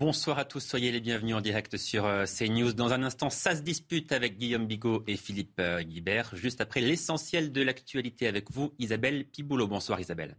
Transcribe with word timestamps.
Bonsoir 0.00 0.38
à 0.38 0.46
tous, 0.46 0.60
soyez 0.60 0.92
les 0.92 1.00
bienvenus 1.00 1.36
en 1.36 1.42
direct 1.42 1.76
sur 1.76 2.06
euh, 2.06 2.24
CNews. 2.24 2.72
Dans 2.72 2.94
un 2.94 3.02
instant, 3.02 3.28
ça 3.28 3.54
se 3.54 3.60
dispute 3.60 4.12
avec 4.12 4.38
Guillaume 4.38 4.66
Bigot 4.66 5.04
et 5.06 5.18
Philippe 5.18 5.60
euh, 5.60 5.82
Guibert. 5.82 6.34
Juste 6.34 6.62
après 6.62 6.80
l'essentiel 6.80 7.52
de 7.52 7.60
l'actualité 7.60 8.26
avec 8.26 8.50
vous, 8.50 8.72
Isabelle 8.78 9.26
Piboulot. 9.26 9.66
Bonsoir 9.66 10.00
Isabelle. 10.00 10.38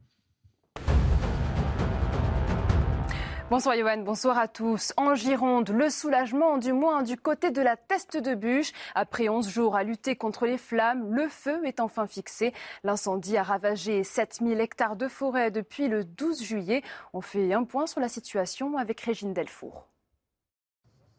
Bonsoir 3.52 3.76
Johan, 3.76 3.98
bonsoir 3.98 4.38
à 4.38 4.48
tous. 4.48 4.94
En 4.96 5.14
Gironde, 5.14 5.72
le 5.72 5.90
soulagement 5.90 6.58
du 6.58 6.72
moins 6.72 7.04
du 7.04 7.18
côté 7.18 7.52
de 7.52 7.62
la 7.62 7.76
teste 7.76 8.16
de 8.16 8.34
bûche. 8.34 8.72
Après 8.96 9.28
11 9.28 9.50
jours 9.50 9.76
à 9.76 9.84
lutter 9.84 10.16
contre 10.16 10.46
les 10.46 10.58
flammes, 10.58 11.14
le 11.14 11.28
feu 11.28 11.60
est 11.66 11.82
enfin 11.82 12.08
fixé. 12.08 12.54
L'incendie 12.86 13.36
a 13.36 13.44
ravagé 13.44 14.06
7000 14.06 14.62
hectares 14.62 14.96
de 14.96 15.10
forêt 15.10 15.52
depuis 15.52 15.90
le 15.90 16.06
12 16.06 16.42
juillet. 16.42 16.82
On 17.12 17.20
fait 17.20 17.52
un 17.52 17.66
point 17.66 17.88
sur 17.88 18.00
la 18.00 18.08
situation 18.08 18.78
avec 18.78 19.02
Régine 19.02 19.34
Delfour. 19.34 19.91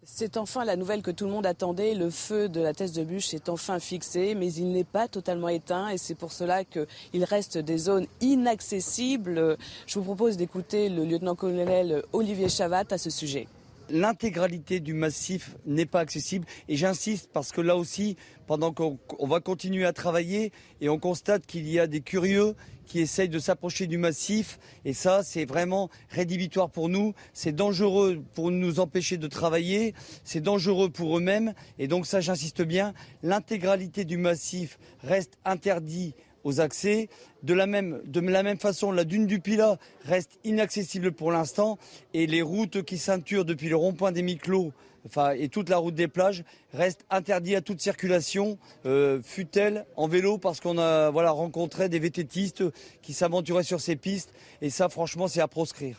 C'est 0.04 0.36
enfin 0.36 0.64
la 0.64 0.74
nouvelle 0.74 1.00
que 1.00 1.12
tout 1.12 1.26
le 1.26 1.30
monde 1.30 1.46
attendait. 1.46 1.94
Le 1.94 2.10
feu 2.10 2.48
de 2.48 2.60
la 2.60 2.74
thèse 2.74 2.90
de 2.92 3.04
bûche 3.04 3.34
est 3.34 3.48
enfin 3.48 3.78
fixé, 3.78 4.34
mais 4.34 4.52
il 4.52 4.72
n'est 4.72 4.82
pas 4.82 5.06
totalement 5.06 5.48
éteint 5.48 5.90
et 5.90 5.96
c'est 5.96 6.16
pour 6.16 6.32
cela 6.32 6.64
qu'il 6.64 7.22
reste 7.24 7.56
des 7.56 7.78
zones 7.78 8.08
inaccessibles. 8.20 9.56
Je 9.86 9.98
vous 10.00 10.04
propose 10.04 10.36
d'écouter 10.36 10.88
le 10.88 11.04
lieutenant-colonel 11.04 12.02
Olivier 12.12 12.48
Chavat 12.48 12.82
à 12.90 12.98
ce 12.98 13.10
sujet. 13.10 13.46
L'intégralité 13.90 14.80
du 14.80 14.94
massif 14.94 15.56
n'est 15.66 15.86
pas 15.86 16.00
accessible. 16.00 16.46
Et 16.68 16.76
j'insiste 16.76 17.30
parce 17.32 17.52
que 17.52 17.60
là 17.60 17.76
aussi, 17.76 18.16
pendant 18.46 18.72
qu'on 18.72 18.98
on 19.18 19.26
va 19.26 19.40
continuer 19.40 19.84
à 19.84 19.92
travailler 19.92 20.52
et 20.80 20.88
on 20.88 20.98
constate 20.98 21.46
qu'il 21.46 21.68
y 21.68 21.78
a 21.78 21.86
des 21.86 22.00
curieux 22.00 22.54
qui 22.86 23.00
essayent 23.00 23.28
de 23.28 23.38
s'approcher 23.38 23.86
du 23.86 23.98
massif. 23.98 24.58
Et 24.84 24.92
ça 24.92 25.22
c'est 25.22 25.44
vraiment 25.44 25.88
rédhibitoire 26.10 26.70
pour 26.70 26.88
nous, 26.88 27.14
c'est 27.32 27.52
dangereux 27.52 28.22
pour 28.34 28.50
nous 28.50 28.80
empêcher 28.80 29.16
de 29.16 29.26
travailler, 29.26 29.94
c'est 30.24 30.40
dangereux 30.40 30.90
pour 30.90 31.16
eux-mêmes. 31.18 31.54
Et 31.78 31.88
donc 31.88 32.06
ça 32.06 32.20
j'insiste 32.20 32.62
bien, 32.62 32.94
l'intégralité 33.22 34.04
du 34.04 34.16
massif 34.16 34.78
reste 35.02 35.38
interdit 35.44 36.14
aux 36.44 36.60
accès. 36.60 37.08
De 37.42 37.54
la 37.54 37.66
même, 37.66 38.58
façon, 38.58 38.92
la 38.92 39.04
dune 39.04 39.26
du 39.26 39.40
Pilat 39.40 39.78
reste 40.04 40.38
inaccessible 40.44 41.12
pour 41.12 41.32
l'instant 41.32 41.78
et 42.14 42.26
les 42.26 42.42
routes 42.42 42.82
qui 42.82 42.98
ceinturent 42.98 43.44
depuis 43.44 43.68
le 43.68 43.76
rond-point 43.76 44.12
des 44.12 44.22
Miclos 44.22 44.72
enfin, 45.06 45.32
et 45.32 45.48
toute 45.48 45.68
la 45.68 45.78
route 45.78 45.94
des 45.94 46.08
plages 46.08 46.44
restent 46.72 47.04
interdites 47.10 47.56
à 47.56 47.60
toute 47.60 47.80
circulation, 47.80 48.58
euh, 48.86 49.20
fut-elle 49.22 49.86
en 49.96 50.08
vélo, 50.08 50.38
parce 50.38 50.60
qu'on 50.60 50.78
a 50.78 51.10
voilà, 51.10 51.30
rencontré 51.30 51.88
des 51.88 51.98
vététistes 51.98 52.64
qui 53.02 53.12
s'aventuraient 53.12 53.64
sur 53.64 53.80
ces 53.80 53.96
pistes 53.96 54.32
et 54.60 54.70
ça, 54.70 54.88
franchement, 54.88 55.28
c'est 55.28 55.40
à 55.40 55.48
proscrire. 55.48 55.98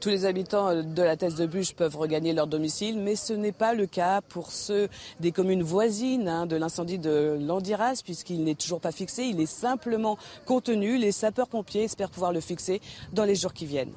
Tous 0.00 0.10
les 0.10 0.26
habitants 0.26 0.82
de 0.82 1.02
la 1.02 1.16
Thèse 1.16 1.36
de 1.36 1.46
Bûche 1.46 1.74
peuvent 1.74 1.96
regagner 1.96 2.32
leur 2.32 2.46
domicile, 2.46 2.98
mais 2.98 3.16
ce 3.16 3.32
n'est 3.32 3.52
pas 3.52 3.72
le 3.72 3.86
cas 3.86 4.20
pour 4.20 4.52
ceux 4.52 4.88
des 5.20 5.32
communes 5.32 5.62
voisines 5.62 6.28
hein, 6.28 6.46
de 6.46 6.54
l'incendie 6.54 6.98
de 6.98 7.38
Landiras, 7.40 8.02
puisqu'il 8.04 8.44
n'est 8.44 8.54
toujours 8.54 8.80
pas 8.80 8.92
fixé. 8.92 9.24
Il 9.24 9.40
est 9.40 9.46
simplement 9.46 10.18
contenu. 10.44 10.98
Les 10.98 11.12
sapeurs-pompiers 11.12 11.84
espèrent 11.84 12.10
pouvoir 12.10 12.32
le 12.32 12.40
fixer 12.40 12.80
dans 13.12 13.24
les 13.24 13.34
jours 13.34 13.54
qui 13.54 13.66
viennent. 13.66 13.92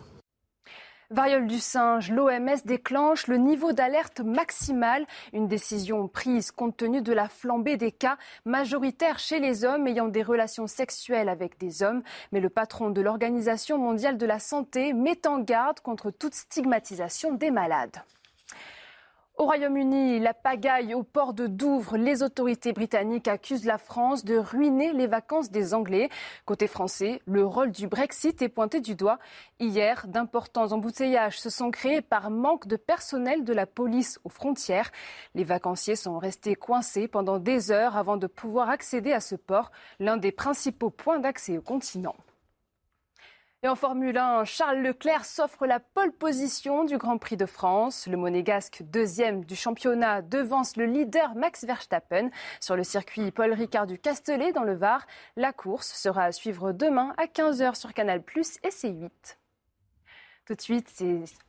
Variole 1.12 1.47
du 1.47 1.58
singe, 1.58 2.12
l'OMS 2.12 2.62
déclenche 2.66 3.25
le 3.25 3.38
niveau 3.38 3.74
d'alerte 3.74 4.20
maximal, 4.20 5.08
une 5.34 5.47
décision 5.47 6.08
prise 6.08 6.52
compte 6.52 6.78
tenu 6.78 7.02
de 7.02 7.12
la 7.14 7.28
flambée 7.28 7.78
des 7.78 7.92
cas 7.92 8.20
majoritaires 8.46 9.18
chez 9.18 9.40
les 9.40 9.66
hommes 9.66 9.88
ayant 9.88 10.08
des 10.08 10.22
relations 10.22 10.68
sexuelles 10.68 11.28
avec 11.28 11.58
des 11.58 11.81
hommes. 11.81 12.03
Mais 12.31 12.40
le 12.40 12.50
patron 12.50 12.92
de 12.92 13.02
l'Organisation 13.02 13.80
mondiale 13.80 14.19
de 14.19 14.25
la 14.28 14.38
santé 14.38 14.94
met 14.94 15.25
en 15.25 15.40
garde 15.40 15.80
contre 15.80 16.12
toute 16.12 16.36
stigmatisation 16.36 17.34
des 17.34 17.50
malades. 17.50 18.03
Au 19.40 19.46
Royaume-Uni, 19.46 20.20
la 20.20 20.34
pagaille 20.34 20.94
au 20.94 21.02
port 21.02 21.34
de 21.34 21.48
Douvres, 21.48 21.96
les 21.96 22.24
autorités 22.24 22.74
britanniques 22.74 23.30
accusent 23.30 23.64
la 23.64 23.78
France 23.78 24.26
de 24.26 24.36
ruiner 24.36 24.92
les 24.92 25.08
vacances 25.08 25.50
des 25.50 25.74
Anglais. 25.74 26.10
Côté 26.44 26.68
français, 26.68 27.22
le 27.26 27.46
rôle 27.46 27.72
du 27.72 27.88
Brexit 27.88 28.42
est 28.42 28.50
pointé 28.50 28.82
du 28.82 28.96
doigt. 28.96 29.18
Hier, 29.62 30.08
d'importants 30.10 30.74
embouteillages 30.74 31.40
se 31.40 31.50
sont 31.50 31.72
créés 31.72 32.02
par 32.02 32.32
manque 32.32 32.68
de 32.68 32.76
personnel 32.76 33.46
de 33.46 33.54
la 33.54 33.66
police 33.66 34.20
aux 34.26 34.30
frontières. 34.30 34.92
Les 35.36 35.46
vacanciers 35.46 35.96
sont 35.96 36.18
restés 36.18 36.56
coincés 36.56 37.08
pendant 37.08 37.40
des 37.40 37.72
heures 37.72 37.96
avant 37.96 38.18
de 38.18 38.28
pouvoir 38.28 38.70
accéder 38.70 39.14
à 39.14 39.22
ce 39.22 39.36
port, 39.36 39.72
l'un 40.02 40.18
des 40.18 40.34
principaux 40.34 40.90
points 40.90 41.20
d'accès 41.20 41.58
au 41.58 41.62
continent. 41.62 42.18
Et 43.62 43.68
en 43.68 43.75
Formule 43.75 44.18
1, 44.18 44.46
Charles 44.46 44.81
Leclerc 44.81 45.25
s'offre 45.25 45.66
la 45.68 45.81
pole 45.81 46.14
position 46.14 46.86
du 46.86 46.97
Grand 46.97 47.18
Prix 47.18 47.36
de 47.36 47.46
France. 47.46 48.08
Le 48.08 48.16
monégasque 48.16 48.84
deuxième 48.84 49.44
du 49.44 49.58
championnat 49.58 50.22
devance 50.22 50.78
le 50.78 50.86
leader 50.86 51.36
Max 51.36 51.66
Verstappen 51.66 52.30
sur 52.62 52.78
le 52.78 52.86
circuit 52.86 53.31
Paul 53.31 53.52
Ricard 53.52 53.86
du 53.86 54.00
Castellet 54.00 54.53
dans 54.53 54.64
le 54.64 54.75
Var. 54.75 55.06
La 55.36 55.52
course 55.52 55.92
sera 55.92 56.24
à 56.24 56.31
suivre 56.31 56.72
demain 56.72 57.14
à 57.18 57.25
15h 57.25 57.75
sur 57.75 57.94
Canal 57.94 58.24
Plus 58.24 58.59
et 58.64 58.69
C8. 58.69 59.39
Tout 60.50 60.56
de 60.56 60.62
suite, 60.62 60.90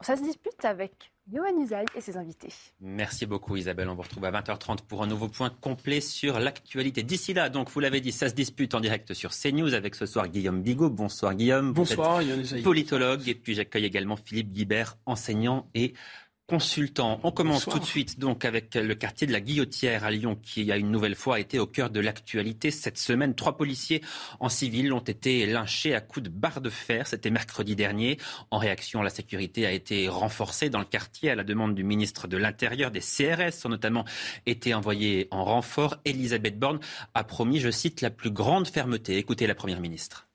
ça 0.03 0.15
se 0.15 0.22
dispute 0.22 0.62
avec 0.62 0.93
Johan 1.33 1.59
Usaï 1.59 1.87
et 1.97 2.03
ses 2.03 2.19
invités. 2.19 2.53
Merci 2.83 3.25
beaucoup 3.25 3.56
Isabelle. 3.56 3.88
On 3.88 3.94
vous 3.94 4.03
retrouve 4.03 4.27
à 4.27 4.31
20h30 4.31 4.83
pour 4.87 5.03
un 5.03 5.06
nouveau 5.06 5.28
point 5.28 5.49
complet 5.49 6.03
sur 6.03 6.38
l'actualité. 6.38 7.03
D'ici 7.03 7.33
là, 7.33 7.49
donc 7.49 7.71
vous 7.71 7.81
l'avez 7.81 8.03
dit, 8.03 8.12
ça 8.12 8.28
se 8.28 8.34
dispute 8.34 8.75
en 8.75 8.81
direct 8.81 9.15
sur 9.15 9.31
CNews 9.31 9.72
avec 9.72 9.94
ce 9.94 10.05
soir 10.05 10.28
Guillaume 10.28 10.61
Bigot. 10.61 10.91
Bonsoir 10.91 11.34
Guillaume. 11.34 11.72
Bonsoir 11.72 12.21
Johan 12.21 12.41
Usaï. 12.41 12.61
Politologue. 12.61 13.27
Et 13.27 13.34
puis 13.34 13.55
j'accueille 13.55 13.87
également 13.87 14.16
Philippe 14.16 14.53
Guibert, 14.53 14.99
enseignant 15.06 15.71
et 15.75 15.94
consultant. 16.50 17.21
On 17.22 17.31
commence 17.31 17.65
Bonsoir. 17.65 17.77
tout 17.77 17.83
de 17.83 17.87
suite 17.87 18.19
donc 18.19 18.44
avec 18.44 18.75
le 18.75 18.97
quartier 18.97 19.25
de 19.25 19.33
la 19.33 19.41
Guillotière 19.41 20.03
à 20.03 20.11
Lyon 20.11 20.37
qui 20.43 20.72
a 20.72 20.77
une 20.77 20.91
nouvelle 20.91 21.15
fois 21.15 21.38
été 21.38 21.61
au 21.61 21.66
cœur 21.66 21.91
de 21.91 22.00
l'actualité 22.00 22.72
cette 22.72 22.99
semaine. 22.99 23.37
Trois 23.37 23.56
policiers 23.56 24.03
en 24.41 24.49
civil 24.49 24.93
ont 24.93 24.99
été 24.99 25.47
lynchés 25.47 25.94
à 25.94 26.00
coups 26.00 26.25
de 26.25 26.28
barre 26.28 26.61
de 26.61 26.69
fer. 26.69 27.06
C'était 27.06 27.31
mercredi 27.31 27.77
dernier. 27.77 28.19
En 28.50 28.59
réaction, 28.59 29.00
la 29.00 29.11
sécurité 29.11 29.65
a 29.65 29.71
été 29.71 30.09
renforcée 30.09 30.71
dans 30.71 30.81
le 30.81 30.84
quartier 30.84 31.31
à 31.31 31.37
la 31.37 31.44
demande 31.44 31.77
du 31.77 31.84
ministre 31.84 32.27
de 32.27 32.37
l'Intérieur. 32.37 32.91
Des 32.91 32.99
CRS 32.99 33.65
ont 33.65 33.69
notamment 33.69 34.05
été 34.44 34.75
envoyés 34.75 35.28
en 35.31 35.44
renfort. 35.44 35.99
Elisabeth 36.05 36.59
Borne 36.59 36.81
a 37.15 37.22
promis, 37.22 37.61
je 37.61 37.71
cite, 37.71 38.00
la 38.00 38.11
plus 38.11 38.32
grande 38.32 38.67
fermeté. 38.67 39.19
Écoutez 39.19 39.47
la 39.47 39.55
première 39.55 39.81
ministre. 39.81 40.30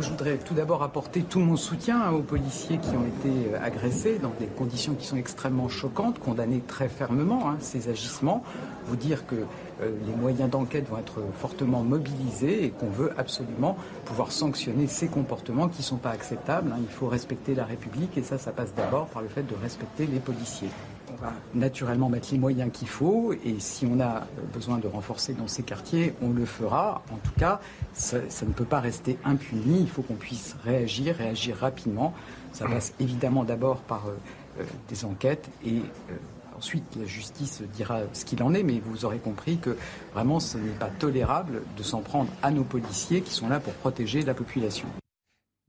Je 0.00 0.08
voudrais 0.08 0.38
tout 0.38 0.54
d'abord 0.54 0.82
apporter 0.82 1.20
tout 1.20 1.38
mon 1.38 1.54
soutien 1.54 2.12
aux 2.12 2.22
policiers 2.22 2.78
qui 2.78 2.88
ont 2.96 3.04
été 3.04 3.54
agressés 3.54 4.18
dans 4.18 4.32
des 4.40 4.46
conditions 4.46 4.94
qui 4.94 5.06
sont 5.06 5.18
extrêmement 5.18 5.68
choquantes, 5.68 6.18
condamner 6.18 6.60
très 6.66 6.88
fermement 6.88 7.50
hein, 7.50 7.58
ces 7.60 7.90
agissements, 7.90 8.42
vous 8.86 8.96
dire 8.96 9.26
que 9.26 9.34
euh, 9.34 9.90
les 10.06 10.16
moyens 10.16 10.48
d'enquête 10.48 10.88
vont 10.88 10.96
être 10.96 11.20
fortement 11.36 11.82
mobilisés 11.82 12.64
et 12.64 12.70
qu'on 12.70 12.88
veut 12.88 13.12
absolument 13.18 13.76
pouvoir 14.06 14.32
sanctionner 14.32 14.86
ces 14.86 15.08
comportements 15.08 15.68
qui 15.68 15.80
ne 15.80 15.84
sont 15.84 15.98
pas 15.98 16.12
acceptables. 16.12 16.72
hein. 16.72 16.78
Il 16.80 16.88
faut 16.88 17.08
respecter 17.08 17.54
la 17.54 17.66
République 17.66 18.16
et 18.16 18.22
ça, 18.22 18.38
ça 18.38 18.50
passe 18.50 18.72
d'abord 18.74 19.08
par 19.08 19.20
le 19.20 19.28
fait 19.28 19.42
de 19.42 19.54
respecter 19.62 20.06
les 20.06 20.20
policiers. 20.20 20.70
On 21.12 21.22
va 21.22 21.32
naturellement 21.54 22.08
mettre 22.08 22.28
les 22.32 22.38
moyens 22.38 22.70
qu'il 22.72 22.88
faut 22.88 23.32
et 23.32 23.56
si 23.58 23.86
on 23.86 24.00
a 24.00 24.22
besoin 24.54 24.78
de 24.78 24.88
renforcer 24.88 25.34
dans 25.34 25.48
ces 25.48 25.62
quartiers, 25.62 26.14
on 26.22 26.30
le 26.30 26.46
fera. 26.46 27.02
En 27.12 27.16
tout 27.16 27.38
cas, 27.38 27.60
ça, 27.92 28.18
ne 28.46 28.52
peut 28.52 28.64
pas 28.64 28.80
rester 28.80 29.18
impuni. 29.24 29.80
Il 29.80 29.88
faut 29.88 30.02
qu'on 30.02 30.14
puisse 30.14 30.56
réagir, 30.64 31.16
réagir 31.16 31.56
rapidement. 31.56 32.14
Ça 32.52 32.66
passe 32.66 32.94
évidemment 32.98 33.44
d'abord 33.44 33.78
par 33.80 34.06
euh, 34.06 34.12
euh, 34.60 34.64
des 34.88 35.04
enquêtes 35.04 35.48
et 35.64 35.78
euh, 35.78 36.16
Ensuite, 36.54 36.84
la 36.96 37.06
justice 37.06 37.62
dira 37.74 38.02
ce 38.12 38.24
qu'il 38.24 38.40
en 38.40 38.54
est, 38.54 38.62
mais 38.62 38.78
vous 38.78 39.04
aurez 39.04 39.18
compris 39.18 39.58
que 39.58 39.76
vraiment 40.14 40.38
ce 40.38 40.58
n'est 40.58 40.70
pas 40.70 40.90
tolérable 40.90 41.62
de 41.76 41.82
s'en 41.82 42.02
prendre 42.02 42.30
à 42.40 42.52
nos 42.52 42.62
policiers 42.62 43.20
qui 43.22 43.32
sont 43.32 43.48
là 43.48 43.58
pour 43.58 43.72
protéger 43.72 44.22
la 44.22 44.34
population. 44.34 44.86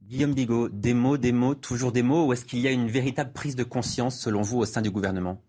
Guillaume 0.08 0.34
Bigot, 0.34 0.70
des 0.70 0.94
mots, 0.94 1.18
des 1.18 1.32
mots, 1.32 1.56
toujours 1.56 1.92
des 1.92 2.04
mots, 2.04 2.28
ou 2.28 2.34
est-ce 2.34 2.46
qu'il 2.46 2.60
y 2.60 2.68
a 2.68 2.72
une 2.72 2.88
véritable 2.88 3.32
prise 3.32 3.56
de 3.56 3.64
conscience, 3.64 4.20
selon 4.20 4.42
vous, 4.42 4.60
au 4.60 4.66
sein 4.66 4.82
du 4.82 4.92
gouvernement? 4.92 5.42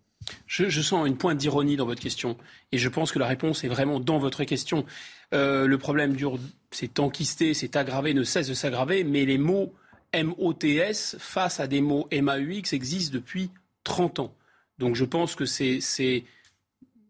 Je, 0.47 0.81
sens 0.81 1.07
une 1.07 1.17
pointe 1.17 1.37
d'ironie 1.37 1.75
dans 1.75 1.85
votre 1.85 2.01
question. 2.01 2.37
Et 2.71 2.77
je 2.77 2.89
pense 2.89 3.11
que 3.11 3.19
la 3.19 3.27
réponse 3.27 3.63
est 3.63 3.67
vraiment 3.67 3.99
dans 3.99 4.17
votre 4.17 4.43
question. 4.43 4.85
Euh, 5.33 5.67
le 5.67 5.77
problème 5.77 6.13
dure, 6.13 6.39
c'est 6.71 6.99
enquisté, 6.99 7.53
c'est 7.53 7.75
aggravé, 7.75 8.13
ne 8.13 8.23
cesse 8.23 8.47
de 8.47 8.53
s'aggraver, 8.53 9.03
mais 9.03 9.25
les 9.25 9.37
mots 9.37 9.73
MOTS 10.15 11.17
face 11.19 11.59
à 11.59 11.67
des 11.67 11.81
mots 11.81 12.07
MAUX 12.11 12.73
existent 12.73 13.13
depuis 13.13 13.51
30 13.83 14.19
ans. 14.19 14.35
Donc 14.79 14.95
je 14.95 15.05
pense 15.05 15.35
que 15.35 15.45
ces, 15.45 15.81
ces, 15.81 16.25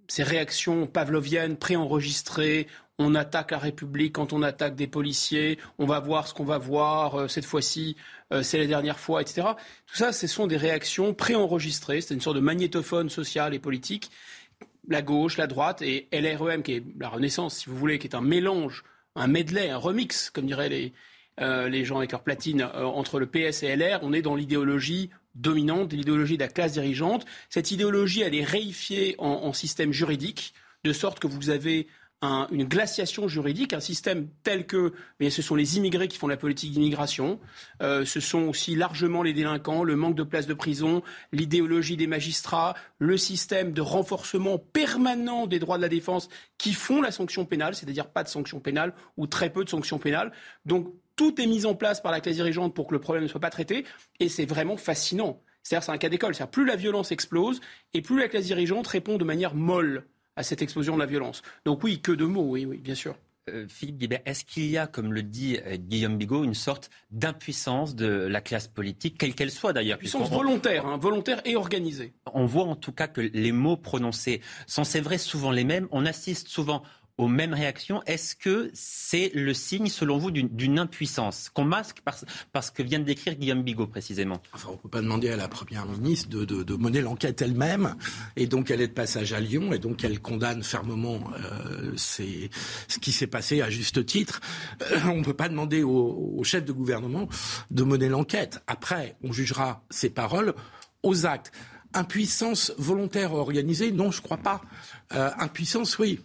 ces 0.08 0.24
réactions 0.24 0.88
pavloviennes 0.88 1.58
préenregistrées, 1.58 2.68
on 2.98 3.16
attaque 3.16 3.52
la 3.52 3.58
République 3.58 4.14
quand 4.14 4.34
on 4.34 4.42
attaque 4.42 4.76
des 4.76 4.88
policiers, 4.88 5.60
on 5.78 5.86
va 5.86 6.00
voir 6.00 6.28
ce 6.28 6.34
qu'on 6.34 6.46
va 6.46 6.58
voir, 6.58 7.16
euh, 7.16 7.28
cette 7.28 7.46
fois-ci, 7.46 7.96
euh, 8.32 8.42
c'est 8.42 8.58
la 8.58 8.68
dernière 8.68 9.00
fois, 9.00 9.22
etc. 9.22 9.48
Tout 9.86 9.96
ça, 9.96 10.12
ce 10.14 10.28
sont 10.28 10.48
des 10.48 10.58
réactions 10.58 11.14
préenregistrées, 11.14 12.02
c'est 12.02 12.14
une 12.14 12.22
sorte 12.22 12.38
de 12.38 12.42
magnétophone 12.42 13.10
social 13.10 13.54
et 13.54 13.60
politique. 13.60 14.12
La 14.88 15.02
gauche, 15.02 15.38
la 15.38 15.48
droite 15.48 15.82
et 15.82 16.08
LREM, 16.12 16.64
qui 16.64 16.74
est 16.74 16.84
la 17.00 17.10
Renaissance, 17.10 17.58
si 17.58 17.70
vous 17.70 17.76
voulez, 17.76 18.00
qui 18.00 18.08
est 18.08 18.16
un 18.16 18.22
mélange, 18.22 18.84
un 19.16 19.28
medley, 19.28 19.70
un 19.70 19.78
remix, 19.78 20.30
comme 20.30 20.46
diraient 20.46 20.70
les, 20.70 20.94
euh, 21.42 21.68
les 21.70 21.86
gens 21.86 21.98
avec 21.98 22.12
leur 22.12 22.22
platine, 22.22 22.62
entre 22.64 23.20
le 23.20 23.26
PS 23.26 23.64
et 23.64 23.76
LR. 23.76 24.00
On 24.04 24.14
est 24.14 24.22
dans 24.22 24.36
l'idéologie 24.36 25.10
dominante, 25.34 25.92
l'idéologie 25.92 26.38
de 26.38 26.44
la 26.44 26.50
classe 26.50 26.74
dirigeante. 26.74 27.26
Cette 27.50 27.72
idéologie, 27.72 28.22
elle 28.22 28.36
est 28.36 28.44
réifiée 28.44 29.16
en, 29.18 29.28
en 29.28 29.54
système 29.54 29.92
juridique, 29.92 30.54
de 30.84 30.94
sorte 30.94 31.20
que 31.20 31.26
vous 31.28 31.50
avez 31.50 31.88
une 32.52 32.64
glaciation 32.66 33.28
juridique, 33.28 33.74
un 33.74 33.80
système 33.80 34.28
tel 34.44 34.66
que 34.66 34.94
mais 35.20 35.30
ce 35.30 35.42
sont 35.42 35.56
les 35.56 35.78
immigrés 35.78 36.08
qui 36.08 36.18
font 36.18 36.28
la 36.28 36.38
politique 36.38 36.72
d'immigration, 36.72 37.40
euh, 37.82 38.06
ce 38.06 38.20
sont 38.20 38.44
aussi 38.44 38.76
largement 38.76 39.24
les 39.24 39.34
délinquants, 39.34 39.84
le 39.84 39.96
manque 39.96 40.16
de 40.16 40.24
places 40.24 40.48
de 40.48 40.54
prison, 40.54 41.02
l'idéologie 41.32 41.98
des 41.98 42.08
magistrats, 42.08 42.76
le 43.00 43.18
système 43.18 43.74
de 43.74 43.82
renforcement 43.82 44.58
permanent 44.58 45.48
des 45.48 45.60
droits 45.60 45.78
de 45.78 45.82
la 45.82 45.90
défense 45.90 46.30
qui 46.58 46.74
font 46.74 47.02
la 47.02 47.12
sanction 47.12 47.46
pénale, 47.46 47.76
c'est-à-dire 47.76 48.10
pas 48.10 48.24
de 48.24 48.30
sanction 48.30 48.60
pénale 48.60 48.94
ou 49.18 49.28
très 49.28 49.50
peu 49.50 49.64
de 49.64 49.70
sanctions 49.70 50.00
pénales. 50.00 50.32
Donc 50.66 50.94
tout 51.16 51.40
est 51.42 51.48
mis 51.48 51.66
en 51.66 51.76
place 51.76 52.02
par 52.02 52.12
la 52.12 52.22
classe 52.22 52.36
dirigeante 52.36 52.74
pour 52.74 52.88
que 52.88 52.94
le 52.94 53.00
problème 53.00 53.24
ne 53.24 53.30
soit 53.30 53.42
pas 53.42 53.50
traité 53.50 53.86
et 54.20 54.30
c'est 54.30 54.46
vraiment 54.46 54.78
fascinant. 54.78 55.42
C'est-à-dire 55.64 55.84
c'est 55.84 55.92
un 55.92 55.98
cas 55.98 56.10
d'école, 56.10 56.34
plus 56.52 56.66
la 56.66 56.76
violence 56.76 57.12
explose 57.12 57.60
et 57.94 58.02
plus 58.02 58.20
la 58.20 58.28
classe 58.28 58.46
dirigeante 58.46 58.86
répond 58.88 59.18
de 59.18 59.24
manière 59.24 59.56
molle 59.56 60.06
à 60.36 60.44
cette 60.44 60.62
explosion 60.62 60.96
de 60.96 61.00
la 61.00 61.06
violence. 61.06 61.42
Donc 61.66 61.84
oui, 61.84 62.02
que 62.02 62.12
de 62.12 62.26
mots, 62.26 62.50
oui, 62.50 62.66
oui, 62.66 62.78
bien 62.78 62.96
sûr. 62.96 63.16
Euh, 63.48 63.68
Philippe 63.70 64.00
Guibert, 64.00 64.22
est-ce 64.26 64.44
qu'il 64.44 64.66
y 64.66 64.78
a, 64.78 64.88
comme 64.88 65.14
le 65.14 65.22
dit 65.22 65.60
euh, 65.68 65.78
Guillaume 65.78 66.18
Bigot, 66.18 66.44
une 66.44 66.56
sorte 66.56 66.90
d'impuissance 67.12 67.96
de 67.96 68.08
la 68.08 68.42
classe 68.42 68.68
politique, 68.68 69.20
quelle 69.20 69.36
qu'elle 69.36 69.52
soit 69.52 69.72
d'ailleurs 69.72 70.00
Puissance 70.00 70.32
volontaire, 70.32 70.88
hein, 70.88 70.98
volontaire 70.98 71.42
et 71.46 71.56
organisée. 71.56 72.14
On 72.34 72.48
voit 72.48 72.64
en 72.64 72.76
tout 72.76 72.92
cas 72.92 73.08
que 73.08 73.22
les 73.22 73.52
mots 73.52 73.78
prononcés 73.78 74.42
sont, 74.66 74.84
c'est 74.84 75.00
vrai, 75.00 75.20
souvent 75.20 75.52
les 75.52 75.64
mêmes. 75.64 75.88
On 75.92 76.08
assiste 76.08 76.48
souvent 76.48 76.82
aux 77.18 77.28
mêmes 77.28 77.54
réactions. 77.54 78.02
Est-ce 78.06 78.36
que 78.36 78.70
c'est 78.74 79.32
le 79.34 79.54
signe, 79.54 79.88
selon 79.88 80.18
vous, 80.18 80.32
d'une 80.32 80.80
impuissance 80.80 81.50
qu'on 81.50 81.64
masque 81.64 82.02
parce, 82.52 82.72
que 82.72 82.84
vient 82.84 83.00
de 83.00 83.06
décrire 83.06 83.36
Guillaume 83.36 83.64
Bigot 83.64 83.88
précisément? 83.88 84.42
Enfin, 84.54 84.70
on 84.70 84.74
ne 84.74 84.78
peut 84.78 84.90
pas 84.90 85.02
demander 85.02 85.30
à 85.30 85.38
la 85.38 85.48
Première 85.48 85.86
ministre 85.86 86.30
de, 86.30 86.44
de, 86.44 86.76
mener 86.76 87.02
l'enquête 87.02 87.42
elle-même, 87.42 87.96
et 88.36 88.48
donc 88.48 88.70
elle 88.70 88.82
est 88.82 88.88
de 88.88 88.94
passage 88.94 89.34
à 89.34 89.40
Lyon, 89.40 89.72
et 89.72 89.80
donc 89.80 90.04
elle 90.04 90.20
condamne 90.20 90.64
fermement 90.64 91.22
euh, 91.40 91.94
ce 91.96 93.00
qui 93.00 93.12
s'est 93.12 93.28
passé 93.28 93.62
à 93.62 93.70
juste 93.70 94.06
titre. 94.06 94.42
Euh, 94.82 95.00
on 95.06 95.18
ne 95.18 95.24
peut 95.24 95.34
pas 95.34 95.50
demander 95.50 95.84
au, 95.84 96.44
chef 96.44 96.66
de 96.66 96.74
gouvernement 96.74 97.28
de 97.72 97.84
mener 97.84 98.10
l'enquête. 98.10 98.62
Après, 98.68 99.16
on 99.24 99.32
jugera 99.32 99.84
ses 99.90 100.10
paroles 100.10 100.54
aux 101.02 101.26
actes. 101.26 101.52
Impuissance 101.94 102.74
volontaire 102.78 103.34
organisée, 103.34 103.92
non, 103.92 104.12
je 104.12 104.20
ne 104.20 104.24
crois 104.24 104.38
pas. 104.38 104.62
Euh, 105.14 105.32
impuissance, 105.40 105.98
oui. 105.98 106.20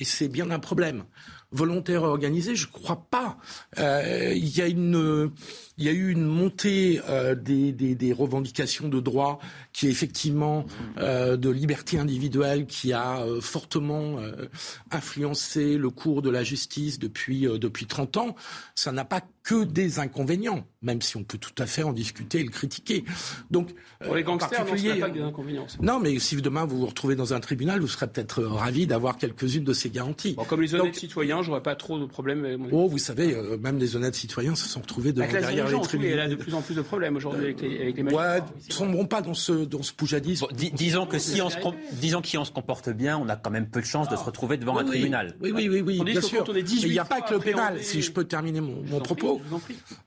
Et 0.00 0.04
c'est 0.04 0.28
bien 0.28 0.50
un 0.50 0.58
problème. 0.58 1.04
Volontaire 1.52 2.02
organisé, 2.02 2.56
je 2.56 2.66
ne 2.66 2.72
crois 2.72 3.06
pas. 3.08 3.38
Euh, 3.78 4.32
il 4.34 4.56
y 4.56 4.60
a 4.60 4.66
une 4.66 5.30
il 5.78 5.84
y 5.84 5.88
a 5.88 5.92
eu 5.92 6.10
une 6.10 6.24
montée 6.24 7.00
euh, 7.08 7.34
des, 7.34 7.72
des, 7.72 7.94
des, 7.94 8.12
revendications 8.12 8.88
de 8.88 8.98
droits 8.98 9.38
qui 9.76 9.88
est 9.88 9.90
effectivement 9.90 10.64
euh, 10.96 11.36
de 11.36 11.50
liberté 11.50 11.98
individuelle 11.98 12.64
qui 12.64 12.94
a 12.94 13.20
euh, 13.20 13.42
fortement 13.42 14.18
euh, 14.18 14.46
influencé 14.90 15.76
le 15.76 15.90
cours 15.90 16.22
de 16.22 16.30
la 16.30 16.42
justice 16.42 16.98
depuis, 16.98 17.46
euh, 17.46 17.58
depuis 17.58 17.84
30 17.84 18.16
ans. 18.16 18.36
Ça 18.74 18.90
n'a 18.90 19.04
pas 19.04 19.20
que 19.42 19.64
des 19.64 19.98
inconvénients, 19.98 20.66
même 20.80 21.02
si 21.02 21.18
on 21.18 21.24
peut 21.24 21.36
tout 21.36 21.54
à 21.58 21.66
fait 21.66 21.82
en 21.82 21.92
discuter 21.92 22.40
et 22.40 22.42
le 22.42 22.50
critiquer. 22.50 23.04
Donc, 23.50 23.74
Pour 24.02 24.16
les 24.16 24.24
gangsters, 24.24 24.64
non, 24.64 24.76
ce 24.76 24.98
pas 24.98 25.10
des 25.10 25.20
inconvénients. 25.20 25.66
Non, 25.82 26.00
mais 26.00 26.18
si 26.18 26.36
demain 26.36 26.64
vous 26.64 26.78
vous 26.78 26.86
retrouvez 26.86 27.14
dans 27.14 27.34
un 27.34 27.40
tribunal, 27.40 27.78
vous 27.80 27.86
serez 27.86 28.08
peut-être 28.08 28.42
ravi 28.42 28.86
d'avoir 28.86 29.18
quelques-unes 29.18 29.62
de 29.62 29.72
ces 29.74 29.90
garanties. 29.90 30.34
Bon, 30.34 30.44
comme 30.44 30.62
les 30.62 30.74
honnêtes 30.74 30.86
Donc, 30.86 30.94
citoyens, 30.96 31.42
j'aurais 31.42 31.62
pas 31.62 31.76
trop 31.76 31.98
de 31.98 32.06
problèmes. 32.06 32.44
Avec 32.46 32.58
mon 32.58 32.68
oh, 32.72 32.88
vous 32.88 32.98
savez, 32.98 33.36
même 33.60 33.78
les 33.78 33.94
honnêtes 33.94 34.16
citoyens 34.16 34.54
se 34.54 34.68
sont 34.68 34.80
retrouvés 34.80 35.12
devant 35.12 35.30
derrière 35.30 35.68
les 35.68 35.80
tribunaux. 35.80 36.16
Y 36.16 36.18
a 36.18 36.28
de 36.28 36.34
plus 36.34 36.54
en 36.54 36.62
plus 36.62 36.74
de 36.74 36.82
problèmes 36.82 37.16
aujourd'hui 37.16 37.44
avec 37.44 37.60
les, 37.60 37.82
avec 37.82 37.96
les 37.98 38.02
magistrats. 38.02 38.36
Ouais, 38.36 38.40
ne 38.68 38.72
sombrons 38.72 39.06
pas 39.06 39.20
dans 39.20 39.34
ce, 39.34 39.65
dans 39.66 39.82
ce 39.82 39.92
poujadisme. 39.92 40.46
Bon, 40.48 40.70
disons 40.74 41.06
que 41.06 41.18
si 41.18 41.40
on, 41.42 41.50
se, 41.50 41.58
disons 41.92 42.22
qu'on 42.22 42.44
se 42.44 42.50
comporte 42.50 42.90
bien, 42.90 43.18
on 43.18 43.28
a 43.28 43.36
quand 43.36 43.50
même 43.50 43.68
peu 43.68 43.80
de 43.80 43.86
chances 43.86 44.08
de 44.08 44.16
se 44.16 44.24
retrouver 44.24 44.56
devant 44.56 44.78
un 44.78 44.84
tribunal. 44.84 45.34
Oui, 45.40 45.52
oui, 45.54 45.68
oui, 45.68 45.80
oui, 45.80 46.04
bien 46.04 46.20
sûr. 46.20 46.44
il 46.56 46.90
n'y 46.90 46.98
a 46.98 47.04
pas 47.04 47.20
que 47.20 47.34
le 47.34 47.40
pénal, 47.40 47.82
si 47.82 48.02
je 48.02 48.12
peux 48.12 48.24
terminer 48.24 48.60
mon, 48.60 48.82
mon 48.82 49.00
propos. 49.00 49.40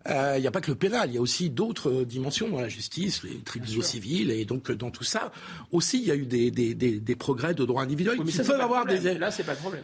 Euh, 0.07 0.35
il 0.37 0.41
n'y 0.41 0.47
a 0.47 0.51
pas 0.51 0.61
que 0.61 0.71
le 0.71 0.77
pénal, 0.77 1.09
il 1.09 1.15
y 1.15 1.17
a 1.17 1.21
aussi 1.21 1.49
d'autres 1.49 1.91
euh, 1.91 2.05
dimensions 2.05 2.49
dans 2.49 2.61
la 2.61 2.69
justice, 2.69 3.23
les 3.23 3.39
tribunaux 3.41 3.81
civils, 3.81 4.31
et 4.31 4.45
donc 4.45 4.71
euh, 4.71 4.75
dans 4.75 4.91
tout 4.91 5.03
ça, 5.03 5.31
aussi 5.71 5.99
il 5.99 6.07
y 6.07 6.11
a 6.11 6.15
eu 6.15 6.25
des, 6.25 6.51
des, 6.51 6.73
des, 6.73 6.99
des 6.99 7.15
progrès 7.15 7.53
de 7.53 7.65
droit 7.65 7.83
individuel 7.83 8.17
oui, 8.19 8.25
qui 8.25 8.31
ça, 8.31 8.43
peuvent 8.43 8.61
avoir 8.61 8.85
des... 8.85 9.15
Là, 9.15 9.31
c'est 9.31 9.43
pas 9.43 9.53
le 9.53 9.59
problème. 9.59 9.83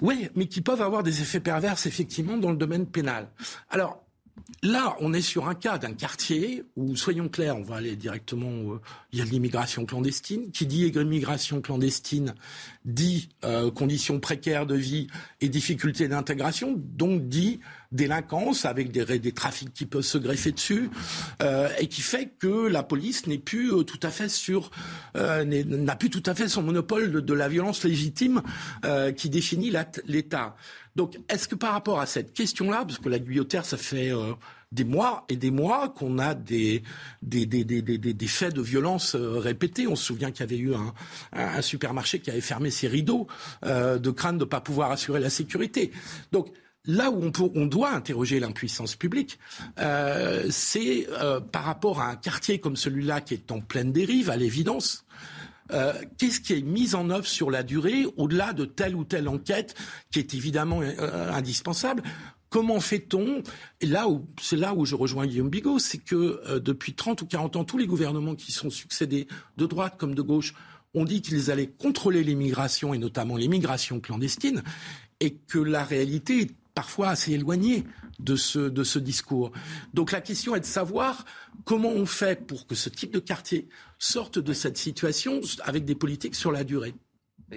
Oui, 0.00 0.28
mais 0.34 0.46
qui 0.46 0.60
peuvent 0.62 0.82
avoir 0.82 1.02
des 1.02 1.20
effets 1.22 1.40
pervers, 1.40 1.74
effectivement, 1.86 2.36
dans 2.36 2.50
le 2.50 2.56
domaine 2.56 2.86
pénal. 2.86 3.28
Alors, 3.70 4.02
Là, 4.62 4.96
on 5.00 5.12
est 5.12 5.22
sur 5.22 5.48
un 5.48 5.54
cas 5.54 5.78
d'un 5.78 5.92
quartier 5.92 6.64
où, 6.76 6.94
soyons 6.94 7.28
clairs, 7.28 7.56
on 7.56 7.62
va 7.62 7.76
aller 7.76 7.96
directement, 7.96 8.74
euh, 8.74 8.80
il 9.12 9.18
y 9.18 9.22
a 9.22 9.24
de 9.24 9.30
l'immigration 9.30 9.86
clandestine. 9.86 10.50
Qui 10.52 10.66
dit 10.66 10.86
immigration 10.86 11.60
clandestine 11.60 12.34
dit 12.84 13.28
euh, 13.44 13.70
conditions 13.70 14.20
précaires 14.20 14.66
de 14.66 14.74
vie 14.74 15.08
et 15.40 15.48
difficultés 15.48 16.08
d'intégration, 16.08 16.74
donc 16.76 17.28
dit 17.28 17.60
délinquance 17.92 18.64
avec 18.64 18.90
des, 18.90 19.18
des 19.18 19.32
trafics 19.32 19.72
qui 19.72 19.86
peuvent 19.86 20.02
se 20.02 20.18
greffer 20.18 20.52
dessus, 20.52 20.90
euh, 21.42 21.68
et 21.78 21.86
qui 21.88 22.00
fait 22.00 22.32
que 22.38 22.66
la 22.66 22.82
police 22.82 23.26
n'est 23.26 23.38
plus 23.38 23.72
euh, 23.72 23.82
tout 23.82 24.00
à 24.02 24.10
fait 24.10 24.28
sur, 24.28 24.70
euh, 25.16 25.44
n'a 25.44 25.96
plus 25.96 26.10
tout 26.10 26.22
à 26.26 26.34
fait 26.34 26.48
son 26.48 26.62
monopole 26.62 27.12
de, 27.12 27.20
de 27.20 27.34
la 27.34 27.48
violence 27.48 27.84
légitime 27.84 28.42
euh, 28.84 29.12
qui 29.12 29.28
définit 29.30 29.72
l'État. 30.06 30.56
Donc, 30.96 31.18
est-ce 31.28 31.48
que 31.48 31.54
par 31.54 31.72
rapport 31.72 32.00
à 32.00 32.06
cette 32.06 32.32
question-là, 32.32 32.84
parce 32.86 32.98
que 32.98 33.08
la 33.08 33.18
guillotière, 33.18 33.64
ça 33.64 33.78
fait 33.78 34.12
des 34.72 34.84
mois 34.84 35.24
et 35.28 35.36
des 35.36 35.50
mois 35.50 35.88
qu'on 35.88 36.18
a 36.18 36.34
des, 36.34 36.82
des, 37.22 37.46
des, 37.46 37.64
des, 37.64 37.82
des, 37.82 38.26
faits 38.26 38.54
de 38.54 38.62
violence 38.62 39.14
répétés. 39.14 39.86
On 39.86 39.96
se 39.96 40.04
souvient 40.04 40.30
qu'il 40.30 40.40
y 40.40 40.42
avait 40.42 40.58
eu 40.58 40.74
un, 40.74 40.92
un, 41.32 41.62
supermarché 41.62 42.20
qui 42.20 42.30
avait 42.30 42.40
fermé 42.40 42.70
ses 42.70 42.88
rideaux 42.88 43.26
euh, 43.64 43.98
de 43.98 44.10
crainte 44.10 44.38
de 44.38 44.44
ne 44.44 44.48
pas 44.48 44.60
pouvoir 44.60 44.90
assurer 44.90 45.20
la 45.20 45.30
sécurité. 45.30 45.92
Donc, 46.32 46.48
là 46.84 47.10
où 47.10 47.30
on, 47.54 47.66
doit 47.66 47.90
interroger 47.90 48.40
l'impuissance 48.40 48.96
publique, 48.96 49.38
euh, 49.78 50.46
c'est 50.50 51.06
euh, 51.10 51.40
par 51.40 51.64
rapport 51.64 52.00
à 52.00 52.10
un 52.10 52.16
quartier 52.16 52.58
comme 52.58 52.76
celui-là 52.76 53.20
qui 53.20 53.34
est 53.34 53.52
en 53.52 53.60
pleine 53.60 53.92
dérive, 53.92 54.30
à 54.30 54.36
l'évidence. 54.36 55.04
Euh, 55.70 55.92
qu'est-ce 56.18 56.40
qui 56.40 56.54
est 56.54 56.62
mis 56.62 56.94
en 56.94 57.08
œuvre 57.10 57.26
sur 57.26 57.50
la 57.50 57.62
durée, 57.62 58.04
au-delà 58.16 58.52
de 58.52 58.64
telle 58.64 58.96
ou 58.96 59.04
telle 59.04 59.28
enquête 59.28 59.74
qui 60.10 60.18
est 60.18 60.34
évidemment 60.34 60.80
indispensable? 60.80 62.02
Comment 62.50 62.80
fait-on? 62.80 63.42
Là 63.80 64.08
où 64.08 64.26
c'est 64.40 64.56
là 64.56 64.74
où 64.74 64.84
je 64.84 64.94
rejoins 64.94 65.26
Guillaume 65.26 65.48
Bigot, 65.48 65.78
c'est 65.78 65.98
que 65.98 66.58
depuis 66.58 66.94
30 66.94 67.22
ou 67.22 67.26
40 67.26 67.56
ans, 67.56 67.64
tous 67.64 67.78
les 67.78 67.86
gouvernements 67.86 68.34
qui 68.34 68.52
sont 68.52 68.68
succédés, 68.68 69.26
de 69.56 69.64
droite 69.64 69.94
comme 69.96 70.14
de 70.14 70.20
gauche, 70.20 70.52
ont 70.92 71.04
dit 71.04 71.22
qu'ils 71.22 71.50
allaient 71.50 71.70
contrôler 71.70 72.22
l'immigration 72.22 72.92
et 72.92 72.98
notamment 72.98 73.38
l'immigration 73.38 74.00
clandestine, 74.00 74.62
et 75.20 75.34
que 75.34 75.58
la 75.58 75.84
réalité 75.84 76.48
parfois 76.74 77.08
assez 77.08 77.32
éloigné 77.32 77.84
de 78.18 78.36
ce, 78.36 78.58
de 78.58 78.84
ce 78.84 78.98
discours. 78.98 79.52
Donc 79.94 80.12
la 80.12 80.20
question 80.20 80.54
est 80.54 80.60
de 80.60 80.64
savoir 80.64 81.24
comment 81.64 81.90
on 81.90 82.06
fait 82.06 82.46
pour 82.46 82.66
que 82.66 82.74
ce 82.74 82.88
type 82.88 83.12
de 83.12 83.18
quartier 83.18 83.68
sorte 83.98 84.38
de 84.38 84.52
cette 84.52 84.78
situation 84.78 85.40
avec 85.64 85.84
des 85.84 85.94
politiques 85.94 86.34
sur 86.34 86.52
la 86.52 86.64
durée. 86.64 86.94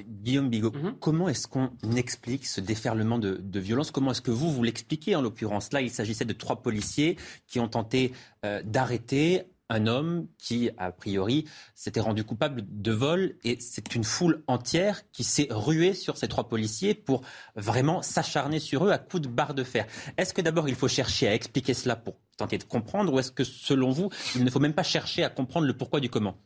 Guillaume 0.03 0.49
Bigot, 0.49 0.71
mhm. 0.71 0.95
comment 0.99 1.29
est-ce 1.29 1.47
qu'on 1.47 1.69
explique 1.95 2.45
ce 2.45 2.59
déferlement 2.59 3.17
de, 3.17 3.39
de 3.41 3.59
violence? 3.59 3.91
Comment 3.91 4.11
est-ce 4.11 4.21
que 4.21 4.31
vous, 4.31 4.51
vous 4.51 4.63
l'expliquez 4.63 5.15
en 5.15 5.21
l'occurrence? 5.21 5.71
Là, 5.71 5.81
il 5.81 5.89
s'agissait 5.89 6.25
de 6.25 6.33
trois 6.33 6.61
policiers 6.61 7.17
qui 7.47 7.59
ont 7.59 7.67
tenté 7.67 8.11
euh, 8.45 8.61
d'arrêter 8.63 9.43
un 9.69 9.87
homme 9.87 10.27
qui, 10.37 10.69
a 10.77 10.91
priori, 10.91 11.45
s'était 11.73 11.99
rendu 11.99 12.23
coupable 12.23 12.63
de 12.67 12.91
vol. 12.91 13.35
Et 13.43 13.57
c'est 13.59 13.95
une 13.95 14.03
foule 14.03 14.43
entière 14.47 15.09
qui 15.11 15.23
s'est 15.23 15.47
ruée 15.49 15.93
sur 15.93 16.17
ces 16.17 16.27
trois 16.27 16.47
policiers 16.47 16.93
pour 16.93 17.21
vraiment 17.55 18.01
s'acharner 18.01 18.59
sur 18.59 18.85
eux 18.85 18.91
à 18.91 18.97
coups 18.97 19.23
de 19.23 19.27
barre 19.27 19.53
de 19.53 19.63
fer. 19.63 19.87
Est-ce 20.17 20.33
que 20.33 20.41
d'abord 20.41 20.69
il 20.69 20.75
faut 20.75 20.87
chercher 20.87 21.27
à 21.27 21.33
expliquer 21.33 21.73
cela 21.73 21.95
pour 21.95 22.15
tenter 22.37 22.57
de 22.57 22.63
comprendre 22.63 23.13
ou 23.13 23.19
est-ce 23.19 23.31
que 23.31 23.43
selon 23.43 23.91
vous, 23.91 24.09
il 24.35 24.43
ne 24.43 24.49
faut 24.49 24.59
même 24.59 24.73
pas 24.73 24.83
chercher 24.83 25.23
à 25.23 25.29
comprendre 25.29 25.67
le 25.67 25.75
pourquoi 25.75 25.99
du 25.99 26.09
comment? 26.09 26.37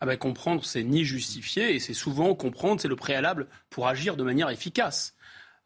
Ah 0.00 0.06
ben, 0.06 0.16
comprendre, 0.16 0.64
c'est 0.64 0.84
ni 0.84 1.04
justifier, 1.04 1.74
et 1.74 1.80
c'est 1.80 1.94
souvent 1.94 2.32
comprendre, 2.36 2.80
c'est 2.80 2.86
le 2.86 2.94
préalable 2.94 3.48
pour 3.68 3.88
agir 3.88 4.16
de 4.16 4.22
manière 4.22 4.48
efficace. 4.48 5.16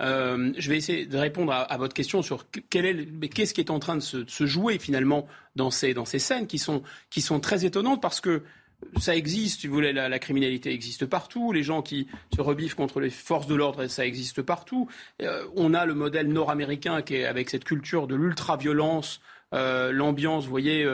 Euh, 0.03 0.53
je 0.57 0.69
vais 0.69 0.77
essayer 0.77 1.07
de 1.07 1.17
répondre 1.17 1.53
à, 1.53 1.77
votre 1.77 1.95
question 1.95 2.23
sur 2.23 2.47
qu'est-ce 2.51 3.55
qui 3.55 3.61
est 3.61 3.71
en 3.71 3.79
train 3.79 3.97
de 3.97 4.01
se, 4.01 4.47
jouer 4.47 4.79
finalement 4.79 5.27
dans 5.57 5.71
ces, 5.71 5.95
dans 5.95 6.05
ces 6.05 6.19
scènes 6.19 6.47
qui 6.47 6.59
sont, 6.59 6.83
qui 7.11 7.21
sont 7.21 7.41
très 7.41 7.65
étonnantes 7.65 8.03
parce 8.03 8.21
que 8.21 8.43
ça 8.99 9.15
existe, 9.15 9.61
si 9.61 9.69
vous 9.69 9.75
voulez, 9.75 9.93
la, 9.93 10.19
criminalité 10.19 10.73
existe 10.73 11.07
partout, 11.07 11.53
les 11.53 11.63
gens 11.63 11.83
qui 11.83 12.09
se 12.35 12.41
rebiffent 12.41 12.75
contre 12.75 12.99
les 12.99 13.11
forces 13.11 13.47
de 13.47 13.55
l'ordre, 13.55 13.87
ça 13.87 14.05
existe 14.05 14.43
partout. 14.43 14.89
Euh, 15.23 15.45
on 15.55 15.73
a 15.73 15.87
le 15.87 15.95
modèle 15.95 16.27
nord-américain 16.27 17.01
qui 17.01 17.15
est 17.15 17.25
avec 17.25 17.49
cette 17.49 17.63
culture 17.63 18.09
de 18.09 18.17
l'ultra-violence, 18.17 19.21
euh, 19.55 19.93
l'ambiance, 19.93 20.45
vous 20.45 20.51
voyez, 20.51 20.85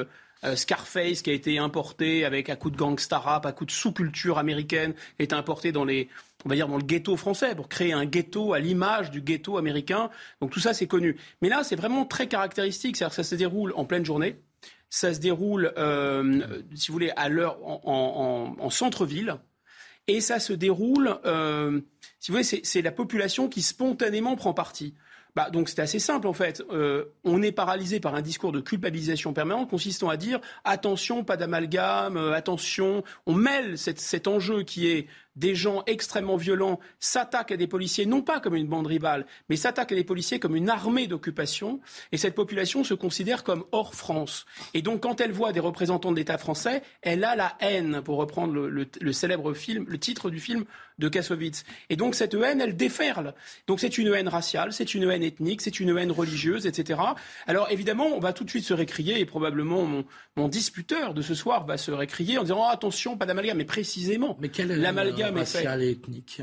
euh, 0.44 0.56
Scarface 0.56 1.22
qui 1.22 1.30
a 1.30 1.32
été 1.32 1.58
importé 1.58 2.24
avec 2.24 2.50
un 2.50 2.56
coup 2.56 2.70
de 2.70 2.76
gangsta 2.76 3.18
rap, 3.18 3.46
un 3.46 3.52
coup 3.52 3.64
de 3.64 3.70
sous-culture 3.70 4.38
américaine, 4.38 4.94
qui 4.94 5.20
a 5.20 5.24
été 5.24 5.34
importé 5.34 5.72
dans 5.72 5.84
les, 5.84 6.08
on 6.44 6.48
va 6.48 6.54
dire 6.54 6.68
dans 6.68 6.76
le 6.76 6.84
ghetto 6.84 7.16
français 7.16 7.54
pour 7.54 7.68
créer 7.68 7.92
un 7.92 8.06
ghetto 8.06 8.52
à 8.52 8.60
l'image 8.60 9.10
du 9.10 9.20
ghetto 9.20 9.56
américain. 9.56 10.10
Donc 10.40 10.50
tout 10.50 10.60
ça 10.60 10.74
c'est 10.74 10.86
connu. 10.86 11.16
Mais 11.42 11.48
là 11.48 11.64
c'est 11.64 11.76
vraiment 11.76 12.04
très 12.04 12.28
caractéristique, 12.28 12.96
c'est-à-dire 12.96 13.16
que 13.16 13.22
ça 13.22 13.28
se 13.28 13.34
déroule 13.34 13.72
en 13.76 13.84
pleine 13.84 14.04
journée. 14.04 14.40
Ça 14.90 15.12
se 15.12 15.20
déroule, 15.20 15.72
euh, 15.76 16.40
si 16.74 16.88
vous 16.88 16.94
voulez, 16.94 17.12
à 17.16 17.28
l'heure 17.28 17.58
en, 17.62 18.70
centre-ville. 18.70 19.36
Et 20.06 20.22
ça 20.22 20.40
se 20.40 20.54
déroule, 20.54 21.18
euh, 21.26 21.82
si 22.18 22.30
vous 22.30 22.38
voulez, 22.38 22.62
c'est 22.62 22.80
la 22.80 22.92
population 22.92 23.48
qui 23.48 23.60
spontanément 23.60 24.34
prend 24.36 24.54
parti. 24.54 24.94
Bah, 25.38 25.50
donc 25.50 25.68
c'est 25.68 25.78
assez 25.78 26.00
simple 26.00 26.26
en 26.26 26.32
fait. 26.32 26.64
Euh, 26.72 27.04
on 27.22 27.42
est 27.42 27.52
paralysé 27.52 28.00
par 28.00 28.16
un 28.16 28.22
discours 28.22 28.50
de 28.50 28.58
culpabilisation 28.58 29.32
permanente 29.32 29.70
consistant 29.70 30.08
à 30.08 30.16
dire 30.16 30.40
attention, 30.64 31.22
pas 31.22 31.36
d'amalgame, 31.36 32.16
attention. 32.16 33.04
On 33.24 33.34
mêle 33.34 33.78
cet 33.78 34.26
enjeu 34.26 34.64
qui 34.64 34.88
est 34.88 35.06
des 35.36 35.54
gens 35.54 35.82
extrêmement 35.86 36.36
violents 36.36 36.80
s'attaquent 36.98 37.52
à 37.52 37.56
des 37.56 37.66
policiers, 37.66 38.06
non 38.06 38.22
pas 38.22 38.40
comme 38.40 38.56
une 38.56 38.66
bande 38.66 38.86
rivale, 38.86 39.26
mais 39.48 39.56
s'attaquent 39.56 39.92
à 39.92 39.94
des 39.94 40.04
policiers 40.04 40.38
comme 40.38 40.56
une 40.56 40.68
armée 40.68 41.06
d'occupation. 41.06 41.80
Et 42.12 42.16
cette 42.16 42.34
population 42.34 42.84
se 42.84 42.94
considère 42.94 43.44
comme 43.44 43.64
hors 43.72 43.94
France. 43.94 44.46
Et 44.74 44.82
donc, 44.82 45.02
quand 45.02 45.20
elle 45.20 45.32
voit 45.32 45.52
des 45.52 45.60
représentants 45.60 46.10
de 46.10 46.16
l'État 46.16 46.38
français, 46.38 46.82
elle 47.02 47.24
a 47.24 47.36
la 47.36 47.56
haine, 47.60 48.02
pour 48.02 48.16
reprendre 48.16 48.52
le, 48.52 49.12
célèbre 49.12 49.54
film, 49.54 49.84
le 49.88 49.98
titre 49.98 50.30
du 50.30 50.40
film 50.40 50.64
de 50.98 51.08
Kassovitz. 51.08 51.64
Et 51.90 51.96
donc, 51.96 52.16
cette 52.16 52.34
haine, 52.34 52.60
elle 52.60 52.76
déferle. 52.76 53.34
Donc, 53.68 53.78
c'est 53.78 53.98
une 53.98 54.12
haine 54.12 54.28
raciale, 54.28 54.72
c'est 54.72 54.94
une 54.94 55.08
haine 55.08 55.22
ethnique, 55.22 55.60
c'est 55.60 55.78
une 55.78 55.96
haine 55.96 56.10
religieuse, 56.10 56.66
etc. 56.66 57.00
Alors, 57.46 57.70
évidemment, 57.70 58.06
on 58.06 58.18
va 58.18 58.32
tout 58.32 58.42
de 58.42 58.50
suite 58.50 58.64
se 58.64 58.74
récrier, 58.74 59.20
et 59.20 59.24
probablement 59.24 59.84
mon, 59.84 60.04
mon 60.36 60.48
disputeur 60.48 61.14
de 61.14 61.22
ce 61.22 61.34
soir 61.34 61.64
va 61.66 61.76
se 61.76 61.92
récrier 61.92 62.38
en 62.38 62.42
disant 62.42 62.60
oh, 62.60 62.68
attention, 62.68 63.16
pas 63.16 63.26
d'amalgame. 63.26 63.58
Mais 63.58 63.64
précisément, 63.64 64.36
mais 64.40 64.50
l'amalgame 64.64 65.27
raciale 65.30 65.82
et 65.82 65.90
ethnique 65.90 66.42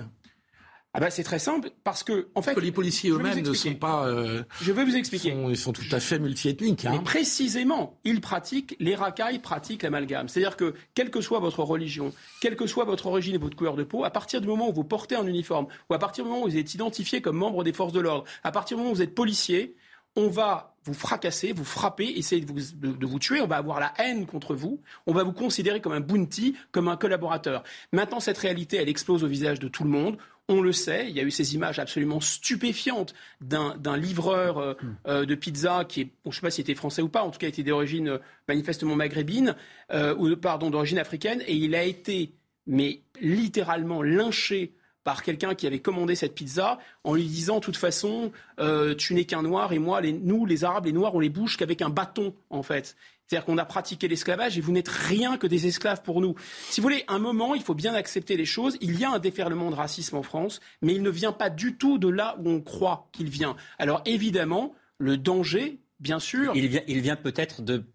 ah 0.98 1.02
ben 1.02 1.10
c'est 1.10 1.24
très 1.24 1.40
simple 1.40 1.72
parce 1.84 2.04
que 2.04 2.30
en 2.36 2.42
fait 2.42 2.58
les 2.62 2.72
policiers 2.72 3.10
eux-mêmes 3.10 3.42
ne 3.42 3.54
sont 3.54 3.76
pas. 3.76 4.08
Euh, 4.08 4.44
je 4.62 4.72
vais 4.72 4.86
vous 4.86 4.96
expliquer. 4.96 5.36
ils 5.50 5.58
sont 5.58 5.74
tout 5.74 5.84
à 5.92 6.00
fait 6.00 6.20
multiethniques. 6.20 6.86
Hein. 6.86 6.92
Mais 6.94 7.04
précisément, 7.04 8.00
ils 8.06 8.22
pratiquent 8.22 8.78
les 8.80 8.96
racailles 8.96 9.40
pratiquent 9.40 9.84
l'amalgame. 9.84 10.30
C'est-à-dire 10.30 10.56
que 10.56 10.74
quelle 10.94 11.12
que 11.12 11.20
soit 11.20 11.40
votre 11.40 11.64
religion, 11.64 12.14
quelle 12.40 12.56
que 12.56 12.66
soit 12.66 12.86
votre 12.86 13.08
origine 13.08 13.36
et 13.36 13.38
votre 13.38 13.58
couleur 13.58 13.76
de 13.76 13.84
peau, 13.84 14.06
à 14.06 14.10
partir 14.10 14.40
du 14.40 14.48
moment 14.48 14.70
où 14.70 14.74
vous 14.74 14.86
portez 14.86 15.16
un 15.16 15.28
uniforme 15.28 15.68
ou 15.90 15.94
à 15.94 16.00
partir 16.00 16.24
du 16.24 16.30
moment 16.30 16.46
où 16.46 16.50
vous 16.50 16.58
êtes 16.58 16.74
identifié 16.74 17.22
comme 17.22 17.36
membre 17.36 17.66
des 17.66 17.74
forces 17.74 17.92
de 17.92 18.00
l'ordre, 18.00 18.24
à 18.46 18.54
partir 18.54 18.78
du 18.78 18.84
moment 18.84 18.94
où 18.94 18.96
vous 18.96 19.02
êtes 19.02 19.16
policier, 19.16 19.76
on 20.16 20.28
va 20.28 20.76
vous 20.86 20.94
fracasser, 20.94 21.52
vous 21.52 21.66
frapper, 21.66 22.06
essayer 22.06 22.42
de 22.42 22.52
vous, 22.52 22.60
de, 22.76 23.06
vous, 23.06 23.20
tuer, 23.20 23.42
on 23.42 23.48
va 23.48 23.58
avoir 23.58 23.80
la 23.80 23.94
haine 23.98 24.26
contre 24.26 24.54
vous, 24.54 24.82
on 25.08 25.14
va 25.14 25.24
vous 25.24 25.34
considérer 25.34 25.82
comme 25.82 25.94
un 25.94 26.00
bounty, 26.00 26.56
comme 26.72 26.88
un 26.88 26.96
collaborateur. 26.96 27.64
Maintenant, 27.92 28.20
cette 28.20 28.38
réalité, 28.38 28.78
elle 28.78 28.90
explose 28.90 29.24
au 29.24 29.28
visage 29.28 29.60
de 29.60 29.68
tout 29.68 29.84
le 29.84 29.90
monde. 29.90 30.18
On 30.48 30.62
le 30.62 30.72
sait, 30.72 31.10
il 31.10 31.16
y 31.16 31.20
a 31.20 31.24
eu 31.24 31.32
ces 31.32 31.56
images 31.56 31.80
absolument 31.80 32.20
stupéfiantes 32.20 33.16
d'un 33.42 33.98
livreur 33.98 34.60
euh, 34.60 34.74
hmm. 34.80 34.96
euh, 35.08 35.26
de 35.26 35.34
pizza 35.34 35.86
qui 35.86 36.02
est, 36.02 36.12
je 36.26 36.30
ne 36.30 36.34
sais 36.34 36.42
pas 36.42 36.52
s'il 36.52 36.62
était 36.62 36.76
français 36.76 37.02
ou 37.02 37.10
pas, 37.10 37.24
en 37.24 37.32
tout 37.32 37.40
cas, 37.40 37.48
il 37.48 37.50
était 37.50 37.64
d'origine 37.64 38.10
euh, 38.10 38.18
manifestement 38.48 38.96
maghrébine, 38.96 39.56
ou 39.92 40.36
pardon, 40.36 40.70
d'origine 40.70 41.00
africaine, 41.00 41.42
et 41.48 41.56
il 41.56 41.74
a 41.74 41.84
été, 41.84 42.36
mais 42.68 43.02
littéralement 43.20 44.04
lynché 44.04 44.76
par 45.06 45.22
quelqu'un 45.22 45.54
qui 45.54 45.68
avait 45.68 45.80
commandé 45.80 46.16
cette 46.16 46.34
pizza 46.34 46.80
en 47.04 47.14
lui 47.14 47.24
disant, 47.24 47.60
de 47.60 47.60
toute 47.62 47.78
façon, 47.78 48.32
euh, 48.60 48.96
tu 48.96 49.14
n'es 49.14 49.26
qu'un 49.26 49.44
noir 49.44 49.72
et 49.72 49.80
moi, 49.80 50.02
les, 50.02 50.12
nous, 50.12 50.48
les 50.48 50.66
Arabes, 50.66 50.88
les 50.88 50.92
Noirs, 50.92 51.14
on 51.14 51.20
les 51.20 51.30
bouge 51.30 51.58
qu'avec 51.58 51.84
un 51.84 51.90
bâton, 51.90 52.34
en 52.50 52.64
fait. 52.64 52.98
C'est-à-dire 53.28 53.46
qu'on 53.46 53.60
a 53.60 53.66
pratiqué 53.66 54.08
l'esclavage 54.08 54.58
et 54.58 54.62
vous 54.62 54.72
n'êtes 54.72 54.88
rien 54.88 55.38
que 55.38 55.46
des 55.46 55.68
esclaves 55.68 56.02
pour 56.02 56.22
nous. 56.22 56.34
Si 56.72 56.82
vous 56.82 56.86
voulez, 56.86 57.06
un 57.08 57.20
moment, 57.20 57.54
il 57.54 57.62
faut 57.62 57.76
bien 57.76 57.94
accepter 57.94 58.36
les 58.36 58.46
choses. 58.46 58.78
Il 58.82 59.00
y 59.00 59.06
a 59.06 59.12
un 59.12 59.20
déferlement 59.20 59.70
de 59.70 59.76
racisme 59.76 60.18
en 60.18 60.24
France, 60.24 60.60
mais 60.82 60.96
il 60.96 61.04
ne 61.04 61.10
vient 61.12 61.32
pas 61.32 61.52
du 61.52 61.78
tout 61.78 62.00
de 62.00 62.08
là 62.08 62.36
où 62.40 62.50
on 62.50 62.62
croit 62.62 63.08
qu'il 63.12 63.30
vient. 63.30 63.56
Alors 63.78 64.02
évidemment, 64.06 64.74
le 64.98 65.18
danger, 65.18 65.80
bien 66.00 66.20
sûr. 66.20 66.52
Il 66.56 66.68
vient, 66.68 66.82
il 66.88 67.02
vient 67.02 67.16
peut-être 67.16 67.62
de 67.62 67.86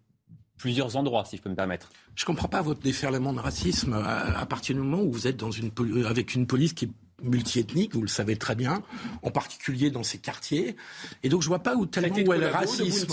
plusieurs 0.61 0.95
endroits, 0.95 1.25
si 1.25 1.37
je 1.37 1.41
peux 1.41 1.49
me 1.49 1.55
permettre. 1.55 1.89
Je 2.15 2.23
ne 2.23 2.27
comprends 2.27 2.47
pas 2.47 2.61
votre 2.61 2.81
déferlement 2.81 3.33
de 3.33 3.39
racisme 3.39 3.93
à, 3.93 4.45
partir 4.45 4.75
du 4.75 4.81
moment 4.81 5.01
où 5.01 5.11
vous 5.11 5.27
êtes 5.27 5.41
avec 6.07 6.35
une 6.35 6.45
police 6.45 6.73
qui 6.73 6.91
multiethnique, 7.23 7.93
vous 7.95 8.01
le 8.01 8.07
savez 8.07 8.35
très 8.35 8.55
bien, 8.55 8.81
en 9.21 9.31
particulier 9.31 9.91
dans 9.91 10.03
ces 10.03 10.17
quartiers. 10.17 10.75
Et 11.23 11.29
donc 11.29 11.41
je 11.41 11.47
vois 11.47 11.59
pas 11.59 11.75
où 11.75 11.85
tellement 11.85 12.15
où 12.15 12.33
est 12.33 12.37
le 12.37 12.47
racisme. 12.47 13.07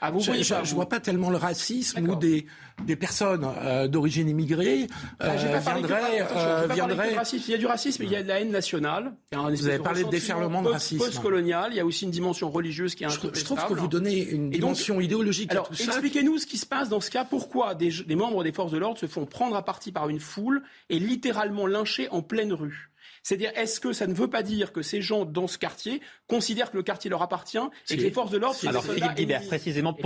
Ah, 0.00 0.12
je, 0.18 0.74
vois 0.74 0.88
pas 0.88 1.00
tellement 1.00 1.30
le 1.30 1.36
racisme 1.36 2.08
où 2.08 2.16
des 2.16 2.46
des 2.84 2.96
personnes 2.96 3.46
euh, 3.58 3.86
d'origine 3.86 4.28
immigrée 4.28 4.86
bah, 5.18 5.26
euh, 5.32 5.36
viendraient, 5.58 6.26
euh, 6.34 6.66
Il 6.70 7.50
y 7.50 7.54
a 7.54 7.58
du 7.58 7.66
racisme, 7.66 8.02
il 8.02 8.10
y 8.10 8.16
a 8.16 8.22
de 8.22 8.28
la 8.28 8.40
haine 8.40 8.50
nationale. 8.50 9.12
vous 9.32 9.68
avez 9.68 9.78
parlé 9.78 10.04
de 10.04 10.08
déferlement 10.08 10.62
de 10.62 10.68
racisme. 10.68 11.04
Post-colonial, 11.04 11.72
il 11.72 11.76
y 11.76 11.80
a 11.80 11.86
aussi 11.86 12.04
une 12.04 12.10
dimension 12.10 12.50
religieuse 12.50 12.94
qui 12.94 13.04
est 13.04 13.08
je, 13.08 13.20
je 13.32 13.44
trouve 13.44 13.64
que 13.66 13.74
vous 13.74 13.88
donnez 13.88 14.18
une 14.22 14.50
dimension 14.50 15.00
idéologique 15.00 15.52
alors, 15.52 15.70
expliquez-nous 15.70 16.38
ce 16.38 16.46
qui 16.46 16.58
se 16.58 16.66
passe 16.66 16.88
dans 16.88 17.00
ce 17.00 17.10
cas. 17.10 17.24
Pourquoi 17.24 17.74
des, 17.74 17.90
des 17.90 18.16
membres 18.16 18.42
des 18.42 18.52
forces 18.52 18.72
de 18.72 18.78
l'ordre 18.78 18.98
se 18.98 19.06
font 19.06 19.26
prendre 19.26 19.56
à 19.56 19.64
partie 19.64 19.92
par 19.92 20.08
une 20.08 20.20
foule 20.20 20.62
et 20.88 20.98
littéralement 20.98 21.66
lyncher 21.66 22.08
en 22.10 22.22
pleine 22.22 22.52
rue 22.52 22.91
c'est-à-dire, 23.22 23.52
est-ce 23.54 23.80
que 23.80 23.92
ça 23.92 24.06
ne 24.06 24.14
veut 24.14 24.28
pas 24.28 24.42
dire 24.42 24.72
que 24.72 24.82
ces 24.82 25.00
gens 25.00 25.24
dans 25.24 25.46
ce 25.46 25.58
quartier 25.58 26.00
considèrent 26.26 26.70
que 26.70 26.76
le 26.76 26.82
quartier 26.82 27.10
leur 27.10 27.22
appartient 27.22 27.58
et 27.90 27.96
que 27.96 28.02
les 28.02 28.10
forces 28.10 28.30
de 28.30 28.38
l'ordre 28.38 28.56
sont 28.56 28.68
Alors, 28.68 28.84
Philippe 28.84 29.14
Guibert, 29.14 29.46
précisément, 29.46 29.96
eh 29.98 30.02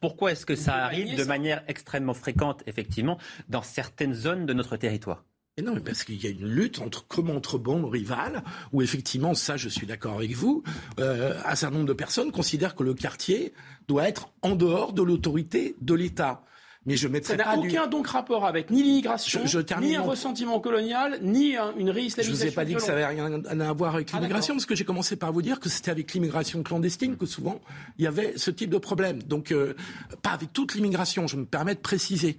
pourquoi 0.00 0.32
est-ce 0.32 0.46
que 0.46 0.56
ça 0.56 0.74
arrive 0.74 1.16
de 1.16 1.24
manière 1.24 1.62
extrêmement 1.68 2.14
fréquente, 2.14 2.62
effectivement, 2.66 3.18
dans 3.48 3.62
certaines 3.62 4.14
zones 4.14 4.46
de 4.46 4.52
notre 4.52 4.76
territoire? 4.76 5.24
Non, 5.62 5.74
mais 5.74 5.80
parce 5.80 6.04
qu'il 6.04 6.22
y 6.22 6.26
a 6.26 6.30
une 6.30 6.46
lutte 6.46 6.80
entre 6.80 7.06
comme 7.06 7.30
entre 7.30 7.58
bons 7.58 7.86
rivales, 7.88 8.42
où 8.72 8.82
effectivement, 8.82 9.34
ça, 9.34 9.56
je 9.56 9.68
suis 9.68 9.86
d'accord 9.86 10.14
avec 10.14 10.32
vous, 10.32 10.62
euh, 10.98 11.38
un 11.44 11.54
certain 11.54 11.76
nombre 11.76 11.88
de 11.88 11.92
personnes 11.92 12.32
considèrent 12.32 12.74
que 12.74 12.82
le 12.82 12.94
quartier 12.94 13.52
doit 13.88 14.08
être 14.08 14.30
en 14.42 14.54
dehors 14.54 14.92
de 14.92 15.02
l'autorité 15.02 15.76
de 15.80 15.94
l'État. 15.94 16.44
Mais 16.86 16.96
je 16.96 17.08
mettrai 17.08 17.36
ça 17.36 17.44
n'a 17.44 17.58
aucun 17.58 17.86
donc 17.86 18.06
rapport 18.06 18.46
avec 18.46 18.70
ni 18.70 18.82
l'immigration, 18.82 19.42
ni 19.82 19.96
un 19.96 20.02
ressentiment 20.02 20.60
colonial, 20.60 21.18
ni 21.20 21.54
une 21.76 21.90
réislamisation. 21.90 22.22
Je 22.22 22.30
vous 22.30 22.46
ai 22.46 22.50
pas 22.50 22.64
dit 22.64 22.74
que 22.74 22.80
ça 22.80 22.92
avait 22.92 23.06
rien 23.06 23.60
à 23.60 23.72
voir 23.74 23.94
avec 23.94 24.08
ah, 24.12 24.16
l'immigration, 24.16 24.54
parce 24.54 24.64
que 24.64 24.74
j'ai 24.74 24.86
commencé 24.86 25.16
par 25.16 25.30
vous 25.30 25.42
dire 25.42 25.60
que 25.60 25.68
c'était 25.68 25.90
avec 25.90 26.14
l'immigration 26.14 26.62
clandestine 26.62 27.18
que 27.18 27.26
souvent 27.26 27.60
il 27.98 28.04
y 28.04 28.06
avait 28.06 28.32
ce 28.38 28.50
type 28.50 28.70
de 28.70 28.78
problème. 28.78 29.22
Donc 29.22 29.52
euh, 29.52 29.74
pas 30.22 30.30
avec 30.30 30.54
toute 30.54 30.74
l'immigration, 30.74 31.26
je 31.26 31.36
me 31.36 31.44
permets 31.44 31.74
de 31.74 31.80
préciser. 31.80 32.38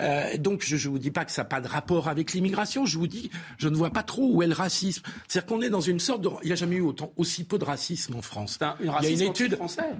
Euh, 0.00 0.38
donc 0.38 0.62
je, 0.64 0.76
ne 0.76 0.90
vous 0.90 0.98
dis 0.98 1.10
pas 1.10 1.26
que 1.26 1.32
ça 1.32 1.42
n'a 1.42 1.48
pas 1.48 1.60
de 1.60 1.68
rapport 1.68 2.08
avec 2.08 2.32
l'immigration, 2.32 2.86
je 2.86 2.96
vous 2.96 3.06
dis, 3.06 3.30
je 3.58 3.68
ne 3.68 3.76
vois 3.76 3.90
pas 3.90 4.02
trop 4.02 4.30
où 4.32 4.42
est 4.42 4.46
le 4.46 4.54
racisme. 4.54 5.02
C'est-à-dire 5.28 5.46
qu'on 5.46 5.60
est 5.60 5.70
dans 5.70 5.82
une 5.82 6.00
sorte 6.00 6.22
de, 6.22 6.30
il 6.42 6.46
n'y 6.46 6.52
a 6.52 6.56
jamais 6.56 6.76
eu 6.76 6.80
autant 6.80 7.12
aussi 7.16 7.44
peu 7.44 7.58
de 7.58 7.64
racisme 7.66 8.16
en 8.16 8.22
France. 8.22 8.58
il 8.80 8.86
y 8.86 8.88
a 8.88 9.10
une 9.10 9.20
étude 9.20 9.56
français. 9.56 9.92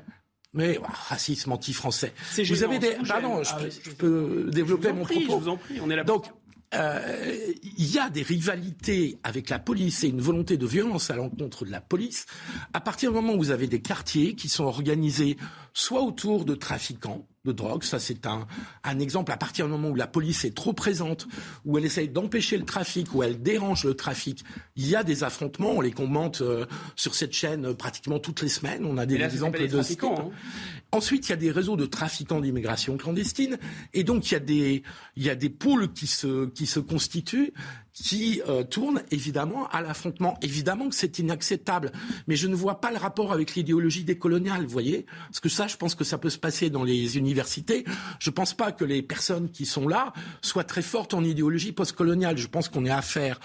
Mais 0.54 0.78
racisme 0.82 1.52
anti-français. 1.52 2.14
Vous 2.48 2.62
avez 2.62 2.78
des. 2.78 2.96
Pardon, 3.06 3.42
je, 3.42 3.90
peux, 3.90 4.48
développer 4.50 4.92
mon 4.92 5.04
propos. 5.04 5.20
Je 5.20 5.26
vous 5.26 5.48
en 5.48 5.56
prie, 5.56 5.80
on 5.82 5.90
est 5.90 5.96
là. 5.96 6.04
Donc, 6.04 6.26
euh, 6.74 7.52
il 7.62 7.92
y 7.92 7.98
a 7.98 8.10
des 8.10 8.22
rivalités 8.22 9.18
avec 9.22 9.50
la 9.50 9.58
police 9.58 10.02
et 10.04 10.08
une 10.08 10.20
volonté 10.20 10.56
de 10.56 10.66
violence 10.66 11.10
à 11.10 11.16
l'encontre 11.16 11.64
de 11.64 11.70
la 11.70 11.80
police 11.80 12.26
à 12.72 12.80
partir 12.80 13.10
du 13.10 13.16
moment 13.16 13.34
où 13.34 13.38
vous 13.38 13.50
avez 13.50 13.66
des 13.66 13.80
quartiers 13.80 14.34
qui 14.34 14.48
sont 14.48 14.64
organisés 14.64 15.36
soit 15.72 16.02
autour 16.02 16.44
de 16.44 16.54
trafiquants, 16.54 17.26
de 17.44 17.52
drogue. 17.52 17.84
Ça, 17.84 17.98
c'est 17.98 18.26
un, 18.26 18.46
un 18.82 18.98
exemple. 18.98 19.32
À 19.32 19.36
partir 19.36 19.66
du 19.66 19.72
moment 19.72 19.90
où 19.90 19.94
la 19.94 20.06
police 20.06 20.44
est 20.44 20.54
trop 20.54 20.72
présente, 20.72 21.26
où 21.64 21.78
elle 21.78 21.84
essaye 21.84 22.08
d'empêcher 22.08 22.56
le 22.56 22.64
trafic, 22.64 23.14
où 23.14 23.22
elle 23.22 23.42
dérange 23.42 23.84
le 23.84 23.94
trafic, 23.94 24.44
il 24.76 24.88
y 24.88 24.96
a 24.96 25.02
des 25.02 25.24
affrontements. 25.24 25.72
On 25.72 25.80
les 25.80 25.92
commente 25.92 26.40
euh, 26.40 26.66
sur 26.96 27.14
cette 27.14 27.32
chaîne 27.32 27.66
euh, 27.66 27.74
pratiquement 27.74 28.18
toutes 28.18 28.42
les 28.42 28.48
semaines. 28.48 28.84
On 28.84 28.98
a 28.98 29.06
des 29.06 29.20
exemples 29.20 29.66
de 29.66 29.78
hein. 29.78 30.30
Ensuite, 30.92 31.28
il 31.28 31.30
y 31.30 31.32
a 31.32 31.36
des 31.36 31.50
réseaux 31.50 31.76
de 31.76 31.86
trafiquants 31.86 32.40
d'immigration 32.40 32.96
clandestine, 32.96 33.58
et 33.94 34.04
donc 34.04 34.30
il 34.30 34.34
y 34.34 34.36
a 34.36 34.40
des, 34.40 34.82
il 35.16 35.24
y 35.24 35.30
a 35.30 35.34
des 35.34 35.50
pôles 35.50 35.92
qui 35.92 36.06
se, 36.06 36.46
qui 36.46 36.66
se 36.66 36.78
constituent 36.78 37.52
qui 37.94 38.42
euh, 38.48 38.64
tourne 38.64 39.02
évidemment 39.10 39.68
à 39.68 39.80
l'affrontement. 39.80 40.36
Évidemment 40.42 40.88
que 40.88 40.94
c'est 40.94 41.18
inacceptable, 41.20 41.92
mais 42.26 42.36
je 42.36 42.48
ne 42.48 42.54
vois 42.54 42.80
pas 42.80 42.90
le 42.90 42.98
rapport 42.98 43.32
avec 43.32 43.54
l'idéologie 43.54 44.04
décoloniale, 44.04 44.64
vous 44.64 44.68
voyez 44.68 45.06
Parce 45.28 45.40
que 45.40 45.48
ça, 45.48 45.68
je 45.68 45.76
pense 45.76 45.94
que 45.94 46.04
ça 46.04 46.18
peut 46.18 46.30
se 46.30 46.38
passer 46.38 46.70
dans 46.70 46.82
les 46.82 47.16
universités. 47.16 47.84
Je 48.18 48.30
ne 48.30 48.34
pense 48.34 48.52
pas 48.52 48.72
que 48.72 48.84
les 48.84 49.00
personnes 49.02 49.48
qui 49.48 49.64
sont 49.64 49.86
là 49.86 50.12
soient 50.42 50.64
très 50.64 50.82
fortes 50.82 51.14
en 51.14 51.22
idéologie 51.22 51.72
postcoloniale. 51.72 52.36
Je 52.36 52.48
pense 52.48 52.68
qu'on 52.68 52.84
est 52.84 52.90
affaire 52.90 53.38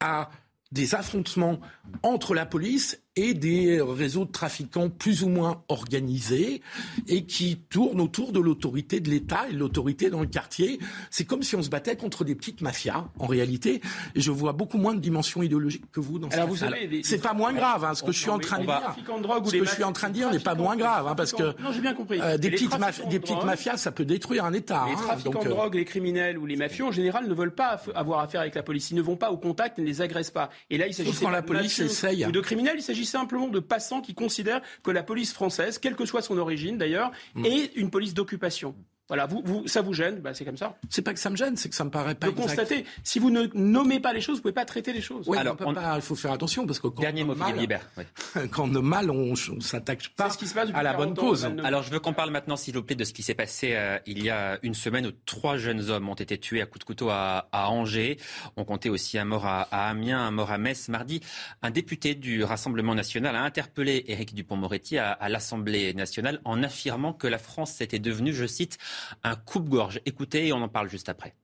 à 0.00 0.30
des 0.72 0.94
affrontements 0.94 1.60
entre 2.02 2.34
la 2.34 2.46
police 2.46 3.01
et 3.16 3.34
des 3.34 3.80
réseaux 3.82 4.24
de 4.24 4.30
trafiquants 4.30 4.88
plus 4.88 5.22
ou 5.22 5.28
moins 5.28 5.62
organisés 5.68 6.62
et 7.08 7.24
qui 7.24 7.56
tournent 7.56 8.00
autour 8.00 8.32
de 8.32 8.40
l'autorité 8.40 9.00
de 9.00 9.10
l'État 9.10 9.48
et 9.50 9.52
de 9.52 9.58
l'autorité 9.58 10.08
dans 10.08 10.20
le 10.20 10.26
quartier. 10.26 10.78
C'est 11.10 11.24
comme 11.24 11.42
si 11.42 11.54
on 11.54 11.62
se 11.62 11.68
battait 11.68 11.96
contre 11.96 12.24
des 12.24 12.34
petites 12.34 12.62
mafias, 12.62 13.04
en 13.18 13.26
réalité. 13.26 13.82
Et 14.14 14.20
je 14.20 14.30
vois 14.30 14.52
beaucoup 14.52 14.78
moins 14.78 14.94
de 14.94 15.00
dimension 15.00 15.42
idéologique 15.42 15.84
que 15.92 16.00
vous 16.00 16.18
dans 16.18 16.28
Alors 16.28 16.46
ce 16.46 16.50
vous 16.50 16.56
savez, 16.56 17.02
C'est 17.02 17.20
pas 17.20 17.34
moins 17.34 17.52
grave. 17.52 17.84
Hein, 17.84 17.94
ce 17.94 18.02
que 18.02 18.12
je 18.12 18.18
suis 18.18 18.30
en 18.30 18.38
train 18.38 18.58
de 18.58 18.64
dire, 18.64 18.96
ce 19.44 19.58
que 19.58 19.64
je 19.64 19.70
suis 19.70 19.84
en 19.84 19.92
train 19.92 20.08
de 20.08 20.14
dire 20.14 20.30
n'est 20.30 20.38
pas 20.38 20.54
moins 20.54 20.76
grave, 20.76 21.06
hein, 21.06 21.14
parce 21.14 21.32
que 21.32 21.60
non, 21.62 21.72
j'ai 21.72 21.80
bien 21.80 21.94
compris. 21.94 22.18
euh, 22.20 22.38
des, 22.38 22.50
petites 22.50 22.70
des 23.08 23.20
mafias, 23.44 23.76
ça 23.76 23.92
peut 23.92 24.04
détruire 24.04 24.44
un 24.44 24.52
État. 24.54 24.84
Les 24.86 24.94
hein, 24.94 24.96
trafiquants 24.96 25.32
donc, 25.32 25.44
de 25.44 25.48
euh, 25.48 25.54
drogue, 25.54 25.74
les 25.74 25.84
criminels 25.84 26.38
ou 26.38 26.46
les 26.46 26.56
mafieux, 26.56 26.86
en 26.86 26.92
général, 26.92 27.28
ne 27.28 27.34
veulent 27.34 27.54
pas 27.54 27.80
avoir 27.94 28.20
affaire 28.20 28.40
avec 28.40 28.54
la 28.54 28.62
police. 28.62 28.90
Ils 28.90 28.96
ne 28.96 29.02
vont 29.02 29.16
pas 29.16 29.30
au 29.30 29.36
contact, 29.36 29.76
ils 29.76 29.84
ne 29.84 29.86
les 29.86 30.00
agressent 30.00 30.30
pas. 30.30 30.48
Et 30.70 30.78
là, 30.78 30.86
il 30.86 30.94
s'agit 30.94 31.12
quand 31.12 31.30
la 31.30 31.42
police 31.42 31.78
essaye. 31.78 32.24
ou 32.24 32.32
de 32.32 32.40
criminels. 32.40 32.76
Il 32.78 32.82
s'agit 32.82 33.01
simplement 33.06 33.48
de 33.48 33.60
passants 33.60 34.00
qui 34.00 34.14
considèrent 34.14 34.62
que 34.82 34.90
la 34.90 35.02
police 35.02 35.32
française, 35.32 35.78
quelle 35.78 35.96
que 35.96 36.04
soit 36.06 36.22
son 36.22 36.38
origine 36.38 36.78
d'ailleurs, 36.78 37.10
Mm. 37.34 37.44
est 37.46 37.76
une 37.76 37.90
police 37.90 38.14
d'occupation. 38.14 38.74
Voilà, 39.08 39.26
vous, 39.26 39.42
vous, 39.44 39.66
ça 39.66 39.82
vous 39.82 39.92
gêne, 39.92 40.20
bah, 40.20 40.32
c'est 40.32 40.44
comme 40.44 40.56
ça. 40.56 40.78
c'est 40.88 41.02
pas 41.02 41.12
que 41.12 41.18
ça 41.18 41.28
me 41.28 41.36
gêne, 41.36 41.56
c'est 41.56 41.68
que 41.68 41.74
ça 41.74 41.84
me 41.84 41.90
paraît 41.90 42.14
pas 42.14 42.28
De 42.28 42.32
exact. 42.32 42.46
constater, 42.46 42.84
si 43.04 43.18
vous 43.18 43.30
ne 43.30 43.46
nommez 43.52 44.00
pas 44.00 44.12
les 44.14 44.20
choses, 44.22 44.36
vous 44.36 44.42
pouvez 44.42 44.54
pas 44.54 44.64
traiter 44.64 44.92
les 44.92 45.02
choses. 45.02 45.28
Oui, 45.28 45.36
Alors, 45.36 45.54
on 45.54 45.56
peut 45.56 45.64
on- 45.66 45.74
pas- 45.74 45.96
il 45.96 46.02
faut 46.02 46.14
faire 46.14 46.32
attention 46.32 46.66
parce 46.66 46.78
que 46.78 46.86
quand 46.86 47.02
Dernier 47.02 47.22
on 47.24 47.26
mot, 47.26 47.34
mal. 47.34 47.54
Oui. 47.58 48.04
quand 48.52 48.70
on 48.70 48.74
a 48.76 48.80
mal, 48.80 49.10
on, 49.10 49.32
on 49.32 49.60
s'attaque 49.60 50.08
pas 50.16 50.28
C'est 50.28 50.34
ce 50.34 50.38
qui 50.38 50.46
se 50.46 50.54
passe 50.54 50.68
depuis 50.68 50.78
à 50.80 50.82
la 50.82 50.92
40 50.92 51.14
bonne 51.14 51.16
cause. 51.16 51.44
Alors, 51.64 51.82
je 51.82 51.90
veux 51.90 51.98
qu'on 52.00 52.14
parle 52.14 52.30
maintenant, 52.30 52.56
s'il 52.56 52.74
vous 52.74 52.82
plaît, 52.82 52.94
de 52.96 53.04
ce 53.04 53.12
qui 53.12 53.22
s'est 53.22 53.34
passé 53.34 53.74
euh, 53.74 53.98
il 54.06 54.22
y 54.24 54.30
a 54.30 54.58
une 54.62 54.74
semaine 54.74 55.06
où 55.06 55.12
trois 55.26 55.58
jeunes 55.58 55.90
hommes 55.90 56.08
ont 56.08 56.14
été 56.14 56.38
tués 56.38 56.62
à 56.62 56.66
coups 56.66 56.80
de 56.80 56.84
couteau 56.84 57.10
à, 57.10 57.48
à 57.52 57.68
Angers. 57.70 58.16
On 58.56 58.64
comptait 58.64 58.88
aussi 58.88 59.18
un 59.18 59.24
mort 59.26 59.44
à, 59.46 59.62
à 59.72 59.90
Amiens, 59.90 60.20
un 60.20 60.30
mort 60.30 60.52
à 60.52 60.58
Metz. 60.58 60.88
Mardi, 60.88 61.20
un 61.60 61.70
député 61.70 62.14
du 62.14 62.44
Rassemblement 62.44 62.94
national 62.94 63.36
a 63.36 63.42
interpellé 63.42 64.04
Éric 64.06 64.32
Dupont-Moretti 64.34 64.96
à, 64.96 65.10
à 65.12 65.28
l'Assemblée 65.28 65.92
nationale 65.92 66.40
en 66.44 66.62
affirmant 66.62 67.12
que 67.12 67.26
la 67.26 67.38
France 67.38 67.80
était 67.80 67.98
devenue, 67.98 68.32
je 68.32 68.46
cite, 68.46 68.78
un 69.24 69.36
coupe-gorge. 69.36 70.00
Écoutez, 70.06 70.48
et 70.48 70.52
on 70.52 70.62
en 70.62 70.68
parle 70.68 70.88
juste 70.88 71.08
après. 71.08 71.34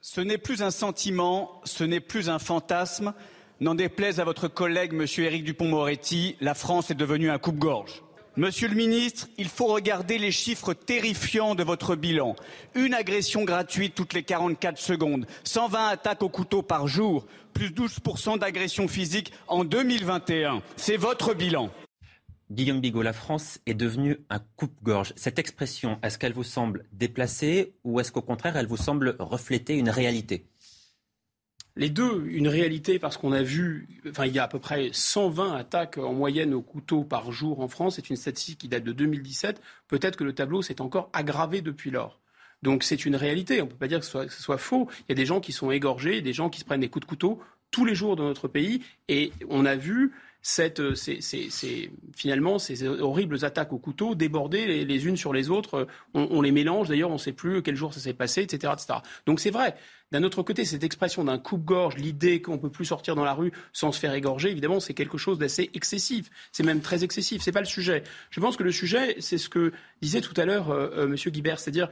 Ce 0.00 0.20
n'est 0.20 0.38
plus 0.38 0.62
un 0.62 0.70
sentiment, 0.70 1.60
ce 1.64 1.84
n'est 1.84 2.00
plus 2.00 2.28
un 2.30 2.38
fantasme. 2.38 3.14
N'en 3.60 3.74
déplaise 3.74 4.20
à 4.20 4.24
votre 4.24 4.46
collègue, 4.46 4.92
monsieur 4.92 5.24
Éric 5.24 5.44
Dupont-Moretti, 5.44 6.36
la 6.40 6.54
France 6.54 6.90
est 6.90 6.94
devenue 6.94 7.30
un 7.30 7.38
coupe-gorge. 7.38 8.02
Monsieur 8.36 8.68
le 8.68 8.76
ministre, 8.76 9.26
il 9.36 9.48
faut 9.48 9.66
regarder 9.66 10.16
les 10.16 10.30
chiffres 10.30 10.72
terrifiants 10.72 11.56
de 11.56 11.64
votre 11.64 11.96
bilan. 11.96 12.36
Une 12.76 12.94
agression 12.94 13.42
gratuite 13.42 13.96
toutes 13.96 14.12
les 14.12 14.22
44 14.22 14.78
secondes, 14.78 15.26
120 15.42 15.88
attaques 15.88 16.22
au 16.22 16.28
couteau 16.28 16.62
par 16.62 16.86
jour, 16.86 17.26
plus 17.52 17.70
12% 17.70 18.38
d'agressions 18.38 18.86
physiques 18.86 19.32
en 19.48 19.64
2021. 19.64 20.62
C'est 20.76 20.96
votre 20.96 21.34
bilan. 21.34 21.70
Guillaume 22.50 22.80
Bigot, 22.80 23.02
la 23.02 23.12
France 23.12 23.60
est 23.66 23.74
devenue 23.74 24.18
un 24.30 24.38
coupe-gorge. 24.56 25.12
Cette 25.16 25.38
expression, 25.38 25.98
est-ce 26.02 26.18
qu'elle 26.18 26.32
vous 26.32 26.44
semble 26.44 26.86
déplacée 26.92 27.74
ou 27.84 28.00
est-ce 28.00 28.10
qu'au 28.10 28.22
contraire, 28.22 28.56
elle 28.56 28.66
vous 28.66 28.78
semble 28.78 29.16
refléter 29.18 29.76
une 29.76 29.90
réalité? 29.90 30.46
Les 31.76 31.90
deux, 31.90 32.24
une 32.26 32.48
réalité 32.48 32.98
parce 32.98 33.18
qu'on 33.18 33.32
a 33.32 33.42
vu, 33.42 34.00
enfin 34.08 34.24
il 34.24 34.32
y 34.32 34.38
a 34.38 34.44
à 34.44 34.48
peu 34.48 34.58
près 34.58 34.88
120 34.92 35.54
attaques 35.54 35.98
en 35.98 36.12
moyenne 36.12 36.54
au 36.54 36.62
couteau 36.62 37.04
par 37.04 37.30
jour 37.32 37.60
en 37.60 37.68
France. 37.68 37.96
C'est 37.96 38.08
une 38.10 38.16
statistique 38.16 38.58
qui 38.58 38.68
date 38.68 38.82
de 38.82 38.92
2017. 38.92 39.60
Peut-être 39.86 40.16
que 40.16 40.24
le 40.24 40.32
tableau 40.32 40.62
s'est 40.62 40.80
encore 40.80 41.10
aggravé 41.12 41.60
depuis 41.60 41.90
lors. 41.90 42.18
Donc 42.62 42.82
c'est 42.82 43.04
une 43.04 43.14
réalité. 43.14 43.60
On 43.60 43.66
ne 43.66 43.70
peut 43.70 43.76
pas 43.76 43.88
dire 43.88 44.00
que 44.00 44.06
ce, 44.06 44.10
soit, 44.10 44.26
que 44.26 44.32
ce 44.32 44.42
soit 44.42 44.58
faux. 44.58 44.88
Il 45.00 45.04
y 45.10 45.12
a 45.12 45.14
des 45.14 45.26
gens 45.26 45.40
qui 45.40 45.52
sont 45.52 45.70
égorgés, 45.70 46.22
des 46.22 46.32
gens 46.32 46.48
qui 46.48 46.60
se 46.60 46.64
prennent 46.64 46.80
des 46.80 46.88
coups 46.88 47.04
de 47.04 47.10
couteau 47.10 47.40
tous 47.70 47.84
les 47.84 47.94
jours 47.94 48.16
dans 48.16 48.24
notre 48.24 48.48
pays. 48.48 48.82
Et 49.08 49.32
on 49.48 49.66
a 49.66 49.76
vu 49.76 50.12
cette, 50.42 50.80
euh, 50.80 50.94
ces, 50.94 51.90
finalement 52.14 52.58
ces 52.58 52.86
horribles 52.86 53.44
attaques 53.44 53.72
au 53.72 53.78
couteau 53.78 54.14
déborder 54.14 54.84
les, 54.84 55.06
unes 55.06 55.16
sur 55.16 55.32
les 55.32 55.50
autres. 55.50 55.86
On, 56.14 56.28
on 56.30 56.42
les 56.42 56.52
mélange. 56.52 56.88
D'ailleurs, 56.88 57.10
on 57.10 57.14
ne 57.14 57.18
sait 57.18 57.32
plus 57.32 57.62
quel 57.62 57.76
jour 57.76 57.92
ça 57.92 58.00
s'est 58.00 58.14
passé, 58.14 58.42
etc., 58.42 58.72
etc. 58.76 59.00
Donc 59.26 59.40
c'est 59.40 59.50
vrai. 59.50 59.74
D'un 60.10 60.22
autre 60.22 60.42
côté, 60.42 60.64
cette 60.64 60.84
expression 60.84 61.24
d'un 61.24 61.38
coupe-gorge, 61.38 61.96
l'idée 61.96 62.40
qu'on 62.40 62.56
peut 62.56 62.70
plus 62.70 62.86
sortir 62.86 63.14
dans 63.14 63.24
la 63.24 63.34
rue 63.34 63.52
sans 63.74 63.92
se 63.92 64.00
faire 64.00 64.14
égorger, 64.14 64.50
évidemment, 64.50 64.80
c'est 64.80 64.94
quelque 64.94 65.18
chose 65.18 65.38
d'assez 65.38 65.70
excessif. 65.74 66.30
C'est 66.50 66.62
même 66.62 66.80
très 66.80 67.04
excessif. 67.04 67.42
C'est 67.42 67.52
pas 67.52 67.60
le 67.60 67.66
sujet. 67.66 68.02
Je 68.30 68.40
pense 68.40 68.56
que 68.56 68.62
le 68.62 68.72
sujet, 68.72 69.16
c'est 69.20 69.36
ce 69.36 69.50
que 69.50 69.72
disait 70.00 70.22
tout 70.22 70.32
à 70.40 70.46
l'heure 70.46 70.70
euh, 70.70 70.88
euh, 70.96 71.06
Monsieur 71.08 71.30
Guibert, 71.30 71.60
c'est-à-dire 71.60 71.90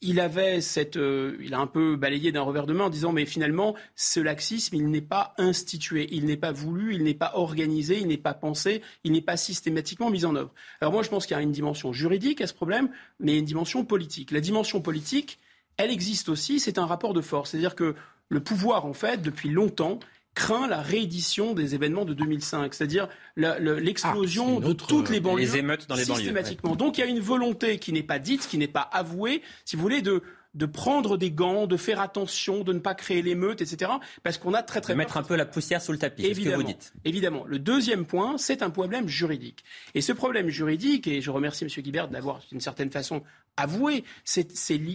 il 0.00 0.20
avait 0.20 0.60
cette, 0.60 0.96
euh, 0.96 1.36
il 1.40 1.54
a 1.54 1.58
un 1.58 1.66
peu 1.66 1.96
balayé 1.96 2.30
d'un 2.32 2.42
revers 2.42 2.66
de 2.66 2.74
main 2.74 2.84
en 2.84 2.90
disant 2.90 3.12
mais 3.12 3.24
finalement 3.24 3.74
ce 3.96 4.20
laxisme 4.20 4.76
il 4.76 4.90
n'est 4.90 5.00
pas 5.00 5.34
institué, 5.38 6.08
il 6.12 6.26
n'est 6.26 6.36
pas 6.36 6.52
voulu, 6.52 6.94
il 6.94 7.04
n'est 7.04 7.14
pas 7.14 7.32
organisé, 7.34 7.98
il 7.98 8.08
n'est 8.08 8.18
pas 8.18 8.34
pensé, 8.34 8.82
il 9.04 9.12
n'est 9.12 9.22
pas 9.22 9.36
systématiquement 9.36 10.10
mis 10.10 10.24
en 10.24 10.36
œuvre. 10.36 10.52
Alors 10.80 10.92
moi 10.92 11.02
je 11.02 11.08
pense 11.08 11.26
qu'il 11.26 11.36
y 11.36 11.40
a 11.40 11.42
une 11.42 11.52
dimension 11.52 11.92
juridique 11.92 12.40
à 12.40 12.46
ce 12.46 12.54
problème, 12.54 12.90
mais 13.18 13.38
une 13.38 13.44
dimension 13.44 13.84
politique. 13.84 14.30
La 14.30 14.40
dimension 14.40 14.82
politique, 14.82 15.38
elle 15.78 15.90
existe 15.90 16.28
aussi, 16.28 16.60
c'est 16.60 16.78
un 16.78 16.86
rapport 16.86 17.14
de 17.14 17.22
force, 17.22 17.50
c'est-à-dire 17.50 17.74
que 17.74 17.94
le 18.28 18.40
pouvoir 18.40 18.84
en 18.84 18.92
fait 18.92 19.22
depuis 19.22 19.48
longtemps 19.48 19.98
craint 20.34 20.66
la 20.66 20.80
réédition 20.80 21.52
des 21.54 21.74
événements 21.74 22.04
de 22.04 22.14
2005, 22.14 22.74
c'est-à-dire 22.74 23.08
l'explosion 23.36 24.60
Ah, 24.62 24.68
de 24.68 24.72
toutes 24.72 25.10
les 25.10 25.20
banlieues 25.20 25.42
Les 25.42 25.56
émeutes 25.58 25.88
dans 25.88 25.94
les 25.94 26.04
banlieues, 26.04 26.20
systématiquement. 26.20 26.76
Donc 26.76 26.98
il 26.98 27.02
y 27.02 27.04
a 27.04 27.06
une 27.06 27.20
volonté 27.20 27.78
qui 27.78 27.92
n'est 27.92 28.02
pas 28.02 28.18
dite, 28.18 28.48
qui 28.48 28.58
n'est 28.58 28.68
pas 28.68 28.80
avouée, 28.80 29.42
si 29.64 29.76
vous 29.76 29.82
voulez, 29.82 30.02
de 30.02 30.22
de 30.54 30.66
prendre 30.66 31.16
des 31.16 31.30
gants, 31.30 31.66
de 31.66 31.76
faire 31.76 32.00
attention, 32.00 32.62
de 32.62 32.72
ne 32.74 32.78
pas 32.78 32.94
créer 32.94 33.22
l'émeute, 33.22 33.62
etc. 33.62 33.90
Parce 34.22 34.36
qu'on 34.36 34.52
a 34.52 34.62
très 34.62 34.80
très 34.82 34.92
De 34.92 34.98
mettre 34.98 35.16
un 35.16 35.22
peu 35.22 35.34
la 35.34 35.46
poussière 35.46 35.80
sous 35.80 35.92
le 35.92 35.98
tapis, 35.98 36.22
c'est 36.22 36.28
ce 36.28 36.34
que 36.34 36.40
Évidemment, 36.40 36.56
vous 36.58 36.68
dites. 36.68 36.92
évidemment. 37.04 37.44
Le 37.46 37.58
deuxième 37.58 38.04
point, 38.04 38.36
c'est 38.36 38.62
un 38.62 38.70
problème 38.70 39.08
juridique. 39.08 39.64
Et 39.94 40.02
ce 40.02 40.12
problème 40.12 40.48
juridique, 40.48 41.06
et 41.06 41.22
je 41.22 41.30
remercie 41.30 41.64
M. 41.64 41.70
Guibert 41.82 42.08
de 42.08 42.12
l'avoir 42.12 42.40
d'une 42.50 42.60
certaine 42.60 42.90
façon 42.90 43.22
avoué, 43.56 44.04
c'est, 44.24 44.46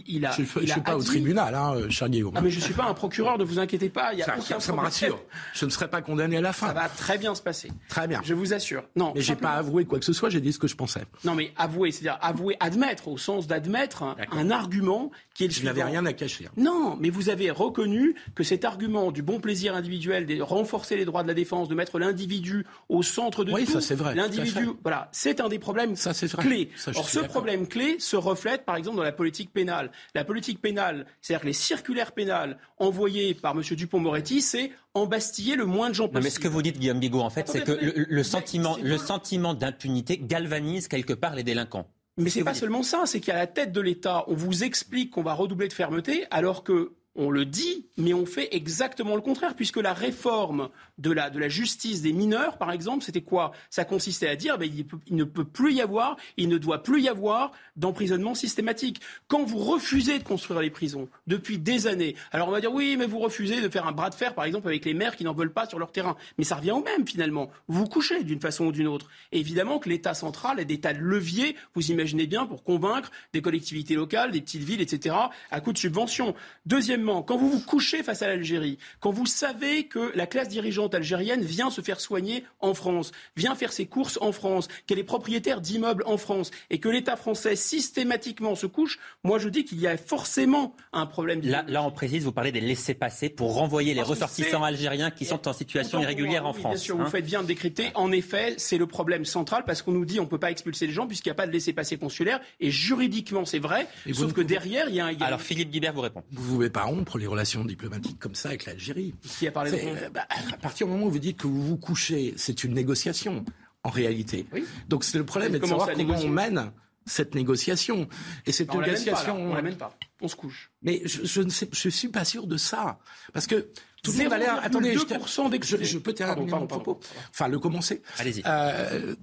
il 0.08 0.26
a. 0.26 0.32
Je 0.32 0.42
ne 0.42 0.64
a 0.64 0.74
suis 0.74 0.82
pas 0.82 0.98
au 0.98 1.04
tribunal, 1.04 1.54
hein, 1.56 1.74
euh, 1.76 1.90
cher 1.90 2.10
Guillaume. 2.10 2.34
Ah 2.36 2.42
mais 2.42 2.50
je 2.50 2.60
suis 2.60 2.74
pas 2.74 2.86
un 2.86 2.94
procureur, 2.94 3.38
ne 3.38 3.44
vous 3.44 3.60
inquiétez 3.60 3.90
pas. 3.90 4.14
Il 4.14 4.20
y 4.20 4.22
a 4.22 4.26
ça, 4.26 4.34
aucun 4.34 4.42
ça- 4.42 4.60
ça 4.60 4.74
me 4.74 4.80
rassure. 4.80 5.20
Je 5.54 5.66
ne 5.66 5.70
serai 5.70 5.90
pas 5.90 6.02
condamné 6.02 6.38
à 6.38 6.42
la 6.42 6.54
fin. 6.54 6.68
Ça 6.68 6.74
va 6.74 6.90
très 6.90 7.18
bien 7.18 7.36
se 7.36 7.42
passer. 7.42 7.72
Très 7.90 8.08
bien. 8.08 8.22
Je 8.24 8.34
vous 8.34 8.54
assure. 8.54 8.84
Non. 8.96 9.14
Mais 9.16 9.22
j'ai 9.22 9.36
pas 9.36 9.52
avoué 9.52 9.86
quoi 9.86 10.00
que 10.00 10.06
ce 10.06 10.14
soit, 10.14 10.30
j'ai 10.30 10.42
dit 10.42 10.52
ce 10.54 10.60
que 10.60 10.68
je 10.68 10.76
pensais. 10.76 11.04
Non, 11.24 11.36
mais 11.36 11.54
avouer, 11.58 11.92
c'est-à-dire 11.92 12.18
avouer, 12.22 12.58
admettre, 12.60 13.08
au 13.08 13.18
sens 13.18 13.48
d'admettre 13.48 14.04
un, 14.04 14.16
un 14.32 14.50
argument 14.52 15.12
qui 15.34 15.44
est 15.46 15.48
le 15.48 15.54
Je 15.54 15.64
n'avais 15.64 15.82
suivant. 15.82 15.92
rien 15.92 16.06
à 16.06 16.14
cacher. 16.14 16.46
hein. 16.48 16.52
Non, 16.58 16.98
mais 17.00 17.10
vous 17.10 17.30
avez 17.30 17.52
reconnu 17.52 18.16
que 18.36 18.44
cet 18.44 18.66
argument 18.66 19.12
du 19.12 19.22
bon 19.22 19.40
plaisir 19.40 19.76
individuel, 19.76 20.26
de 20.26 20.42
renforcer 20.42 20.96
les 20.98 21.06
droits 21.06 21.24
de 21.24 21.28
la 21.28 21.34
défense, 21.34 21.68
de 21.70 21.76
mettre 21.76 22.00
l'individu 22.00 22.66
au 22.90 23.04
centre 23.04 23.44
de 23.44 23.52
Oui, 23.54 23.66
tout, 23.66 23.74
ça, 23.74 23.82
c'est 23.82 23.96
vrai, 23.96 24.16
L'individu, 24.16 24.70
voilà, 24.82 25.10
c'est 25.12 25.40
un 25.42 25.48
des 25.50 25.60
problèmes 25.60 25.96
Ça, 25.96 26.14
c'est 26.14 26.28
vrai. 26.32 26.44
clés. 26.44 26.70
Ça, 26.76 26.92
Or, 26.96 27.08
ce 27.08 27.20
problème 27.20 27.68
clé 27.68 27.98
se 28.00 28.16
reflète, 28.16 28.47
par 28.66 28.76
exemple, 28.76 28.98
dans 28.98 29.04
la 29.04 29.12
politique 29.12 29.52
pénale. 29.52 29.92
La 30.16 30.24
politique 30.24 30.62
pénale, 30.62 31.06
c'est-à-dire 31.22 31.42
que 31.42 31.48
les 31.48 31.54
circulaires 31.54 32.12
pénales 32.14 32.58
envoyées 32.78 33.34
par 33.34 33.54
M. 33.56 33.62
Dupont-Moretti, 33.62 34.42
c'est 34.42 34.72
embastiller 34.94 35.56
le 35.56 35.66
moins 35.66 35.90
de 35.90 35.96
gens 35.96 36.04
Non, 36.06 36.10
possible. 36.10 36.24
mais 36.24 36.30
ce 36.30 36.40
que 36.40 36.48
vous 36.48 36.62
dites, 36.62 36.80
Guillaume 36.80 37.00
Bigot, 37.00 37.22
en 37.22 37.30
fait, 37.30 37.48
c'est 37.48 37.64
que 37.64 37.72
le, 37.72 38.06
le 38.08 38.24
sentiment, 38.24 38.78
le 38.82 38.98
sentiment 38.98 39.54
d'impunité 39.54 40.18
galvanise 40.18 40.88
quelque 40.88 41.14
part 41.14 41.36
les 41.36 41.44
délinquants. 41.44 41.88
Mais 42.18 42.30
ce 42.30 42.40
c'est 42.40 42.44
pas 42.44 42.56
seulement 42.56 42.82
ça, 42.82 43.04
c'est 43.06 43.20
qu'à 43.20 43.36
la 43.36 43.46
tête 43.46 43.72
de 43.72 43.82
l'État, 43.82 44.24
on 44.28 44.34
vous 44.34 44.64
explique 44.64 45.12
qu'on 45.12 45.22
va 45.22 45.34
redoubler 45.34 45.68
de 45.68 45.74
fermeté, 45.74 46.26
alors 46.32 46.64
que 46.64 46.94
on 47.18 47.32
le 47.32 47.46
dit, 47.46 47.88
mais 47.98 48.14
on 48.14 48.26
fait 48.26 48.56
exactement 48.56 49.16
le 49.16 49.22
contraire, 49.22 49.56
puisque 49.56 49.78
la 49.78 49.94
réforme 49.94 50.70
de 51.00 51.12
la, 51.12 51.50
justice 51.50 52.02
des 52.02 52.14
mineurs, 52.14 52.58
par 52.58 52.72
exemple, 52.72 53.04
c'était 53.04 53.22
quoi? 53.22 53.52
Ça 53.70 53.86
consistait 53.86 54.28
à 54.28 54.36
dire, 54.36 54.58
ben, 54.58 54.70
il, 54.72 55.16
ne 55.16 55.24
peut 55.24 55.44
plus 55.44 55.74
y 55.74 55.82
avoir, 55.82 56.16
il 56.38 56.48
ne 56.48 56.58
doit 56.58 56.84
plus 56.84 57.02
y 57.02 57.10
avoir 57.10 57.52
d'emprisonnement 57.76 58.36
systématique. 58.36 59.02
Quand 59.28 59.44
vous 59.44 59.58
refusez 59.58 60.20
de 60.20 60.24
construire 60.24 60.62
les 60.62 60.70
prisons 60.70 61.10
depuis 61.26 61.58
des 61.58 61.88
années, 61.88 62.16
alors 62.32 62.50
on 62.50 62.52
va 62.52 62.62
dire 62.62 62.74
oui, 62.74 62.96
mais 62.98 63.08
vous 63.08 63.20
refusez 63.20 63.62
de 63.62 63.70
faire 63.70 63.88
un 63.88 63.92
bras 63.92 64.12
de 64.12 64.16
fer, 64.16 64.36
par 64.36 64.46
exemple, 64.46 64.68
avec 64.68 64.86
les 64.86 64.94
maires 64.94 65.16
qui 65.16 65.24
n'en 65.24 65.34
veulent 65.34 65.54
pas 65.54 65.68
sur 65.68 65.80
leur 65.80 65.92
terrain. 65.92 66.16
Mais 66.38 66.44
ça 66.44 66.56
revient 66.56 66.72
au 66.72 66.84
même, 66.84 67.08
finalement. 67.08 67.50
Vous 67.68 67.86
couchez 67.86 68.24
d'une 68.24 68.40
façon 68.40 68.66
ou 68.66 68.72
d'une 68.72 68.88
autre. 68.88 69.10
Évidemment 69.32 69.80
que 69.80 69.90
l'État 69.90 70.14
central 70.14 70.60
a 70.60 70.64
des 70.64 70.80
tas 70.80 70.94
de 70.94 71.00
leviers, 71.00 71.56
vous 71.74 71.92
imaginez 71.92 72.28
bien, 72.28 72.46
pour 72.46 72.64
convaincre 72.64 73.12
des 73.34 73.42
collectivités 73.42 73.96
locales, 73.96 74.32
des 74.32 74.42
petites 74.42 74.64
villes, 74.64 74.82
etc., 74.82 75.16
à 75.50 75.62
coup 75.62 75.74
de 75.74 75.78
subventions. 75.78 76.36
Deuxièmement, 76.66 77.07
quand 77.08 77.38
vous 77.38 77.50
vous 77.50 77.60
couchez 77.62 78.04
face 78.04 78.22
à 78.22 78.28
l'Algérie, 78.28 78.78
quand 79.00 79.12
vous 79.12 79.26
savez 79.26 79.86
que 79.88 80.12
la 80.16 80.28
classe 80.28 80.50
dirigeante 80.50 80.94
algérienne 80.94 81.42
vient 81.42 81.70
se 81.70 81.82
faire 81.82 82.00
soigner 82.00 82.44
en 82.60 82.74
France, 82.74 83.12
vient 83.36 83.56
faire 83.56 83.72
ses 83.74 83.86
courses 83.86 84.18
en 84.22 84.32
France, 84.32 84.68
qu'elle 84.86 85.00
est 85.00 85.04
propriétaire 85.04 85.62
d'immeubles 85.62 86.04
en 86.06 86.18
France, 86.18 86.52
et 86.70 86.80
que 86.80 86.90
l'État 86.90 87.16
français 87.16 87.56
systématiquement 87.56 88.56
se 88.56 88.68
couche, 88.68 89.00
moi 89.24 89.40
je 89.40 89.50
dis 89.50 89.66
qu'il 89.66 89.80
y 89.80 89.88
a 89.88 89.98
forcément 89.98 90.76
un 90.94 91.06
problème. 91.06 91.42
Là, 91.44 91.64
là, 91.68 91.84
on 91.84 91.92
précise, 91.92 92.24
vous 92.24 92.32
parlez 92.32 92.52
des 92.52 92.62
laissés-passer 92.62 93.30
pour 93.30 93.54
renvoyer 93.56 93.94
les 93.94 94.02
Parce 94.02 94.10
ressortissants 94.10 94.64
algériens 94.64 95.12
qui 95.12 95.26
sont 95.26 95.48
en 95.48 95.54
situation 95.54 96.02
irrégulière 96.02 96.46
en 96.46 96.54
oui, 96.54 96.60
France. 96.60 96.74
Bien 96.76 96.82
sûr, 96.84 97.00
hein. 97.00 97.04
vous 97.06 97.10
faites 97.10 97.26
bien 97.26 97.42
de 97.42 97.48
décrypter. 97.48 97.90
En 97.96 98.12
effet, 98.12 98.56
c'est 98.58 98.78
le 98.78 98.88
problème 98.88 99.26
central 99.26 99.64
parce 99.66 99.82
qu'on 99.82 99.92
nous 99.92 100.06
dit 100.06 100.20
on 100.20 100.24
ne 100.24 100.30
peut 100.30 100.40
pas 100.40 100.52
expulser 100.52 100.88
les 100.88 100.94
gens 100.94 101.08
puisqu'il 101.08 101.30
n'y 101.30 101.34
a 101.34 101.36
pas 101.36 101.48
de 101.48 101.52
laissez-passer 101.52 101.98
consulaire. 101.98 102.40
Et 102.60 102.72
juridiquement, 102.72 103.46
c'est 103.46 103.60
vrai. 103.60 103.88
Et 104.06 104.14
sauf 104.14 104.24
ne 104.24 104.28
que 104.30 104.34
pouvez- 104.42 104.46
derrière, 104.46 104.90
il 104.90 104.96
y 104.96 105.00
a 105.00 105.06
un. 105.06 105.12
y 105.12 105.22
a 105.22 105.26
Alors, 105.26 105.42
Philippe 105.42 105.70
Guibert 105.72 105.94
vous 105.94 106.02
répond. 106.02 106.24
Vous 106.32 106.54
pouvez 106.56 106.70
pas 106.70 106.86
rompre 106.98 107.18
les 107.18 107.28
relations 107.28 107.64
diplomatiques 107.64 108.20
comme 108.20 108.36
ça 108.36 108.50
avec 108.50 108.66
l'Algérie. 108.66 109.14
Qui 109.22 109.48
a 109.48 109.52
parlé 109.52 109.72
de 109.72 109.78
euh, 109.78 110.10
bah, 110.10 110.28
À 110.54 110.58
partir 110.58 110.88
du 110.88 110.94
moment 110.94 111.06
où 111.06 111.12
vous 111.12 111.20
dites 111.20 111.38
que 111.38 111.48
vous 111.48 111.62
vous 111.62 111.78
couchez, 111.78 112.34
c'est 112.38 112.64
une 112.64 112.74
négociation 112.74 113.46
en 113.84 113.90
réalité. 113.90 114.48
Donc 114.88 115.04
c'est 115.04 115.18
le 115.18 115.26
problème 115.26 115.56
est 115.56 115.60
de 115.60 115.66
savoir 115.66 115.90
comment 115.94 116.18
on 116.18 116.30
mène 116.30 116.72
cette 117.06 117.36
négociation. 117.36 118.08
Et 118.46 118.52
cette 118.52 118.74
on 118.74 118.82
négociation, 118.82 119.36
on 119.38 119.54
la 119.54 119.62
mène 119.62 119.78
pas. 119.78 119.96
On 120.22 120.28
se 120.28 120.36
couche. 120.36 120.72
Mais 120.82 121.02
je, 121.06 121.24
je 121.24 121.42
ne 121.42 121.50
sais, 121.50 121.70
je 121.72 121.90
suis 121.90 122.10
pas 122.10 122.26
sûr 122.26 122.48
de 122.48 122.58
ça, 122.58 123.00
parce 123.34 123.48
que 123.48 123.70
tout 124.04 124.12
le 124.12 124.24
monde 124.24 124.34
a 124.34 124.38
l'air. 124.38 124.60
Attendez, 124.64 124.94
je, 124.94 125.84
je, 125.84 125.98
peux 125.98 126.14
terminer 126.14 126.52
mon 126.52 126.68
propos. 126.68 127.00
Enfin, 127.30 127.48
le 127.48 127.60
commencer. 127.60 128.02
Allez-y. 128.18 128.44
Euh, 128.46 129.16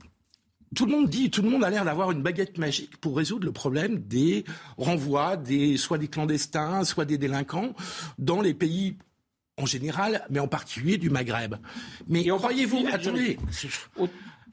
tout 0.74 0.86
le 0.86 0.92
monde 0.92 1.08
dit, 1.08 1.30
tout 1.30 1.42
le 1.42 1.50
monde 1.50 1.64
a 1.64 1.70
l'air 1.70 1.84
d'avoir 1.84 2.10
une 2.10 2.22
baguette 2.22 2.58
magique 2.58 2.96
pour 2.98 3.16
résoudre 3.16 3.46
le 3.46 3.52
problème 3.52 3.98
des 3.98 4.44
renvois, 4.76 5.36
des 5.36 5.76
soit 5.76 5.98
des 5.98 6.08
clandestins, 6.08 6.84
soit 6.84 7.04
des 7.04 7.18
délinquants 7.18 7.74
dans 8.18 8.40
les 8.40 8.54
pays 8.54 8.96
en 9.56 9.66
général, 9.66 10.26
mais 10.30 10.40
en 10.40 10.48
particulier 10.48 10.98
du 10.98 11.10
Maghreb. 11.10 11.54
Mais 12.08 12.26
croyez-vous, 12.26 12.86
attendez, 12.92 13.38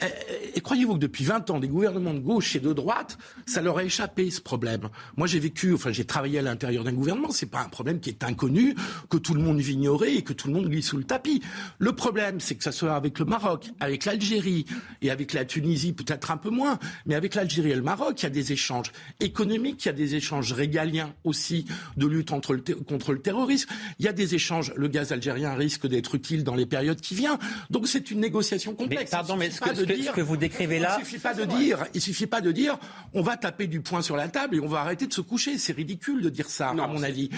euh, 0.04 0.08
et 0.56 0.62
croyez-vous 0.62 0.96
que 0.96 1.00
depuis 1.00 1.24
20 1.24 1.50
ans, 1.50 1.60
des 1.60 1.68
gouvernements 1.68 2.14
de 2.14 2.20
gauche 2.20 2.56
et 2.56 2.60
de 2.60 2.74
droite, 2.74 3.18
ça 3.46 3.62
leur 3.62 3.78
a 3.78 3.84
échappé 3.84 4.30
ce 4.32 4.42
problème? 4.42 4.90
Moi, 5.18 5.28
j'ai 5.28 5.40
vécu, 5.40 5.74
enfin, 5.74 5.92
j'ai 5.92 6.06
travaillé 6.06 6.40
à 6.40 6.42
l'intérieur 6.42 6.84
d'un 6.84 6.94
gouvernement. 6.94 7.32
C'est 7.32 7.50
pas 7.50 7.62
un 7.62 7.70
problème 7.70 8.00
qui 8.00 8.10
est 8.10 8.24
inconnu, 8.24 8.76
que 9.10 9.18
tout 9.18 9.34
le 9.34 9.42
monde 9.42 9.60
ignorait 9.62 10.16
et 10.16 10.22
que 10.24 10.34
tout 10.34 10.48
le 10.48 10.54
monde 10.54 10.70
glisse 10.70 10.88
sous 10.88 10.98
le 10.98 11.04
tapis. 11.04 11.42
Le 11.80 11.94
problème, 11.94 12.40
c'est 12.40 12.56
que 12.56 12.64
ça 12.64 12.72
soit 12.72 12.96
avec 12.96 13.20
le 13.20 13.26
Maroc, 13.26 13.70
avec 13.80 14.06
l'Algérie 14.06 14.66
et 15.02 15.12
avec 15.12 15.34
la 15.34 15.46
Tunisie, 15.46 15.94
peut-être 15.94 16.32
un 16.32 16.38
peu 16.38 16.50
moins, 16.50 16.80
mais 17.06 17.16
avec 17.16 17.36
l'Algérie 17.36 17.72
et 17.72 17.76
le 17.76 17.82
Maroc, 17.82 18.22
il 18.22 18.24
y 18.24 18.28
a 18.28 18.30
des 18.30 18.52
échanges 18.52 18.92
économiques, 19.20 19.86
il 19.86 19.88
y 19.88 19.90
a 19.90 19.94
des 19.94 20.16
échanges 20.16 20.54
régaliens 20.54 21.14
aussi 21.24 21.66
de 21.98 22.08
lutte 22.08 22.30
contre 22.30 22.54
le, 22.54 22.62
contre 22.62 23.14
le 23.14 23.20
terrorisme. 23.20 23.70
Il 24.00 24.06
y 24.06 24.08
a 24.08 24.14
des 24.14 24.36
échanges. 24.36 24.74
Le 24.76 24.88
gaz 24.88 25.12
algérien 25.12 25.54
risque 25.54 25.88
d'être 25.88 26.16
utile 26.16 26.44
dans 26.44 26.56
les 26.56 26.66
périodes 26.66 27.02
qui 27.02 27.16
viennent. 27.16 27.38
Donc, 27.70 27.88
c'est 27.88 28.12
une 28.12 28.20
négociation 28.20 28.74
complexe. 28.74 29.12
Mais, 29.12 29.18
pardon, 29.18 29.36
mais 29.38 29.52
ce 29.52 29.62
que, 29.62 29.76
ce 29.76 29.84
que 29.84 29.91
vous 30.22 30.38
décrivez 30.38 30.80
là. 30.80 30.98
Il 31.00 31.06
suffit 31.06 31.20
pas 31.20 31.34
de 31.34 31.46
dire, 31.46 31.86
il 31.94 32.02
suffit 32.02 32.28
pas 32.28 32.42
de 32.42 32.52
dire, 32.52 32.78
on 33.14 33.22
va 33.22 33.38
taper 33.38 33.68
du 33.68 33.82
poing 33.82 34.02
sur 34.02 34.16
la 34.16 34.28
table 34.28 34.56
et 34.56 34.60
on 34.60 34.68
va 34.68 34.80
arrêter 34.82 35.08
de 35.08 35.14
se 35.14 35.22
coucher. 35.22 35.58
C'est 35.58 35.74
ridicule 35.74 36.22
de 36.22 36.30
dire 36.30 36.50
ça, 36.50 36.70
à 36.70 36.74
mon 36.74 37.04
avis. 37.04 37.30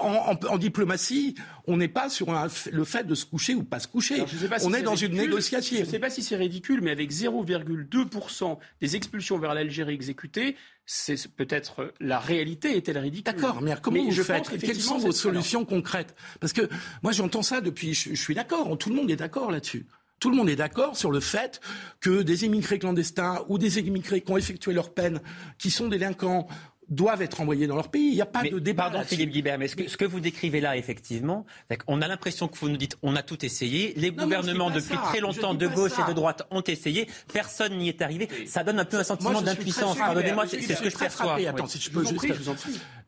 en, 0.00 0.58
diplomatie, 0.58 1.34
on 1.66 1.76
n'est 1.76 1.88
pas 1.88 2.08
sur 2.08 2.28
le 2.72 2.84
fait 2.84 3.06
de 3.06 3.14
se 3.14 3.26
coucher 3.26 3.54
ou 3.54 3.62
pas 3.62 3.80
se 3.80 3.88
coucher. 3.88 4.24
on 4.62 4.72
est, 4.72 4.82
dans 4.82 4.96
une 4.96 5.14
négociation. 5.14 5.76
Je 5.76 5.82
ne 5.82 5.86
sais 5.86 5.98
pas 5.98 6.10
si 6.10 6.22
c'est 6.22 6.36
ridicule, 6.36 6.80
mais 6.82 6.90
avec 6.90 7.12
0,2% 7.12 8.58
des 8.80 8.96
expulsions 8.96 9.38
vers 9.38 9.54
l'Algérie 9.54 9.94
exécutées, 9.94 10.56
c'est 10.86 11.28
peut-être 11.32 11.92
la 12.00 12.20
réalité 12.20 12.76
est-elle 12.76 12.98
ridicule? 12.98 13.34
D'accord, 13.34 13.60
mais 13.60 13.74
comment 13.82 14.02
vous 14.02 14.12
je 14.12 14.22
faites 14.22 14.48
Quelles 14.60 14.80
sont 14.80 14.98
vos 14.98 15.12
solutions 15.12 15.64
concrètes? 15.64 16.14
Parce 16.40 16.52
que 16.52 16.68
moi 17.02 17.12
j'entends 17.12 17.42
ça 17.42 17.60
depuis, 17.60 17.92
je 17.94 18.14
suis 18.14 18.34
d'accord, 18.34 18.78
tout 18.78 18.90
le 18.90 18.94
monde 18.94 19.10
est 19.10 19.16
d'accord 19.16 19.50
là-dessus. 19.50 19.86
Tout 20.20 20.30
le 20.30 20.36
monde 20.36 20.48
est 20.48 20.56
d'accord 20.56 20.96
sur 20.96 21.10
le 21.10 21.20
fait 21.20 21.60
que 22.00 22.22
des 22.22 22.44
immigrés 22.44 22.78
clandestins 22.78 23.44
ou 23.48 23.58
des 23.58 23.78
immigrés 23.78 24.22
qui 24.22 24.32
ont 24.32 24.36
effectué 24.36 24.72
leur 24.72 24.94
peine, 24.94 25.20
qui 25.58 25.70
sont 25.70 25.88
délinquants, 25.88 26.46
doivent 26.88 27.22
être 27.22 27.40
envoyés 27.40 27.66
dans 27.66 27.74
leur 27.74 27.90
pays. 27.90 28.08
Il 28.08 28.14
n'y 28.14 28.20
a 28.20 28.26
pas 28.26 28.42
de 28.42 28.58
débat. 28.58 28.84
Pardon, 28.84 29.02
Philippe 29.04 29.30
Guibert, 29.30 29.58
mais 29.58 29.68
ce 29.68 29.76
que, 29.76 29.88
ce 29.88 29.96
que, 29.96 30.04
vous 30.04 30.20
décrivez 30.20 30.60
là, 30.60 30.76
effectivement, 30.76 31.46
on 31.86 32.00
a 32.00 32.08
l'impression 32.08 32.48
que 32.48 32.56
vous 32.58 32.68
nous 32.68 32.76
dites 32.76 32.96
on 33.02 33.16
a 33.16 33.22
tout 33.22 33.44
essayé. 33.44 33.92
Les 33.96 34.10
gouvernements, 34.10 34.70
depuis 34.70 34.96
très 34.96 35.20
longtemps, 35.20 35.54
de 35.54 35.66
gauche 35.66 35.92
et 35.98 36.08
de 36.08 36.14
droite, 36.14 36.46
ont 36.50 36.62
essayé. 36.62 37.08
Personne 37.32 37.76
n'y 37.76 37.88
est 37.88 38.02
arrivé. 38.02 38.28
Ça 38.46 38.64
donne 38.64 38.78
un 38.78 38.84
peu 38.84 38.98
un 38.98 39.04
sentiment 39.04 39.42
d'impuissance. 39.42 39.96
Pardonnez-moi, 39.96 40.46
c'est 40.46 40.60
ce 40.60 40.82
que 40.82 40.90
je 40.90 40.96
perçois. 40.96 41.36
Attends, 41.46 41.66
si 41.66 41.80
je 41.80 41.90
peux 41.90 42.04
juste. 42.04 42.26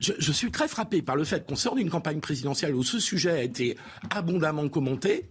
Je, 0.01 0.13
je 0.17 0.33
suis 0.33 0.51
très 0.53 0.69
frappé 0.69 1.03
par 1.03 1.17
le 1.17 1.25
fait 1.25 1.47
qu'on 1.47 1.57
sort 1.57 1.75
d'une 1.75 1.91
campagne 1.91 2.21
présidentielle 2.21 2.75
où 2.75 2.85
ce 2.85 3.01
sujet 3.01 3.31
a 3.31 3.43
été 3.43 3.77
abondamment 4.11 4.69
commenté 4.69 5.31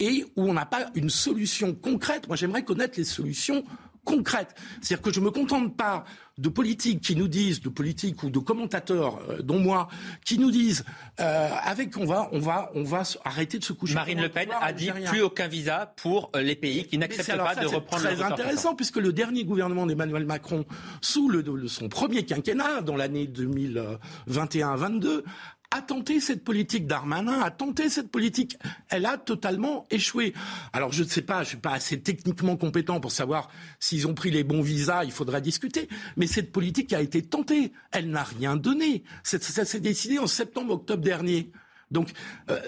et 0.00 0.24
où 0.36 0.48
on 0.48 0.52
n'a 0.52 0.66
pas 0.66 0.90
une 0.94 1.10
solution 1.10 1.74
concrète. 1.74 2.28
Moi, 2.28 2.36
j'aimerais 2.36 2.64
connaître 2.64 2.98
les 2.98 3.04
solutions 3.04 3.64
concrètes. 4.04 4.54
C'est-à-dire 4.80 5.02
que 5.02 5.12
je 5.12 5.20
me 5.20 5.30
contente 5.30 5.76
pas 5.76 6.04
de 6.38 6.48
politiques 6.48 7.00
qui 7.02 7.16
nous 7.16 7.28
disent, 7.28 7.60
de 7.60 7.68
politiques 7.68 8.22
ou 8.22 8.30
de 8.30 8.38
commentateurs, 8.38 9.18
euh, 9.28 9.42
dont 9.42 9.58
moi, 9.58 9.88
qui 10.24 10.38
nous 10.38 10.50
disent, 10.50 10.84
euh, 11.20 11.48
avec 11.62 11.96
on 11.96 12.06
va, 12.06 12.28
on 12.32 12.38
va, 12.38 12.70
on 12.74 12.84
va 12.84 13.02
arrêter 13.24 13.58
de 13.58 13.64
se 13.64 13.72
coucher. 13.72 13.94
Marine 13.94 14.22
Le 14.22 14.28
Pen 14.28 14.48
a 14.58 14.72
dit 14.72 14.90
plus 15.06 15.20
aucun 15.20 15.48
visa 15.48 15.92
pour 15.96 16.30
euh, 16.36 16.40
les 16.40 16.54
pays 16.54 16.86
qui 16.86 16.96
n'acceptent 16.96 17.36
pas 17.36 17.56
de 17.56 17.66
reprendre. 17.66 18.02
C'est 18.02 18.14
très 18.14 18.22
intéressant 18.22 18.74
puisque 18.76 18.98
le 18.98 19.12
dernier 19.12 19.44
gouvernement 19.44 19.84
d'Emmanuel 19.84 20.24
Macron, 20.24 20.64
sous 21.00 21.28
le, 21.28 21.44
son 21.66 21.88
premier 21.88 22.24
quinquennat, 22.24 22.82
dans 22.82 22.96
l'année 22.96 23.26
2021-22, 23.26 25.24
a 25.70 25.82
tenté 25.82 26.20
cette 26.20 26.44
politique 26.44 26.86
Darmanin, 26.86 27.40
a 27.40 27.50
tenté 27.50 27.90
cette 27.90 28.10
politique. 28.10 28.58
Elle 28.88 29.04
a 29.04 29.18
totalement 29.18 29.86
échoué. 29.90 30.32
Alors 30.72 30.92
je 30.92 31.02
ne 31.02 31.08
sais 31.08 31.22
pas, 31.22 31.42
je 31.42 31.48
suis 31.48 31.58
pas 31.58 31.72
assez 31.72 32.00
techniquement 32.00 32.56
compétent 32.56 33.00
pour 33.00 33.12
savoir 33.12 33.48
s'ils 33.78 34.06
ont 34.06 34.14
pris 34.14 34.30
les 34.30 34.44
bons 34.44 34.62
visas, 34.62 35.04
il 35.04 35.12
faudra 35.12 35.40
discuter. 35.40 35.88
Mais 36.16 36.26
cette 36.26 36.52
politique 36.52 36.92
a 36.92 37.02
été 37.02 37.22
tentée. 37.22 37.72
Elle 37.92 38.10
n'a 38.10 38.22
rien 38.22 38.56
donné. 38.56 39.04
Ça, 39.22 39.38
s'est 39.38 39.80
décidé 39.80 40.18
en 40.18 40.26
septembre-octobre 40.26 41.02
dernier. 41.02 41.52
Donc, 41.90 42.12
euh, 42.50 42.60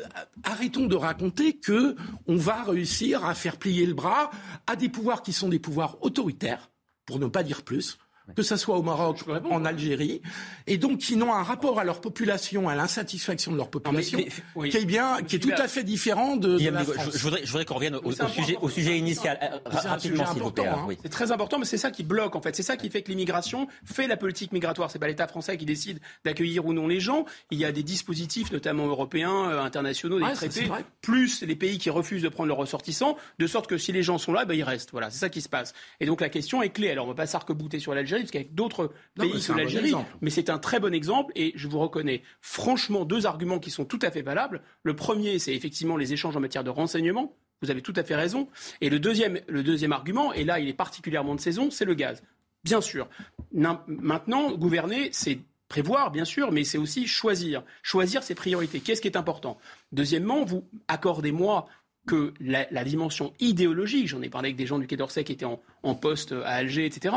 arrêtons 0.45 0.87
de 0.87 0.97
raconter 0.97 1.59
que 1.59 1.97
on 2.27 2.37
va 2.37 2.63
réussir 2.63 3.25
à 3.25 3.35
faire 3.35 3.59
plier 3.59 3.87
le 3.87 3.95
bras 3.95 4.31
à 4.67 4.77
des 4.77 4.89
pouvoirs 4.89 5.23
qui 5.23 5.33
sont 5.33 5.49
des 5.49 5.59
pouvoirs 5.59 5.99
autoritaires, 6.03 6.71
pour 7.05 7.19
ne 7.19 7.27
pas 7.27 7.43
dire 7.43 7.63
plus, 7.63 7.99
que 8.35 8.43
ce 8.43 8.57
soit 8.57 8.77
au 8.77 8.83
Maroc, 8.83 9.21
en 9.51 9.65
Algérie, 9.65 10.23
et 10.67 10.79
donc 10.79 10.99
qui 10.99 11.17
n'ont 11.17 11.33
un 11.33 11.43
rapport 11.43 11.79
à 11.79 11.85
leur 11.85 12.01
population, 12.01 12.69
à 12.69 12.75
l'insatisfaction 12.75 13.53
de 13.53 13.57
leur 13.57 13.71
population, 13.71 14.19
qui 14.19 14.77
est 14.77 14.85
bien, 14.85 15.19
qui 15.27 15.37
est 15.37 15.39
tout 15.39 15.51
à 15.57 15.69
fait 15.69 15.85
différent 15.85 16.37
de, 16.37 16.59
la 16.71 16.85
France. 16.85 17.17
Je, 17.17 17.23
voudrais, 17.23 17.41
je 17.45 17.51
voudrais 17.51 17.65
qu'on 17.65 17.75
revienne 17.75 17.97
au, 17.97 18.13
sujet, 18.13 18.57
au 18.61 18.69
sujet 18.69 18.99
initial. 18.99 19.61
rapidement, 19.65 20.27
s'il 20.33 20.43
vous 20.43 20.51
plaît. 20.51 20.67
Hein. 20.67 20.89
C'est 21.03 21.09
très 21.09 21.33
important, 21.33 21.59
mais 21.59 21.65
c'est 21.65 21.79
ça 21.79 21.91
qui 21.91 22.03
bloque, 22.03 22.37
en 22.37 22.43
fait. 22.43 22.55
C'est 22.55 22.63
ça 22.63 22.77
qui 22.77 22.91
fait 22.91 23.03
que 23.03 23.11
l'immigration 23.11 23.67
fait 23.85 24.07
la 24.07 24.17
politique 24.17 24.53
migratoire. 24.53 24.91
C'est 24.91 24.99
pas 24.99 25.09
l'État 25.09 25.27
français 25.27 25.57
qui 25.57 25.67
décide 25.67 26.01
d'accueillir 26.25 26.67
ou 26.67 26.73
non 26.73 26.87
les 26.87 27.01
gens. 27.01 27.25
Il 27.51 27.59
y 27.59 27.65
a 27.65 27.73
des 27.73 27.83
dispositifs, 27.83 28.53
notamment 28.53 28.87
européens, 28.87 29.51
euh, 29.51 29.63
internationaux, 29.63 30.21
des 30.21 30.33
traités, 30.33 30.71
plus 31.01 31.43
les 31.43 31.57
pays 31.57 31.79
qui 31.79 31.91
refusent 31.91 32.23
de 32.23 32.29
prendre 32.29 32.49
leurs 32.49 32.59
ressortissants, 32.59 33.17
de 33.39 33.47
sorte 33.47 33.67
que 33.67 33.79
si 33.79 33.93
les 33.93 34.03
gens 34.03 34.19
sont 34.19 34.33
là, 34.33 34.45
ben, 34.45 34.55
ils 34.55 34.63
restent. 34.63 34.91
Voilà, 34.93 35.11
c'est 35.11 35.19
ça 35.19 35.29
qui 35.29 35.41
se 35.41 35.49
passe. 35.49 35.75
Et 36.01 36.07
donc 36.07 36.21
la 36.21 36.29
question 36.29 36.63
est 36.63 36.71
clé. 36.71 36.91
Alors 36.91 37.07
on 37.07 37.09
ne 37.09 37.15
va 37.15 37.23
pas 37.23 37.27
s'arc-bouter 37.27 37.79
sur 37.79 37.95
l'Algérie 37.95 38.20
parce 38.23 38.31
qu'avec 38.31 38.55
d'autres 38.55 38.93
pays 39.19 39.41
que 39.41 39.53
l'Algérie, 39.53 39.95
mais 40.21 40.31
c'est 40.31 40.51
un 40.51 40.59
très 40.59 40.81
bon 40.81 40.95
exemple 40.95 41.33
et 41.37 41.53
je 41.55 41.69
vous 41.69 41.79
reconnais 41.79 42.23
franchement 42.41 43.05
deux 43.05 43.27
arguments 43.27 43.59
qui 43.59 43.71
sont 43.71 43.85
tout 43.85 43.99
à 44.03 44.11
fait 44.11 44.23
valables. 44.23 44.63
Le 44.83 44.95
premier, 44.95 45.39
c'est 45.39 45.55
effectivement 45.55 45.97
les 45.97 46.13
échanges 46.13 46.37
en 46.37 46.41
matière 46.41 46.65
de 46.65 46.71
renseignement. 46.71 47.35
Vous 47.63 47.71
avez 47.71 47.83
tout 47.83 47.93
à 47.97 48.05
fait 48.05 48.17
raison. 48.17 48.49
Et 48.81 48.89
le 48.89 48.99
deuxième, 48.99 49.39
le 49.47 49.63
deuxième 49.63 49.93
argument, 49.93 50.33
et 50.33 50.45
là 50.45 50.61
il 50.61 50.69
est 50.69 50.75
particulièrement 50.75 51.35
de 51.35 51.41
saison, 51.41 51.71
c'est 51.71 51.85
le 51.85 51.95
gaz. 51.95 52.23
Bien 52.65 52.81
sûr. 52.81 53.09
Maintenant, 53.53 54.53
gouverner, 54.53 55.09
c'est 55.13 55.41
prévoir, 55.69 56.11
bien 56.11 56.25
sûr, 56.25 56.53
mais 56.53 56.65
c'est 56.65 56.79
aussi 56.79 57.07
choisir. 57.07 57.63
Choisir 57.83 58.23
ses 58.23 58.35
priorités. 58.35 58.81
Qu'est-ce 58.81 59.01
qui 59.01 59.09
est 59.09 59.17
important? 59.17 59.59
Deuxièmement, 59.93 60.45
vous 60.45 60.65
accordez-moi 60.89 61.69
que 62.11 62.35
la, 62.41 62.85
dimension 62.85 63.33
idéologique, 63.39 64.09
j'en 64.09 64.21
ai 64.21 64.29
parlé 64.29 64.49
avec 64.49 64.57
des 64.57 64.67
gens 64.67 64.81
du 64.81 64.89
Quai 64.89 64.97
d'Orsay 64.97 65.23
qui 65.23 65.31
étaient 65.31 65.45
en, 65.45 65.95
poste 65.95 66.33
à 66.33 66.55
Alger, 66.55 66.85
etc., 66.85 67.15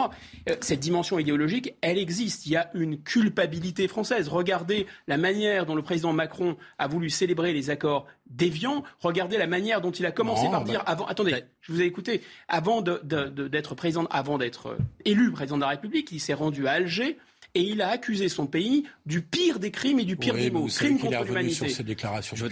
euh, 0.48 0.56
cette 0.62 0.82
dimension 0.82 1.18
idéologique, 1.18 1.74
elle 1.82 1.98
existe. 1.98 2.46
Il 2.46 2.52
y 2.52 2.58
a 2.58 2.70
une 2.76 3.02
culpabilité 3.02 3.88
française. 3.88 4.28
Regardez 4.28 4.86
la 5.08 5.18
manière 5.18 5.66
dont 5.66 5.74
le 5.74 5.82
président 5.82 6.14
Macron 6.14 6.58
a 6.78 6.88
voulu 6.88 7.10
célébrer 7.10 7.54
les 7.54 7.72
accords 7.72 8.06
déviants. 8.28 8.84
Regardez 9.00 9.40
la 9.40 9.48
manière 9.48 9.82
dont 9.82 9.90
il 9.90 10.06
a 10.06 10.12
commencé 10.12 10.48
par 10.52 10.64
bah 10.64 10.70
dire 10.70 10.84
avant. 10.86 11.08
Attendez, 11.08 11.44
je 11.62 11.72
vous 11.72 11.82
ai 11.82 11.86
écouté. 11.86 12.22
Avant 12.48 12.84
d'être 12.84 13.74
président, 13.74 14.06
avant 14.12 14.38
d'être 14.38 14.68
euh, 14.68 14.78
élu 15.06 15.32
président 15.32 15.56
de 15.56 15.62
la 15.62 15.70
République, 15.70 16.12
il 16.12 16.20
s'est 16.20 16.36
rendu 16.36 16.68
à 16.68 16.74
Alger 16.74 17.18
et 17.56 17.62
il 17.62 17.82
a 17.82 17.90
accusé 17.90 18.30
son 18.30 18.48
pays 18.48 18.86
du 19.06 19.22
pire 19.22 19.60
des 19.60 19.70
crimes 19.70 20.00
et 20.00 20.06
du 20.06 20.16
pire 20.16 20.34
des 20.34 20.50
maux, 20.50 20.66
crimes 20.66 20.98
contre 20.98 21.24
l'humanité. 21.24 21.68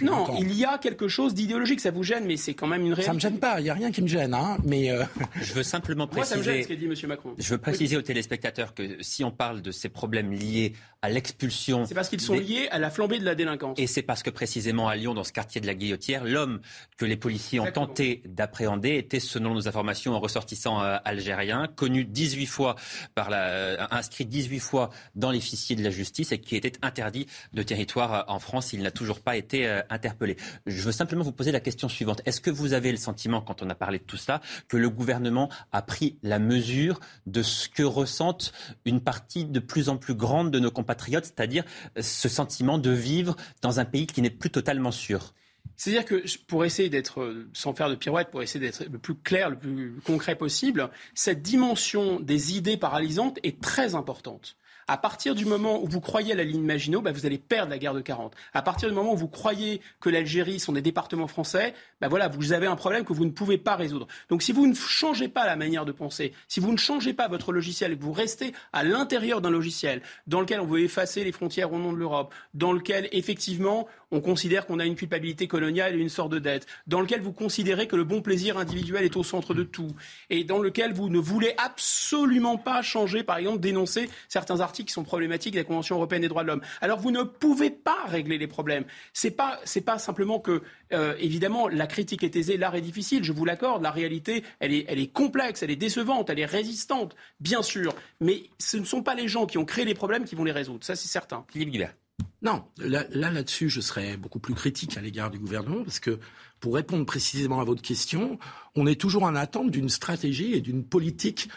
Non, 0.02 0.36
il 0.38 0.54
y 0.54 0.64
a 0.64 0.78
quelque 0.78 1.08
chose 1.08 1.34
d'idéologique, 1.34 1.80
ça 1.80 1.90
vous 1.90 2.04
gêne, 2.04 2.24
mais 2.24 2.36
c'est 2.36 2.54
quand 2.54 2.68
même 2.68 2.82
une 2.82 2.92
réalité. 2.92 3.06
Ça 3.06 3.14
me 3.14 3.18
gêne 3.18 3.38
pas, 3.40 3.60
il 3.60 3.66
y 3.66 3.70
a 3.70 3.74
rien 3.74 3.90
qui 3.90 4.00
me 4.00 4.06
gêne, 4.06 4.32
hein, 4.32 4.58
mais 4.64 4.90
euh, 4.90 5.02
je 5.42 5.54
veux 5.54 5.64
simplement 5.64 6.06
préciser. 6.06 6.36
Moi, 6.36 6.44
ça 6.44 6.50
me 6.50 6.54
gêne 6.54 6.62
ce 6.62 6.68
qu'a 6.68 6.76
dit 6.76 6.84
M. 6.84 6.94
Macron. 7.08 7.34
Je 7.36 7.50
veux 7.50 7.58
préciser 7.58 7.96
aux 7.96 8.02
téléspectateurs 8.02 8.74
que 8.74 8.98
si 9.00 9.24
on 9.24 9.32
parle 9.32 9.60
de 9.60 9.72
ces 9.72 9.88
problèmes 9.88 10.32
liés 10.32 10.74
à 11.00 11.08
l'expulsion, 11.08 11.84
c'est 11.84 11.94
parce 11.94 12.08
qu'ils 12.08 12.20
sont 12.20 12.34
liés 12.34 12.68
à 12.70 12.78
la 12.78 12.90
flambée 12.90 13.18
de 13.18 13.24
la 13.24 13.34
délinquance. 13.34 13.78
Et 13.80 13.88
c'est 13.88 14.02
parce 14.02 14.22
que 14.22 14.30
précisément 14.30 14.88
à 14.88 14.94
Lyon, 14.94 15.14
dans 15.14 15.24
ce 15.24 15.32
quartier 15.32 15.60
de 15.60 15.66
la 15.66 15.74
Guillotière, 15.74 16.24
l'homme 16.24 16.60
que 16.96 17.04
les 17.04 17.16
policiers 17.16 17.58
ont 17.58 17.72
tenté 17.72 18.22
d'appréhender 18.24 18.96
était, 18.98 19.18
selon 19.18 19.54
nos 19.54 19.66
informations, 19.66 20.14
un 20.14 20.18
ressortissant 20.18 20.80
euh, 20.80 20.98
algérien, 21.04 21.68
connu 21.74 22.04
18 22.04 22.46
fois 22.46 22.76
par 23.16 23.30
la, 23.30 23.48
euh, 23.48 23.76
inscrit 23.90 24.26
18 24.26 24.60
fois 24.60 24.90
dans 25.14 25.30
les 25.30 25.40
fichiers 25.40 25.76
de 25.76 25.82
la 25.82 25.90
justice 25.90 26.32
et 26.32 26.40
qui 26.40 26.56
était 26.56 26.72
interdit 26.82 27.26
de 27.52 27.62
territoire 27.62 28.24
en 28.28 28.38
France. 28.38 28.72
Il 28.72 28.82
n'a 28.82 28.90
toujours 28.90 29.20
pas 29.20 29.36
été 29.36 29.66
interpellé. 29.90 30.36
Je 30.66 30.82
veux 30.82 30.92
simplement 30.92 31.24
vous 31.24 31.32
poser 31.32 31.52
la 31.52 31.60
question 31.60 31.88
suivante. 31.88 32.22
Est-ce 32.24 32.40
que 32.40 32.50
vous 32.50 32.72
avez 32.72 32.90
le 32.90 32.98
sentiment, 32.98 33.40
quand 33.40 33.62
on 33.62 33.70
a 33.70 33.74
parlé 33.74 33.98
de 33.98 34.04
tout 34.04 34.16
ça, 34.16 34.40
que 34.68 34.76
le 34.76 34.90
gouvernement 34.90 35.48
a 35.72 35.82
pris 35.82 36.18
la 36.22 36.38
mesure 36.38 37.00
de 37.26 37.42
ce 37.42 37.68
que 37.68 37.82
ressentent 37.82 38.52
une 38.84 39.00
partie 39.00 39.44
de 39.44 39.60
plus 39.60 39.88
en 39.88 39.96
plus 39.96 40.14
grande 40.14 40.50
de 40.50 40.58
nos 40.58 40.70
compatriotes, 40.70 41.24
c'est-à-dire 41.24 41.64
ce 42.00 42.28
sentiment 42.28 42.78
de 42.78 42.90
vivre 42.90 43.36
dans 43.60 43.80
un 43.80 43.84
pays 43.84 44.06
qui 44.06 44.22
n'est 44.22 44.30
plus 44.30 44.50
totalement 44.50 44.92
sûr? 44.92 45.34
C'est-à-dire 45.76 46.04
que 46.04 46.24
pour 46.46 46.64
essayer 46.64 46.88
d'être, 46.88 47.46
sans 47.54 47.72
faire 47.72 47.88
de 47.88 47.94
pirouette, 47.94 48.30
pour 48.30 48.42
essayer 48.42 48.60
d'être 48.60 48.84
le 48.84 48.98
plus 48.98 49.14
clair, 49.14 49.50
le 49.50 49.58
plus 49.58 50.00
concret 50.04 50.36
possible, 50.36 50.90
cette 51.14 51.42
dimension 51.42 52.20
des 52.20 52.56
idées 52.56 52.76
paralysantes 52.76 53.38
est 53.42 53.60
très 53.60 53.94
importante. 53.94 54.56
À 54.92 54.98
partir 54.98 55.34
du 55.34 55.46
moment 55.46 55.82
où 55.82 55.88
vous 55.88 56.02
croyez 56.02 56.34
à 56.34 56.36
la 56.36 56.44
ligne 56.44 56.66
Maginot, 56.66 57.00
bah, 57.00 57.12
vous 57.12 57.24
allez 57.24 57.38
perdre 57.38 57.70
la 57.70 57.78
guerre 57.78 57.94
de 57.94 58.02
40. 58.02 58.34
À 58.52 58.60
partir 58.60 58.90
du 58.90 58.94
moment 58.94 59.14
où 59.14 59.16
vous 59.16 59.26
croyez 59.26 59.80
que 60.00 60.10
l'Algérie 60.10 60.60
sont 60.60 60.72
des 60.72 60.82
départements 60.82 61.28
français, 61.28 61.72
bah, 62.02 62.08
voilà, 62.08 62.28
vous 62.28 62.52
avez 62.52 62.66
un 62.66 62.76
problème 62.76 63.02
que 63.06 63.14
vous 63.14 63.24
ne 63.24 63.30
pouvez 63.30 63.56
pas 63.56 63.74
résoudre. 63.74 64.06
Donc 64.28 64.42
si 64.42 64.52
vous 64.52 64.66
ne 64.66 64.74
changez 64.74 65.28
pas 65.28 65.46
la 65.46 65.56
manière 65.56 65.86
de 65.86 65.92
penser, 65.92 66.34
si 66.46 66.60
vous 66.60 66.72
ne 66.72 66.76
changez 66.76 67.14
pas 67.14 67.26
votre 67.26 67.52
logiciel 67.52 67.92
et 67.92 67.96
que 67.96 68.02
vous 68.02 68.12
restez 68.12 68.52
à 68.74 68.84
l'intérieur 68.84 69.40
d'un 69.40 69.48
logiciel 69.48 70.02
dans 70.26 70.42
lequel 70.42 70.60
on 70.60 70.66
veut 70.66 70.80
effacer 70.80 71.24
les 71.24 71.32
frontières 71.32 71.72
au 71.72 71.78
nom 71.78 71.94
de 71.94 71.98
l'Europe, 71.98 72.34
dans 72.52 72.74
lequel 72.74 73.08
effectivement 73.12 73.88
on 74.10 74.20
considère 74.20 74.66
qu'on 74.66 74.78
a 74.78 74.84
une 74.84 74.94
culpabilité 74.94 75.48
coloniale 75.48 75.94
et 75.94 75.98
une 75.98 76.10
sorte 76.10 76.30
de 76.30 76.38
dette, 76.38 76.66
dans 76.86 77.00
lequel 77.00 77.22
vous 77.22 77.32
considérez 77.32 77.88
que 77.88 77.96
le 77.96 78.04
bon 78.04 78.20
plaisir 78.20 78.58
individuel 78.58 79.04
est 79.04 79.16
au 79.16 79.24
centre 79.24 79.54
de 79.54 79.62
tout, 79.62 79.88
et 80.28 80.44
dans 80.44 80.58
lequel 80.58 80.92
vous 80.92 81.08
ne 81.08 81.18
voulez 81.18 81.54
absolument 81.56 82.58
pas 82.58 82.82
changer, 82.82 83.22
par 83.22 83.38
exemple, 83.38 83.60
dénoncer 83.60 84.10
certains 84.28 84.60
articles 84.60 84.81
qui 84.84 84.92
sont 84.92 85.04
problématiques 85.04 85.54
de 85.54 85.58
la 85.58 85.64
Convention 85.64 85.96
européenne 85.96 86.22
des 86.22 86.28
droits 86.28 86.42
de 86.42 86.48
l'homme. 86.48 86.62
Alors 86.80 86.98
vous 86.98 87.10
ne 87.10 87.22
pouvez 87.22 87.70
pas 87.70 88.04
régler 88.06 88.38
les 88.38 88.46
problèmes. 88.46 88.84
C'est 89.12 89.30
pas, 89.30 89.58
c'est 89.64 89.80
pas 89.80 89.98
simplement 89.98 90.38
que, 90.38 90.62
euh, 90.92 91.14
évidemment, 91.18 91.68
la 91.68 91.86
critique 91.86 92.22
est 92.22 92.36
aisée, 92.36 92.56
l'art 92.56 92.74
est 92.74 92.80
difficile, 92.80 93.24
je 93.24 93.32
vous 93.32 93.44
l'accorde, 93.44 93.82
la 93.82 93.90
réalité, 93.90 94.44
elle 94.60 94.72
est, 94.72 94.84
elle 94.88 94.98
est 94.98 95.12
complexe, 95.12 95.62
elle 95.62 95.70
est 95.70 95.76
décevante, 95.76 96.30
elle 96.30 96.38
est 96.38 96.46
résistante, 96.46 97.16
bien 97.40 97.62
sûr, 97.62 97.94
mais 98.20 98.44
ce 98.58 98.76
ne 98.76 98.84
sont 98.84 99.02
pas 99.02 99.14
les 99.14 99.28
gens 99.28 99.46
qui 99.46 99.58
ont 99.58 99.64
créé 99.64 99.84
les 99.84 99.94
problèmes 99.94 100.24
qui 100.24 100.34
vont 100.34 100.44
les 100.44 100.52
résoudre, 100.52 100.84
ça 100.84 100.96
c'est 100.96 101.08
certain. 101.08 101.44
Philippe 101.50 101.70
Guibert. 101.70 101.94
Non, 102.42 102.64
là, 102.78 103.04
là-dessus, 103.10 103.68
je 103.68 103.80
serais 103.80 104.16
beaucoup 104.16 104.40
plus 104.40 104.54
critique 104.54 104.96
à 104.96 105.00
l'égard 105.00 105.30
du 105.30 105.38
gouvernement, 105.38 105.84
parce 105.84 106.00
que 106.00 106.18
pour 106.58 106.74
répondre 106.74 107.04
précisément 107.06 107.60
à 107.60 107.64
votre 107.64 107.82
question, 107.82 108.38
on 108.74 108.86
est 108.86 109.00
toujours 109.00 109.22
en 109.24 109.34
attente 109.34 109.70
d'une 109.70 109.88
stratégie 109.88 110.54
et 110.54 110.60
d'une 110.60 110.84
politique 110.84 111.48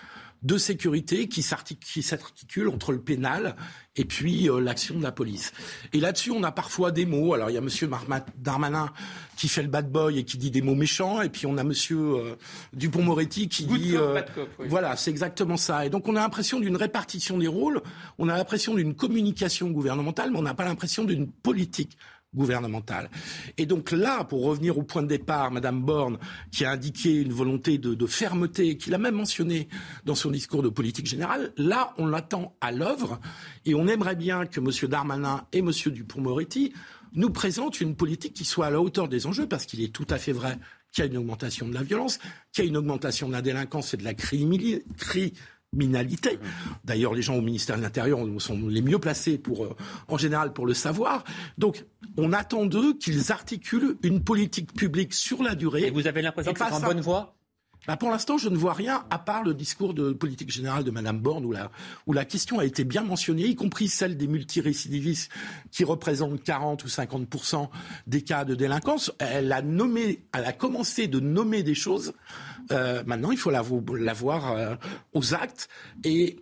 de 0.43 0.57
sécurité 0.57 1.27
qui 1.27 1.41
s'articule 1.41 2.69
entre 2.69 2.91
le 2.91 3.01
pénal 3.01 3.55
et 3.95 4.05
puis 4.05 4.49
euh, 4.49 4.59
l'action 4.59 4.97
de 4.97 5.03
la 5.03 5.11
police. 5.11 5.53
Et 5.93 5.99
là-dessus, 5.99 6.31
on 6.31 6.43
a 6.43 6.51
parfois 6.51 6.91
des 6.91 7.05
mots. 7.05 7.33
Alors, 7.33 7.49
il 7.49 7.53
y 7.53 7.57
a 7.57 7.61
M. 7.61 7.69
Darmanin 8.37 8.91
qui 9.37 9.47
fait 9.47 9.63
le 9.63 9.69
bad 9.69 9.91
boy 9.91 10.19
et 10.19 10.23
qui 10.23 10.37
dit 10.37 10.51
des 10.51 10.61
mots 10.61 10.75
méchants, 10.75 11.21
et 11.21 11.29
puis 11.29 11.45
on 11.45 11.57
a 11.57 11.61
M. 11.61 11.73
Euh, 11.91 12.35
Dupont-Moretti 12.73 13.49
qui 13.49 13.65
dit... 13.65 13.95
Euh, 13.95 14.21
voilà, 14.59 14.95
c'est 14.95 15.11
exactement 15.11 15.57
ça. 15.57 15.85
Et 15.85 15.89
donc, 15.89 16.07
on 16.07 16.15
a 16.15 16.19
l'impression 16.19 16.59
d'une 16.59 16.77
répartition 16.77 17.37
des 17.37 17.47
rôles, 17.47 17.81
on 18.17 18.29
a 18.29 18.37
l'impression 18.37 18.75
d'une 18.75 18.95
communication 18.95 19.69
gouvernementale, 19.69 20.31
mais 20.31 20.39
on 20.39 20.43
n'a 20.43 20.53
pas 20.53 20.65
l'impression 20.65 21.03
d'une 21.03 21.27
politique 21.29 21.97
gouvernementale. 22.35 23.09
Et 23.57 23.65
donc 23.65 23.91
là, 23.91 24.23
pour 24.23 24.43
revenir 24.43 24.77
au 24.77 24.83
point 24.83 25.01
de 25.01 25.07
départ, 25.07 25.51
Madame 25.51 25.81
Borne, 25.81 26.17
qui 26.51 26.65
a 26.65 26.71
indiqué 26.71 27.21
une 27.21 27.33
volonté 27.33 27.77
de, 27.77 28.05
fermeté, 28.05 28.77
qu'il 28.77 28.93
a 28.93 28.97
même 28.97 29.15
mentionné 29.15 29.67
dans 30.05 30.15
son 30.15 30.31
discours 30.31 30.61
de 30.61 30.69
politique 30.69 31.07
générale, 31.07 31.53
là, 31.57 31.93
on 31.97 32.07
l'attend 32.07 32.55
à 32.61 32.71
l'œuvre 32.71 33.19
et 33.65 33.73
on 33.73 33.87
aimerait 33.87 34.15
bien 34.15 34.45
que 34.45 34.59
M. 34.59 34.89
Darmanin 34.89 35.45
et 35.53 35.59
M. 35.59 35.71
Dupont-Moretti 35.85 36.73
nous 37.13 37.29
présentent 37.29 37.81
une 37.81 37.95
politique 37.95 38.33
qui 38.33 38.45
soit 38.45 38.67
à 38.67 38.69
la 38.69 38.81
hauteur 38.81 39.07
des 39.07 39.25
enjeux, 39.25 39.47
parce 39.47 39.65
qu'il 39.65 39.81
est 39.81 39.93
tout 39.93 40.07
à 40.09 40.17
fait 40.17 40.33
vrai 40.33 40.59
qu'il 40.91 41.03
y 41.03 41.07
a 41.07 41.11
une 41.11 41.17
augmentation 41.17 41.67
de 41.67 41.73
la 41.73 41.83
violence, 41.83 42.19
qu'il 42.51 42.65
y 42.65 42.67
a 42.67 42.69
une 42.69 42.77
augmentation 42.77 43.27
de 43.27 43.33
la 43.33 43.41
délinquance 43.41 43.93
et 43.93 43.97
de 43.97 44.03
la 44.03 44.13
criminalité 44.13 45.33
criminalité. 45.75 46.39
D'ailleurs, 46.83 47.13
les 47.13 47.21
gens 47.21 47.35
au 47.35 47.41
ministère 47.41 47.77
de 47.77 47.81
l'Intérieur 47.81 48.19
sont 48.39 48.59
les 48.67 48.81
mieux 48.81 48.99
placés 48.99 49.37
pour, 49.37 49.65
euh, 49.65 49.75
en 50.07 50.17
général, 50.17 50.53
pour 50.53 50.65
le 50.65 50.73
savoir. 50.73 51.23
Donc, 51.57 51.85
on 52.17 52.33
attend 52.33 52.65
d'eux 52.65 52.97
qu'ils 52.97 53.31
articulent 53.31 53.97
une 54.03 54.23
politique 54.23 54.73
publique 54.73 55.13
sur 55.13 55.43
la 55.43 55.55
durée. 55.55 55.87
Et 55.87 55.91
vous 55.91 56.07
avez 56.07 56.21
l'impression 56.21 56.53
que 56.53 56.59
c'est 56.59 56.73
en 56.73 56.79
bonne 56.79 57.01
voie? 57.01 57.35
Bah 57.87 57.97
pour 57.97 58.09
l'instant, 58.09 58.39
je 58.39 58.49
ne 58.49 58.57
vois 58.57 58.73
rien 58.73 59.05
à 59.11 59.19
part 59.19 59.43
le 59.43 59.53
discours 59.53 59.93
de 59.93 60.11
politique 60.11 60.51
générale 60.51 60.83
de 60.83 60.89
Mme 60.89 61.19
Borne 61.19 61.45
où 61.45 61.51
la, 61.51 61.69
où 62.07 62.13
la 62.13 62.25
question 62.25 62.57
a 62.57 62.65
été 62.65 62.83
bien 62.83 63.03
mentionnée, 63.03 63.45
y 63.45 63.53
compris 63.53 63.89
celle 63.89 64.17
des 64.17 64.25
multirécidivistes 64.25 65.31
qui 65.69 65.83
représentent 65.83 66.41
40 66.41 66.83
ou 66.83 66.87
50% 66.87 67.69
des 68.07 68.23
cas 68.23 68.43
de 68.43 68.55
délinquance. 68.55 69.11
Elle 69.19 69.51
a 69.51 69.61
nommé, 69.61 70.25
elle 70.33 70.45
a 70.45 70.53
commencé 70.53 71.07
de 71.07 71.19
nommer 71.19 71.61
des 71.61 71.75
choses. 71.75 72.13
Euh, 72.71 73.03
maintenant, 73.05 73.31
il 73.31 73.37
faut 73.37 73.51
la, 73.51 73.61
voir 73.61 74.51
euh, 74.51 74.75
aux 75.13 75.33
actes. 75.33 75.69
Et 76.03 76.37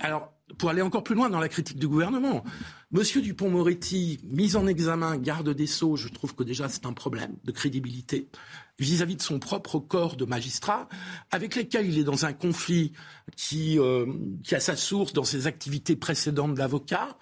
alors, 0.00 0.32
pour 0.58 0.70
aller 0.70 0.82
encore 0.82 1.04
plus 1.04 1.14
loin 1.14 1.30
dans 1.30 1.40
la 1.40 1.48
critique 1.48 1.78
du 1.78 1.88
gouvernement, 1.88 2.44
Monsieur 2.92 3.22
Dupont-Moretti, 3.22 4.18
mise 4.24 4.56
en 4.56 4.66
examen, 4.66 5.16
garde 5.16 5.50
des 5.50 5.68
Sceaux, 5.68 5.96
je 5.96 6.08
trouve 6.08 6.34
que 6.34 6.42
déjà 6.42 6.68
c'est 6.68 6.86
un 6.86 6.92
problème 6.92 7.36
de 7.44 7.52
crédibilité 7.52 8.28
vis-à-vis 8.80 9.14
de 9.14 9.22
son 9.22 9.38
propre 9.38 9.78
corps 9.78 10.16
de 10.16 10.24
magistrat, 10.24 10.88
avec 11.30 11.54
lesquels 11.54 11.86
il 11.86 11.98
est 11.98 12.04
dans 12.04 12.24
un 12.24 12.32
conflit 12.32 12.92
qui, 13.36 13.78
euh, 13.78 14.06
qui 14.42 14.54
a 14.54 14.60
sa 14.60 14.74
source 14.74 15.12
dans 15.12 15.22
ses 15.22 15.46
activités 15.46 15.96
précédentes 15.96 16.54
d'avocat. 16.54 17.16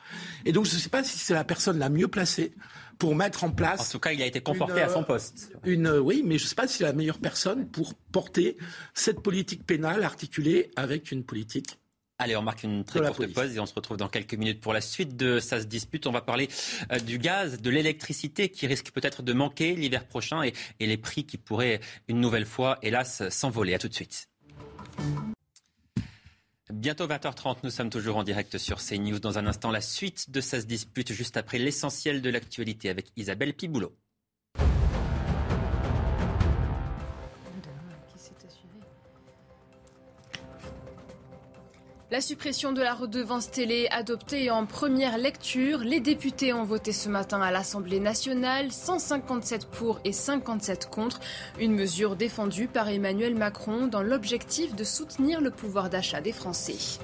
Et 0.44 0.52
donc 0.52 0.66
je 0.66 0.74
ne 0.74 0.80
sais 0.80 0.88
pas 0.88 1.02
si 1.04 1.18
c'est 1.18 1.34
la 1.34 1.44
personne 1.44 1.78
la 1.78 1.90
mieux 1.90 2.08
placée 2.08 2.54
pour 2.98 3.14
mettre 3.14 3.44
en 3.44 3.50
place. 3.50 3.80
En 3.80 3.92
tout 3.92 4.00
cas, 4.00 4.12
il 4.12 4.22
a 4.22 4.26
été 4.26 4.40
conforté 4.40 4.80
à 4.80 4.88
son 4.88 5.04
poste. 5.04 5.52
Une, 5.64 5.88
oui, 5.88 6.22
mais 6.24 6.38
je 6.38 6.44
ne 6.44 6.48
sais 6.48 6.54
pas 6.54 6.66
si 6.66 6.78
c'est 6.78 6.84
la 6.84 6.92
meilleure 6.92 7.18
personne 7.18 7.68
pour 7.68 7.94
porter 8.12 8.56
cette 8.94 9.20
politique 9.20 9.64
pénale 9.64 10.02
articulée 10.02 10.70
avec 10.76 11.12
une 11.12 11.24
politique 11.24 11.78
Allez, 12.20 12.34
on 12.34 12.42
marque 12.42 12.64
une 12.64 12.84
très 12.84 13.00
courte 13.00 13.32
pause 13.32 13.56
et 13.56 13.60
on 13.60 13.66
se 13.66 13.74
retrouve 13.74 13.96
dans 13.96 14.08
quelques 14.08 14.34
minutes 14.34 14.60
pour 14.60 14.72
la 14.72 14.80
suite 14.80 15.16
de 15.16 15.38
Ça 15.38 15.60
se 15.60 15.66
dispute. 15.66 16.04
On 16.08 16.10
va 16.10 16.20
parler 16.20 16.48
euh, 16.90 16.98
du 16.98 17.18
gaz, 17.18 17.60
de 17.60 17.70
l'électricité 17.70 18.48
qui 18.48 18.66
risque 18.66 18.90
peut-être 18.90 19.22
de 19.22 19.32
manquer 19.32 19.76
l'hiver 19.76 20.04
prochain 20.04 20.42
et, 20.42 20.52
et, 20.80 20.88
les 20.88 20.96
prix 20.96 21.24
qui 21.24 21.38
pourraient 21.38 21.78
une 22.08 22.20
nouvelle 22.20 22.46
fois, 22.46 22.78
hélas, 22.82 23.28
s'envoler. 23.28 23.74
À 23.74 23.78
tout 23.78 23.88
de 23.88 23.94
suite. 23.94 24.28
Bientôt 26.72 27.06
20h30, 27.06 27.60
nous 27.62 27.70
sommes 27.70 27.88
toujours 27.88 28.18
en 28.18 28.24
direct 28.24 28.58
sur 28.58 28.76
CNews. 28.76 29.18
Dans 29.20 29.38
un 29.38 29.46
instant, 29.46 29.70
la 29.70 29.80
suite 29.80 30.30
de 30.30 30.42
se 30.42 30.56
dispute 30.56 31.14
juste 31.14 31.38
après 31.38 31.58
l'essentiel 31.58 32.20
de 32.20 32.28
l'actualité 32.28 32.90
avec 32.90 33.10
Isabelle 33.16 33.54
Piboulot. 33.54 33.96
La 42.10 42.22
suppression 42.22 42.72
de 42.72 42.80
la 42.80 42.94
redevance 42.94 43.50
télé 43.50 43.86
adoptée 43.90 44.50
en 44.50 44.64
première 44.64 45.18
lecture, 45.18 45.80
les 45.80 46.00
députés 46.00 46.54
ont 46.54 46.64
voté 46.64 46.90
ce 46.90 47.10
matin 47.10 47.42
à 47.42 47.50
l'Assemblée 47.50 48.00
nationale, 48.00 48.72
157 48.72 49.66
pour 49.66 50.00
et 50.06 50.14
57 50.14 50.88
contre, 50.88 51.20
une 51.60 51.74
mesure 51.74 52.16
défendue 52.16 52.66
par 52.66 52.88
Emmanuel 52.88 53.34
Macron 53.34 53.88
dans 53.88 54.00
l'objectif 54.00 54.74
de 54.74 54.84
soutenir 54.84 55.42
le 55.42 55.50
pouvoir 55.50 55.90
d'achat 55.90 56.22
des 56.22 56.32
Français. 56.32 56.98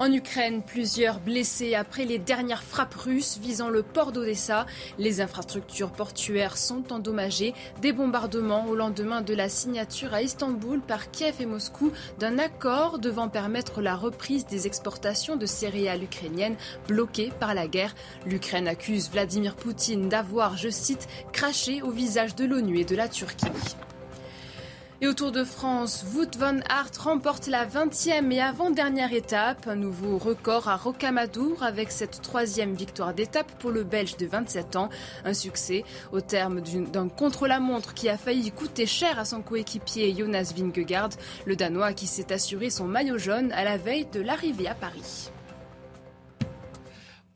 En 0.00 0.10
Ukraine, 0.14 0.62
plusieurs 0.62 1.20
blessés 1.20 1.74
après 1.74 2.06
les 2.06 2.18
dernières 2.18 2.62
frappes 2.62 2.94
russes 2.94 3.36
visant 3.36 3.68
le 3.68 3.82
port 3.82 4.12
d'Odessa. 4.12 4.64
Les 4.96 5.20
infrastructures 5.20 5.92
portuaires 5.92 6.56
sont 6.56 6.90
endommagées. 6.90 7.52
Des 7.82 7.92
bombardements 7.92 8.66
au 8.66 8.74
lendemain 8.74 9.20
de 9.20 9.34
la 9.34 9.50
signature 9.50 10.14
à 10.14 10.22
Istanbul 10.22 10.80
par 10.80 11.10
Kiev 11.10 11.34
et 11.40 11.44
Moscou 11.44 11.92
d'un 12.18 12.38
accord 12.38 12.98
devant 12.98 13.28
permettre 13.28 13.82
la 13.82 13.94
reprise 13.94 14.46
des 14.46 14.66
exportations 14.66 15.36
de 15.36 15.44
céréales 15.44 16.02
ukrainiennes 16.02 16.56
bloquées 16.88 17.30
par 17.38 17.52
la 17.52 17.68
guerre. 17.68 17.94
L'Ukraine 18.24 18.68
accuse 18.68 19.10
Vladimir 19.10 19.54
Poutine 19.54 20.08
d'avoir, 20.08 20.56
je 20.56 20.70
cite, 20.70 21.08
craché 21.30 21.82
au 21.82 21.90
visage 21.90 22.34
de 22.36 22.46
l'ONU 22.46 22.78
et 22.78 22.84
de 22.86 22.96
la 22.96 23.08
Turquie. 23.10 23.52
Et 25.02 25.08
au 25.08 25.14
Tour 25.14 25.32
de 25.32 25.44
France, 25.44 26.04
Wout 26.14 26.36
van 26.38 26.58
Aert 26.68 26.90
remporte 26.98 27.46
la 27.46 27.64
20e 27.64 28.30
et 28.32 28.40
avant-dernière 28.42 29.14
étape. 29.14 29.66
Un 29.66 29.76
nouveau 29.76 30.18
record 30.18 30.68
à 30.68 30.76
Rocamadour 30.76 31.62
avec 31.62 31.90
cette 31.90 32.20
troisième 32.20 32.74
victoire 32.74 33.14
d'étape 33.14 33.50
pour 33.60 33.70
le 33.70 33.82
Belge 33.82 34.18
de 34.18 34.26
27 34.26 34.76
ans. 34.76 34.90
Un 35.24 35.32
succès 35.32 35.84
au 36.12 36.20
terme 36.20 36.60
d'un 36.60 37.08
contre-la-montre 37.08 37.94
qui 37.94 38.10
a 38.10 38.18
failli 38.18 38.50
coûter 38.50 38.84
cher 38.84 39.18
à 39.18 39.24
son 39.24 39.40
coéquipier 39.40 40.14
Jonas 40.14 40.52
Vingegaard, 40.54 41.08
le 41.46 41.56
Danois 41.56 41.94
qui 41.94 42.06
s'est 42.06 42.30
assuré 42.30 42.68
son 42.68 42.84
maillot 42.84 43.16
jaune 43.16 43.52
à 43.52 43.64
la 43.64 43.78
veille 43.78 44.06
de 44.12 44.20
l'arrivée 44.20 44.68
à 44.68 44.74
Paris. 44.74 45.30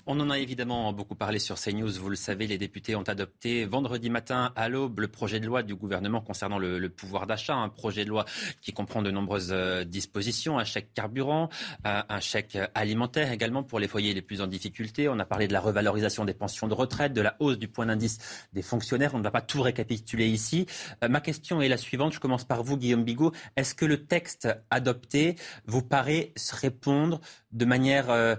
On 0.07 0.21
en 0.21 0.31
a 0.31 0.39
évidemment 0.39 0.93
beaucoup 0.93 1.15
parlé 1.15 1.39
sur 1.39 1.59
CNews. 1.59 1.91
Vous 1.93 2.11
le 2.11 2.17
savez, 2.17 2.47
les 2.47 2.59
députés 2.59 2.95
ont 2.95 3.03
adopté 3.03 3.65
vendredi 3.65 4.11
matin 4.11 4.53
à 4.55 4.69
l'aube 4.69 5.01
le 5.01 5.09
projet 5.09 5.41
de 5.41 5.47
loi 5.47 5.63
du 5.63 5.75
gouvernement 5.75 6.21
concernant 6.21 6.59
le, 6.59 6.89
pouvoir 6.89 7.27
d'achat. 7.27 7.55
Un 7.55 7.69
projet 7.69 8.05
de 8.05 8.11
loi 8.11 8.25
qui 8.61 8.73
comprend 8.73 9.03
de 9.03 9.11
nombreuses 9.11 9.53
euh, 9.53 9.85
dispositions. 9.85 10.59
Un 10.59 10.65
chèque 10.65 10.93
carburant, 10.95 11.49
un 11.85 12.21
chèque 12.21 12.59
alimentaire 12.75 13.33
également 13.33 13.63
pour 13.63 13.79
les 13.79 13.89
foyers 13.89 14.15
les 14.15 14.23
plus 14.23 14.41
en 14.41 14.47
difficulté. 14.47 15.09
On 15.09 15.19
a 15.19 15.25
parlé 15.25 15.49
de 15.49 15.53
la 15.53 15.61
revalorisation 15.61 16.25
des 16.25 16.35
pensions 16.35 16.69
de 16.69 16.75
retraite, 16.75 17.13
de 17.13 17.21
la 17.21 17.37
hausse 17.41 17.59
du 17.59 17.69
point 17.69 17.87
d'indice 17.87 18.19
des 18.53 18.63
fonctionnaires. 18.63 19.15
On 19.15 19.19
ne 19.19 19.23
va 19.23 19.31
pas 19.31 19.41
tout 19.41 19.63
récapituler 19.63 20.27
ici. 20.29 20.67
Euh, 21.03 21.09
ma 21.09 21.21
question 21.21 21.63
est 21.63 21.69
la 21.69 21.77
suivante. 21.77 22.13
Je 22.13 22.21
commence 22.21 22.45
par 22.45 22.63
vous, 22.63 22.77
Guillaume 22.77 23.05
Bigot. 23.05 23.33
Est-ce 23.57 23.75
que 23.75 23.85
le 23.85 24.07
texte 24.07 24.49
adopté 24.71 25.37
vous 25.67 25.83
paraît 25.83 26.33
se 26.37 26.55
répondre 26.55 27.21
de 27.53 27.65
manière 27.65 28.11
euh, 28.11 28.37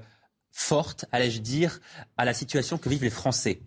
forte, 0.56 1.06
allais-je 1.12 1.42
dire, 1.42 1.82
à 2.16 2.24
la 2.24 2.34
situation 2.34 2.78
que 2.78 2.88
vivent 2.88 3.04
les 3.04 3.10
Français 3.10 3.60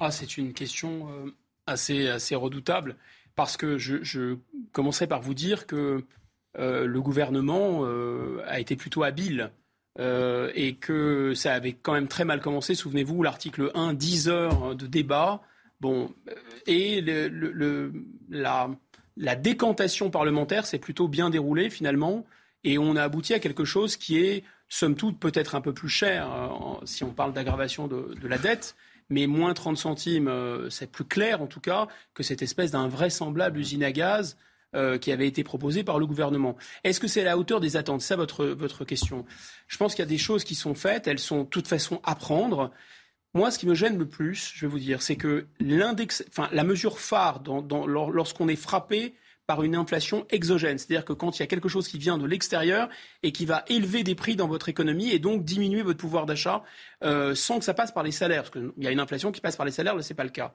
ah, 0.00 0.10
C'est 0.10 0.36
une 0.36 0.52
question 0.52 1.08
euh, 1.10 1.34
assez, 1.66 2.08
assez 2.08 2.34
redoutable, 2.34 2.96
parce 3.34 3.56
que 3.56 3.78
je, 3.78 4.02
je, 4.02 4.36
commencerai 4.72 5.06
par 5.06 5.22
vous 5.22 5.32
dire 5.32 5.66
que 5.66 6.04
euh, 6.58 6.86
le 6.86 7.00
gouvernement 7.00 7.80
euh, 7.84 8.42
a 8.46 8.60
été 8.60 8.76
plutôt 8.76 9.02
habile. 9.02 9.50
et 9.98 10.76
que 10.78 11.32
ça 11.34 11.54
avait 11.54 11.72
quand 11.72 11.94
même 11.94 12.06
très 12.06 12.24
mal 12.24 12.40
commencé. 12.40 12.74
Souvenez-vous, 12.74 13.22
l'article 13.22 13.70
1, 13.74 13.94
10 13.94 14.28
heures 14.28 14.76
de 14.76 14.86
débat. 14.86 15.40
Bon, 15.80 16.14
et 16.66 17.02
la 18.30 19.36
décantation 19.36 20.10
parlementaire 20.10 20.66
s'est 20.66 20.78
plutôt 20.78 21.08
bien 21.08 21.30
déroulée 21.30 21.70
finalement. 21.70 22.26
Et 22.62 22.78
on 22.78 22.94
a 22.94 23.02
abouti 23.02 23.34
à 23.34 23.40
quelque 23.40 23.64
chose 23.64 23.96
qui 23.96 24.18
est 24.18 24.44
somme 24.68 24.94
toute 24.94 25.18
peut-être 25.18 25.54
un 25.54 25.60
peu 25.60 25.72
plus 25.72 25.88
cher 25.88 26.30
euh, 26.30 26.84
si 26.84 27.04
on 27.04 27.12
parle 27.12 27.32
d'aggravation 27.32 27.88
de, 27.88 28.14
la 28.26 28.38
dette, 28.38 28.76
mais 29.08 29.26
moins 29.26 29.54
30 29.54 29.76
centimes, 29.76 30.28
euh, 30.28 30.68
c'est 30.70 30.90
plus 30.90 31.04
clair 31.04 31.40
en 31.42 31.46
tout 31.46 31.60
cas 31.60 31.88
que 32.14 32.22
cette 32.22 32.42
espèce 32.42 32.72
d'invraisemblable 32.72 33.58
usine 33.58 33.82
à 33.82 33.92
gaz 33.92 34.36
euh, 34.74 34.98
qui 34.98 35.10
avait 35.12 35.26
été 35.26 35.44
proposée 35.44 35.82
par 35.82 35.98
le 35.98 36.06
gouvernement. 36.06 36.56
Est-ce 36.84 37.00
que 37.00 37.08
c'est 37.08 37.22
à 37.22 37.24
la 37.24 37.38
hauteur 37.38 37.60
des 37.60 37.76
attentes? 37.76 38.02
C'est 38.02 38.16
votre, 38.16 38.44
votre 38.44 38.84
question. 38.84 39.24
Je 39.66 39.78
pense 39.78 39.94
qu'il 39.94 40.02
y 40.02 40.06
a 40.06 40.10
des 40.10 40.18
choses 40.18 40.44
qui 40.44 40.54
sont 40.54 40.74
faites, 40.74 41.06
elles 41.06 41.18
sont 41.18 41.44
de 41.44 41.48
toute 41.48 41.66
façon 41.66 42.00
à 42.04 42.14
prendre. 42.14 42.70
Moi, 43.32 43.50
ce 43.50 43.58
qui 43.58 43.66
me 43.66 43.74
gêne 43.74 43.96
le 43.96 44.06
plus, 44.06 44.52
je 44.54 44.66
vais 44.66 44.70
vous 44.70 44.78
dire, 44.78 45.00
c'est 45.00 45.16
que 45.16 45.46
l'index, 45.58 46.24
enfin, 46.28 46.48
la 46.52 46.64
mesure 46.64 46.98
phare 46.98 47.42
lorsqu'on 47.86 48.48
est 48.48 48.56
frappé 48.56 49.14
par 49.48 49.62
une 49.62 49.74
inflation 49.74 50.26
exogène. 50.28 50.76
C'est-à-dire 50.76 51.06
que 51.06 51.14
quand 51.14 51.38
il 51.38 51.40
y 51.40 51.42
a 51.42 51.46
quelque 51.46 51.70
chose 51.70 51.88
qui 51.88 51.96
vient 51.96 52.18
de 52.18 52.26
l'extérieur 52.26 52.90
et 53.22 53.32
qui 53.32 53.46
va 53.46 53.64
élever 53.68 54.04
des 54.04 54.14
prix 54.14 54.36
dans 54.36 54.46
votre 54.46 54.68
économie 54.68 55.10
et 55.10 55.18
donc 55.18 55.42
diminuer 55.42 55.80
votre 55.80 55.98
pouvoir 55.98 56.26
d'achat 56.26 56.62
euh, 57.02 57.34
sans 57.34 57.58
que 57.58 57.64
ça 57.64 57.72
passe 57.72 57.90
par 57.90 58.02
les 58.02 58.12
salaires, 58.12 58.42
parce 58.42 58.50
qu'il 58.50 58.84
y 58.84 58.86
a 58.86 58.90
une 58.90 59.00
inflation 59.00 59.32
qui 59.32 59.40
passe 59.40 59.56
par 59.56 59.64
les 59.64 59.72
salaires, 59.72 59.96
là, 59.96 60.02
ce 60.02 60.12
n'est 60.12 60.16
pas 60.16 60.24
le 60.24 60.30
cas. 60.30 60.54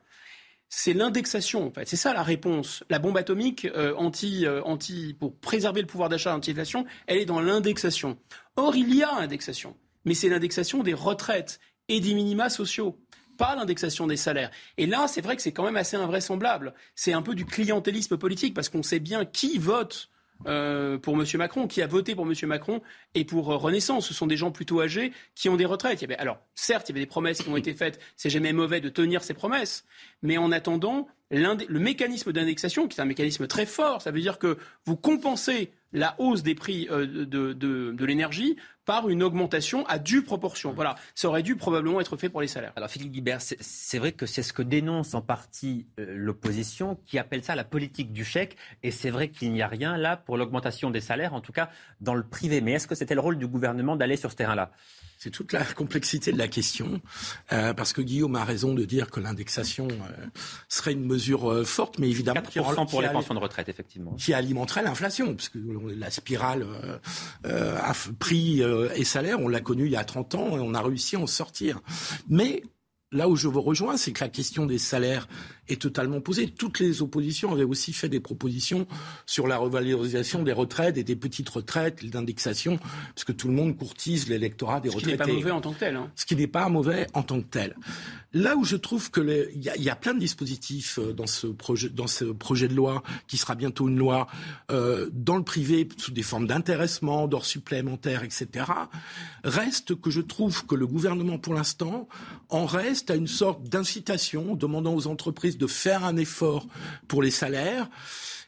C'est 0.69 0.93
l'indexation, 0.93 1.65
en 1.65 1.71
fait. 1.71 1.87
C'est 1.87 1.95
ça 1.95 2.13
la 2.13 2.21
réponse. 2.21 2.83
La 2.91 2.99
bombe 2.99 3.17
atomique 3.17 3.65
euh, 3.65 3.95
anti, 3.95 4.45
euh, 4.45 4.61
anti, 4.63 5.15
pour 5.19 5.39
préserver 5.39 5.81
le 5.81 5.87
pouvoir 5.87 6.09
d'achat 6.09 6.35
anti-inflation, 6.35 6.85
elle 7.07 7.17
est 7.17 7.25
dans 7.25 7.41
l'indexation. 7.41 8.19
Or, 8.57 8.75
il 8.75 8.93
y 8.93 9.01
a 9.01 9.11
indexation, 9.15 9.75
mais 10.05 10.13
c'est 10.13 10.29
l'indexation 10.29 10.83
des 10.83 10.93
retraites 10.93 11.59
et 11.89 11.99
des 11.99 12.13
minima 12.13 12.51
sociaux 12.51 12.99
pas 13.37 13.55
l'indexation 13.55 14.07
des 14.07 14.17
salaires. 14.17 14.51
Et 14.77 14.85
là, 14.85 15.07
c'est 15.07 15.21
vrai 15.21 15.35
que 15.35 15.41
c'est 15.41 15.51
quand 15.51 15.63
même 15.63 15.77
assez 15.77 15.97
invraisemblable. 15.97 16.73
C'est 16.95 17.13
un 17.13 17.21
peu 17.21 17.35
du 17.35 17.45
clientélisme 17.45 18.17
politique 18.17 18.53
parce 18.53 18.69
qu'on 18.69 18.83
sait 18.83 18.99
bien 18.99 19.25
qui 19.25 19.57
vote 19.57 20.09
euh, 20.45 20.97
pour 20.97 21.15
M. 21.15 21.25
Macron, 21.35 21.67
qui 21.67 21.81
a 21.81 21.87
voté 21.87 22.15
pour 22.15 22.25
M. 22.25 22.33
Macron 22.43 22.81
et 23.15 23.23
pour 23.23 23.51
euh, 23.51 23.57
Renaissance. 23.57 24.07
Ce 24.07 24.13
sont 24.13 24.27
des 24.27 24.35
gens 24.37 24.51
plutôt 24.51 24.81
âgés 24.81 25.13
qui 25.35 25.47
ont 25.49 25.55
des 25.55 25.65
retraites. 25.65 26.03
alors, 26.17 26.39
certes, 26.55 26.89
il 26.89 26.91
y 26.91 26.93
avait 26.93 27.05
des 27.05 27.09
promesses 27.09 27.41
qui 27.41 27.49
ont 27.49 27.57
été 27.57 27.73
faites. 27.73 27.99
C'est 28.17 28.29
jamais 28.29 28.51
mauvais 28.51 28.81
de 28.81 28.89
tenir 28.89 29.23
ces 29.23 29.33
promesses. 29.33 29.85
Mais 30.21 30.37
en 30.37 30.51
attendant, 30.51 31.07
le 31.31 31.79
mécanisme 31.79 32.31
d'indexation, 32.31 32.87
qui 32.87 32.99
est 32.99 33.01
un 33.01 33.05
mécanisme 33.05 33.47
très 33.47 33.65
fort, 33.65 34.01
ça 34.01 34.11
veut 34.11 34.21
dire 34.21 34.37
que 34.37 34.57
vous 34.85 34.95
compensez 34.95 35.71
la 35.93 36.15
hausse 36.17 36.43
des 36.43 36.55
prix 36.55 36.87
euh, 36.91 37.25
de, 37.25 37.53
de, 37.53 38.05
l'énergie 38.05 38.57
par 38.85 39.09
une 39.09 39.23
augmentation 39.23 39.85
à 39.87 39.99
due 39.99 40.23
proportion. 40.23 40.73
Voilà, 40.73 40.95
ça 41.15 41.27
aurait 41.27 41.43
dû 41.43 41.55
probablement 41.55 42.01
être 42.01 42.17
fait 42.17 42.29
pour 42.29 42.41
les 42.41 42.47
salaires. 42.47 42.73
Alors 42.75 42.89
Philippe 42.89 43.11
Guibert, 43.11 43.39
c'est 43.41 43.97
vrai 43.97 44.11
que 44.11 44.25
c'est 44.25 44.43
ce 44.43 44.53
que 44.53 44.61
dénonce 44.61 45.13
en 45.13 45.21
partie 45.21 45.87
euh, 45.99 46.05
l'opposition 46.15 46.97
qui 47.05 47.17
appelle 47.17 47.43
ça 47.43 47.55
la 47.55 47.63
politique 47.63 48.11
du 48.11 48.25
chèque. 48.25 48.57
Et 48.83 48.91
c'est 48.91 49.09
vrai 49.09 49.29
qu'il 49.29 49.51
n'y 49.51 49.61
a 49.61 49.67
rien 49.67 49.97
là 49.97 50.17
pour 50.17 50.37
l'augmentation 50.37 50.91
des 50.91 51.01
salaires, 51.01 51.33
en 51.33 51.41
tout 51.41 51.53
cas 51.53 51.69
dans 52.01 52.15
le 52.15 52.23
privé. 52.23 52.61
Mais 52.61 52.73
est-ce 52.73 52.87
que 52.87 52.95
c'était 52.95 53.15
le 53.15 53.21
rôle 53.21 53.37
du 53.37 53.47
gouvernement 53.47 53.95
d'aller 53.95 54.17
sur 54.17 54.31
ce 54.31 54.35
terrain-là? 54.35 54.71
C'est 55.23 55.29
toute 55.29 55.53
la 55.53 55.63
complexité 55.75 56.33
de 56.33 56.37
la 56.37 56.49
question, 56.49 56.99
euh, 57.53 57.73
parce 57.73 57.93
que 57.93 58.01
Guillaume 58.01 58.35
a 58.35 58.43
raison 58.43 58.73
de 58.73 58.83
dire 58.83 59.09
que 59.09 59.21
l'indexation 59.21 59.87
euh, 59.87 60.25
serait 60.67 60.91
une 60.91 61.05
mesure 61.05 61.49
euh, 61.49 61.63
forte, 61.63 61.97
mais 61.97 62.09
évidemment 62.09 62.41
4% 62.41 62.89
pour 62.89 63.01
les 63.01 63.09
pensions 63.09 63.33
de 63.33 63.39
retraite, 63.39 63.69
effectivement, 63.69 64.15
qui 64.15 64.33
alimenterait 64.33 64.83
l'inflation, 64.83 65.33
parce 65.33 65.47
que 65.47 65.59
la 65.95 66.11
spirale 66.11 66.65
à 67.43 67.93
prix 68.19 68.61
et 68.61 69.03
salaire, 69.03 69.39
on 69.39 69.47
l'a 69.47 69.61
connue 69.61 69.85
il 69.85 69.91
y 69.91 69.95
a 69.95 70.03
30 70.03 70.35
ans 70.35 70.57
et 70.57 70.59
on 70.59 70.73
a 70.73 70.81
réussi 70.81 71.15
à 71.15 71.19
en 71.19 71.27
sortir. 71.27 71.81
Mais 72.27 72.63
là 73.11 73.29
où 73.29 73.35
je 73.35 73.47
vous 73.47 73.61
rejoins, 73.61 73.95
c'est 73.95 74.11
que 74.11 74.23
la 74.23 74.29
question 74.29 74.65
des 74.65 74.77
salaires 74.77 75.27
est 75.69 75.81
totalement 75.81 76.21
posée. 76.21 76.47
Toutes 76.49 76.79
les 76.79 77.01
oppositions 77.01 77.51
avaient 77.51 77.63
aussi 77.63 77.93
fait 77.93 78.09
des 78.09 78.19
propositions 78.19 78.87
sur 79.25 79.47
la 79.47 79.57
revalorisation 79.57 80.43
des 80.43 80.53
retraites 80.53 80.97
et 80.97 81.03
des 81.03 81.15
petites 81.15 81.49
retraites, 81.49 82.05
d'indexation, 82.05 82.77
parce 82.77 83.23
que 83.23 83.31
tout 83.31 83.47
le 83.47 83.53
monde 83.53 83.77
courtise 83.77 84.27
l'électorat 84.29 84.79
des 84.79 84.89
retraités. 84.89 85.17
Ce 85.17 85.23
qui 85.23 85.31
n'est 85.31 85.33
pas 85.33 85.33
mauvais 85.33 85.51
en 85.51 85.61
tant 85.61 85.73
que 85.73 85.79
tel. 85.79 85.95
Hein. 85.95 86.11
Ce 86.15 86.25
qui 86.25 86.35
n'est 86.35 86.47
pas 86.47 86.69
mauvais 86.69 87.07
en 87.13 87.23
tant 87.23 87.41
que 87.41 87.47
tel. 87.47 87.75
Là 88.35 88.55
où 88.57 88.65
je 88.65 88.75
trouve 88.75 89.11
que 89.11 89.21
il 89.53 89.61
y, 89.61 89.89
a 89.89 89.95
plein 89.95 90.15
de 90.15 90.19
dispositifs 90.19 90.97
euh, 90.97 91.13
dans 91.13 91.27
ce 91.27 91.45
projet, 91.45 91.89
dans 91.89 92.07
ce 92.07 92.25
projet 92.25 92.67
de 92.67 92.73
loi 92.73 93.03
qui 93.27 93.37
sera 93.37 93.53
bientôt 93.53 93.87
une 93.87 93.97
loi 93.97 94.27
euh, 94.71 95.09
dans 95.13 95.37
le 95.37 95.43
privé 95.43 95.87
sous 95.97 96.11
des 96.11 96.23
formes 96.23 96.47
d'intéressement, 96.47 97.27
d'or 97.27 97.45
supplémentaires, 97.45 98.23
etc. 98.23 98.65
Reste 99.43 99.95
que 100.01 100.09
je 100.09 100.21
trouve 100.21 100.65
que 100.65 100.73
le 100.73 100.87
gouvernement, 100.87 101.37
pour 101.37 101.53
l'instant, 101.53 102.07
en 102.49 102.65
reste 102.65 103.11
à 103.11 103.15
une 103.15 103.27
sorte 103.27 103.69
d'incitation 103.69 104.55
demandant 104.55 104.95
aux 104.95 105.05
entreprises 105.05 105.52
de 105.57 105.67
faire 105.67 106.03
un 106.03 106.17
effort 106.17 106.67
pour 107.07 107.21
les 107.21 107.31
salaires. 107.31 107.89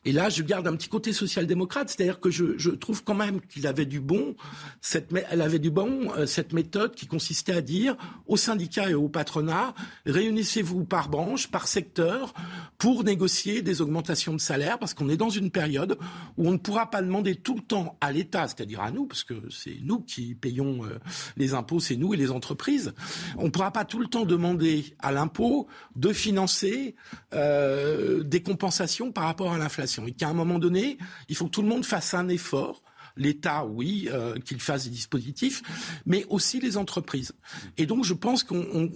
Et 0.06 0.12
là, 0.12 0.30
je 0.30 0.44
garde 0.44 0.68
un 0.68 0.76
petit 0.76 0.88
côté 0.88 1.14
social-démocrate, 1.14 1.90
c'est-à-dire 1.90 2.20
que 2.20 2.30
je, 2.30 2.70
trouve 2.70 3.04
quand 3.04 3.16
même 3.16 3.42
qu'il 3.42 3.66
avait 3.66 3.88
du 3.88 4.00
bon, 4.00 4.36
cette, 4.80 5.12
elle 5.32 5.42
avait 5.42 5.60
du 5.60 5.72
bon 5.72 6.12
euh, 6.16 6.28
cette 6.28 6.54
méthode 6.54 6.94
qui 6.94 7.08
consistait 7.08 7.54
à 7.54 7.62
dire 7.62 7.96
aux 8.28 8.38
syndicats 8.38 8.90
et 8.90 8.94
au 8.94 9.10
patronat 9.10 9.74
réunissez-vous 10.06 10.86
par 10.86 11.10
branche, 11.10 11.48
par 11.48 11.68
secteur, 11.68 12.34
pour 12.78 13.04
négocier 13.04 13.64
des 13.64 13.82
augmentations 13.82 14.34
de 14.34 14.40
salaire, 14.40 14.78
parce 14.78 14.94
qu'on 14.94 15.10
est 15.10 15.18
dans 15.18 15.30
une 15.30 15.50
période 15.50 15.98
où 16.38 16.48
on 16.48 16.52
ne 16.52 16.58
pourra 16.58 16.92
pas 16.92 17.02
demander 17.02 17.36
tout 17.36 17.56
le 17.56 17.62
temps 17.62 17.98
à 18.00 18.12
l'État, 18.12 18.48
c'est-à-dire 18.48 18.82
à 18.82 18.92
nous, 18.92 19.08
parce 19.08 19.24
que 19.24 19.34
c'est 19.50 19.78
nous 19.82 20.02
qui 20.02 20.36
payons 20.36 20.86
euh, 20.86 21.00
les 21.36 21.56
impôts, 21.56 21.80
c'est 21.80 21.96
nous 21.96 22.14
et 22.14 22.18
les 22.18 22.30
entreprises. 22.30 22.94
On 23.38 23.46
ne 23.46 23.50
pourra 23.50 23.72
pas 23.72 23.86
tout 23.86 24.00
le 24.00 24.08
temps 24.08 24.26
demander 24.26 24.96
à 25.00 25.12
l'impôt 25.12 25.68
de 25.96 26.14
financer 26.14 26.96
euh, 27.34 28.22
des 28.24 28.44
compensations 28.44 29.12
par 29.12 29.24
rapport 29.24 29.52
à 29.52 29.58
l'inflation 29.58 29.95
et 30.06 30.12
qu'à 30.12 30.30
un 30.30 30.34
moment 30.34 30.60
donné, 30.60 30.98
il 31.30 31.36
faut 31.36 31.46
que 31.46 31.52
tout 31.52 31.62
le 31.62 31.68
monde 31.68 31.86
fasse 31.86 32.14
un 32.14 32.28
effort. 32.30 32.82
L'État, 33.18 33.66
oui, 33.66 34.10
euh, 34.12 34.38
qu'il 34.40 34.60
fasse 34.60 34.86
des 34.86 34.90
dispositifs, 34.90 35.64
mais 36.06 36.26
aussi 36.30 36.60
les 36.60 36.76
entreprises. 36.76 37.32
Et 37.78 37.86
donc, 37.86 38.04
je 38.04 38.14
pense 38.14 38.44
qu'on 38.44 38.90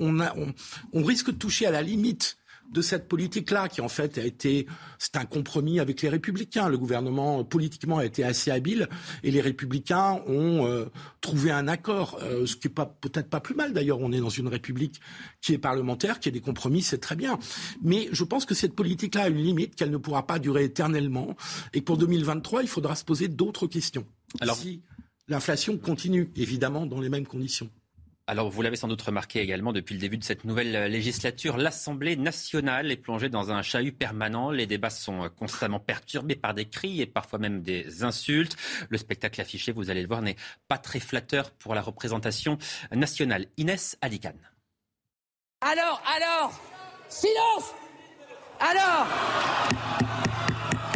on 0.92 1.04
risque 1.04 1.28
de 1.28 1.38
toucher 1.38 1.66
à 1.66 1.72
la 1.72 1.82
limite 1.82 2.39
de 2.72 2.82
cette 2.82 3.08
politique-là, 3.08 3.68
qui 3.68 3.82
en 3.82 3.90
fait 3.90 4.18
a 4.18 4.24
été, 4.24 4.68
c'est 4.98 5.16
un 5.16 5.26
compromis 5.26 5.80
avec 5.80 6.02
les 6.02 6.10
républicains. 6.10 6.70
Le 6.70 6.78
gouvernement 6.78 7.44
politiquement 7.44 7.98
a 7.98 8.06
été 8.06 8.24
assez 8.24 8.52
habile 8.52 8.88
et 9.24 9.32
les 9.32 9.42
républicains 9.42 10.22
ont 10.28 10.66
euh, 10.66 10.86
trouvé 11.22 11.52
un 11.52 11.68
accord, 11.68 12.20
euh, 12.22 12.46
ce 12.46 12.56
qui 12.56 12.68
est 12.68 12.72
pas 12.72 12.86
peut-être 12.86 13.30
pas 13.30 13.40
plus 13.40 13.56
mal 13.56 13.74
d'ailleurs. 13.74 14.00
On 14.00 14.12
est 14.12 14.20
dans 14.20 14.30
une 14.30 14.48
république 14.48 15.00
qui 15.42 15.54
est 15.54 15.58
parlementaire, 15.58 16.20
qui 16.20 16.30
a 16.30 16.32
des 16.32 16.42
compromis, 16.42 16.82
c'est 16.82 17.00
très 17.00 17.16
bien. 17.16 17.40
Mais 17.82 18.10
je 18.12 18.24
pense 18.24 18.46
que 18.46 18.56
cette 18.56 18.76
politique-là 18.76 19.24
a 19.24 19.30
une 19.30 19.44
limite, 19.44 19.76
qu'elle 19.76 19.92
ne 19.92 19.98
pourra 19.98 20.28
pas 20.28 20.40
durer 20.40 20.66
éternellement, 20.66 21.36
et 21.74 21.80
que 21.80 21.86
pour 21.86 21.98
2023, 21.98 22.62
il 22.62 22.68
faudra 22.68 22.96
se 22.96 23.04
poser 23.04 23.28
d'autres 23.28 23.68
questions. 23.68 24.06
Alors, 24.42 24.58
si 24.58 24.82
l'inflation 25.28 25.78
continue, 25.78 26.32
évidemment, 26.36 26.86
dans 26.86 27.00
les 27.00 27.10
mêmes 27.10 27.28
conditions. 27.28 27.70
Alors, 28.30 28.52
vous 28.52 28.62
l'avez 28.62 28.76
sans 28.76 28.88
doute 28.88 29.02
remarqué 29.02 29.40
également 29.40 29.74
depuis 29.74 29.96
le 29.96 30.02
début 30.02 30.20
de 30.20 30.24
cette 30.24 30.44
nouvelle 30.44 30.72
législature, 30.92 31.58
l'Assemblée 31.58 32.16
nationale 32.16 32.92
est 32.92 32.96
plongée 32.96 33.28
dans 33.28 33.50
un 33.50 33.64
chahut 33.64 33.92
permanent. 33.92 34.52
Les 34.52 34.68
débats 34.68 34.92
sont 34.92 35.32
constamment 35.36 35.80
perturbés 35.80 36.36
par 36.36 36.54
des 36.54 36.66
cris 36.66 37.02
et 37.02 37.08
parfois 37.08 37.40
même 37.40 37.64
des 37.64 38.04
insultes. 38.04 38.56
Le 38.90 39.00
spectacle 39.00 39.42
affiché, 39.42 39.72
vous 39.72 39.90
allez 39.90 40.04
le 40.04 40.08
voir, 40.08 40.22
n'est 40.22 40.36
pas 40.68 40.78
très 40.78 41.00
flatteur 41.00 41.50
pour 41.50 41.74
la 41.74 41.82
représentation 41.82 42.60
nationale. 42.92 43.48
Inès 43.58 43.98
Alicane. 44.00 44.52
Alors, 45.62 46.00
alors, 46.16 46.62
silence 47.10 47.74
Alors 48.60 49.08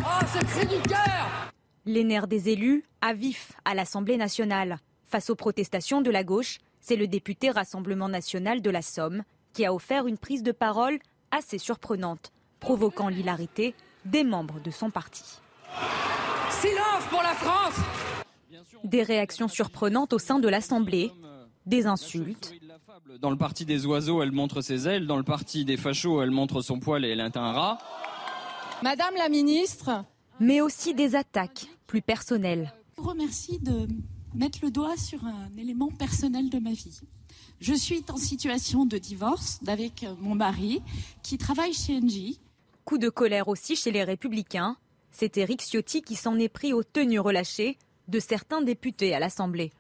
Oh, 0.02 0.26
ce 0.32 0.46
cri 0.46 0.68
du 0.68 0.80
cœur 0.88 1.50
Les 1.88 2.04
nerfs 2.04 2.28
des 2.28 2.50
élus 2.50 2.84
à 3.02 3.16
vif 3.16 3.54
à 3.66 3.74
l'Assemblée 3.74 4.18
nationale. 4.18 4.78
Face 5.10 5.32
aux 5.32 5.36
protestations 5.36 6.02
de 6.02 6.12
la 6.12 6.24
gauche, 6.24 6.60
C'est 6.86 6.98
le 6.98 7.08
député 7.08 7.50
Rassemblement 7.50 8.10
national 8.10 8.62
de 8.62 8.70
la 8.70 8.82
Somme 8.82 9.24
qui 9.54 9.66
a 9.66 9.74
offert 9.74 10.06
une 10.06 10.18
prise 10.18 10.44
de 10.44 10.52
parole 10.52 11.00
assez 11.32 11.58
surprenante, 11.58 12.34
provoquant 12.60 13.08
l'hilarité 13.08 13.74
des 14.04 14.26
membres 14.26 14.60
de 14.60 14.70
son 14.70 14.90
parti. 14.90 15.24
Silence 16.52 17.06
pour 17.10 17.22
la 17.24 17.36
France 17.36 17.80
Des 18.84 19.02
réactions 19.02 19.48
surprenantes 19.48 20.12
au 20.12 20.20
sein 20.20 20.40
de 20.40 20.50
l'Assemblée, 20.50 21.14
des 21.66 21.88
insultes. 21.88 22.54
Dans 23.22 23.32
le 23.32 23.38
parti 23.38 23.64
des 23.64 23.86
oiseaux, 23.86 24.22
elle 24.22 24.34
montre 24.34 24.60
ses 24.60 24.86
ailes. 24.90 25.08
Dans 25.08 25.18
le 25.18 25.24
parti 25.24 25.64
des 25.64 25.78
fachos, 25.78 26.22
elle 26.22 26.32
montre 26.32 26.62
son 26.62 26.82
poil 26.82 27.06
et 27.06 27.12
elle 27.12 27.22
est 27.22 27.38
un 27.38 27.54
rat. 27.54 27.78
Madame 28.82 29.14
la 29.18 29.30
ministre. 29.30 30.04
Mais 30.42 30.60
aussi 30.60 30.94
des 30.94 31.16
attaques 31.16 31.68
plus 31.88 32.02
personnelles. 32.02 32.74
Je 32.98 33.02
vous 33.02 33.08
remercie 33.08 33.60
de 33.60 33.88
mettre 34.36 34.60
le 34.62 34.72
doigt 34.72 34.98
sur 34.98 35.24
un 35.26 35.50
élément 35.58 35.90
personnel 35.90 36.50
de 36.50 36.60
ma 36.60 36.72
vie. 36.72 37.00
Je 37.60 37.74
suis 37.74 38.04
en 38.10 38.18
situation 38.18 38.86
de 38.86 38.98
divorce 38.98 39.60
avec 39.68 40.06
mon 40.20 40.36
mari 40.36 40.82
qui 41.22 41.38
travaille 41.38 41.74
chez 41.74 41.98
Engie. 41.98 42.40
Coup 42.86 42.98
de 42.98 43.10
colère 43.10 43.48
aussi 43.48 43.76
chez 43.76 43.92
les 43.92 44.04
Républicains. 44.04 44.76
C'est 45.12 45.38
Éric 45.38 45.62
Ciotti 45.62 46.02
qui 46.02 46.16
s'en 46.16 46.38
est 46.40 46.50
pris 46.50 46.74
aux 46.74 46.84
tenues 46.84 47.20
relâchées 47.20 47.78
de 48.08 48.20
certains 48.20 48.62
députés 48.62 49.14
à 49.14 49.20
l'Assemblée. 49.20 49.72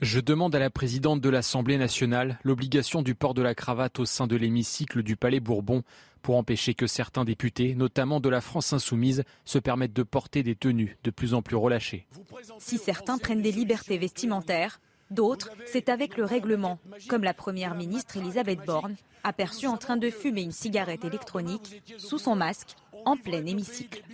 Je 0.00 0.20
demande 0.20 0.54
à 0.54 0.60
la 0.60 0.70
présidente 0.70 1.20
de 1.20 1.28
l'Assemblée 1.28 1.76
nationale 1.76 2.38
l'obligation 2.44 3.02
du 3.02 3.16
port 3.16 3.34
de 3.34 3.42
la 3.42 3.56
cravate 3.56 3.98
au 3.98 4.04
sein 4.04 4.28
de 4.28 4.36
l'hémicycle 4.36 5.02
du 5.02 5.16
Palais 5.16 5.40
Bourbon 5.40 5.82
pour 6.22 6.36
empêcher 6.36 6.74
que 6.74 6.86
certains 6.86 7.24
députés, 7.24 7.74
notamment 7.74 8.20
de 8.20 8.28
la 8.28 8.40
France 8.40 8.72
insoumise, 8.72 9.24
se 9.44 9.58
permettent 9.58 9.92
de 9.92 10.04
porter 10.04 10.44
des 10.44 10.54
tenues 10.54 10.96
de 11.02 11.10
plus 11.10 11.34
en 11.34 11.42
plus 11.42 11.56
relâchées. 11.56 12.06
Si 12.60 12.78
certains 12.78 13.18
prennent 13.18 13.42
des 13.42 13.50
libertés 13.50 13.98
vestimentaires, 13.98 14.80
d'autres, 15.10 15.50
c'est 15.66 15.88
avec 15.88 16.16
le 16.16 16.24
règlement, 16.24 16.78
comme 17.08 17.24
la 17.24 17.34
Première 17.34 17.74
ministre 17.74 18.18
Elisabeth 18.18 18.60
Borne, 18.64 18.94
aperçue 19.24 19.66
en 19.66 19.78
train 19.78 19.96
de 19.96 20.10
fumer 20.10 20.42
une 20.42 20.52
cigarette 20.52 21.04
électronique 21.04 21.82
sous 21.98 22.18
son 22.18 22.36
masque 22.36 22.76
en 23.04 23.16
plein 23.16 23.44
hémicycle. 23.44 24.04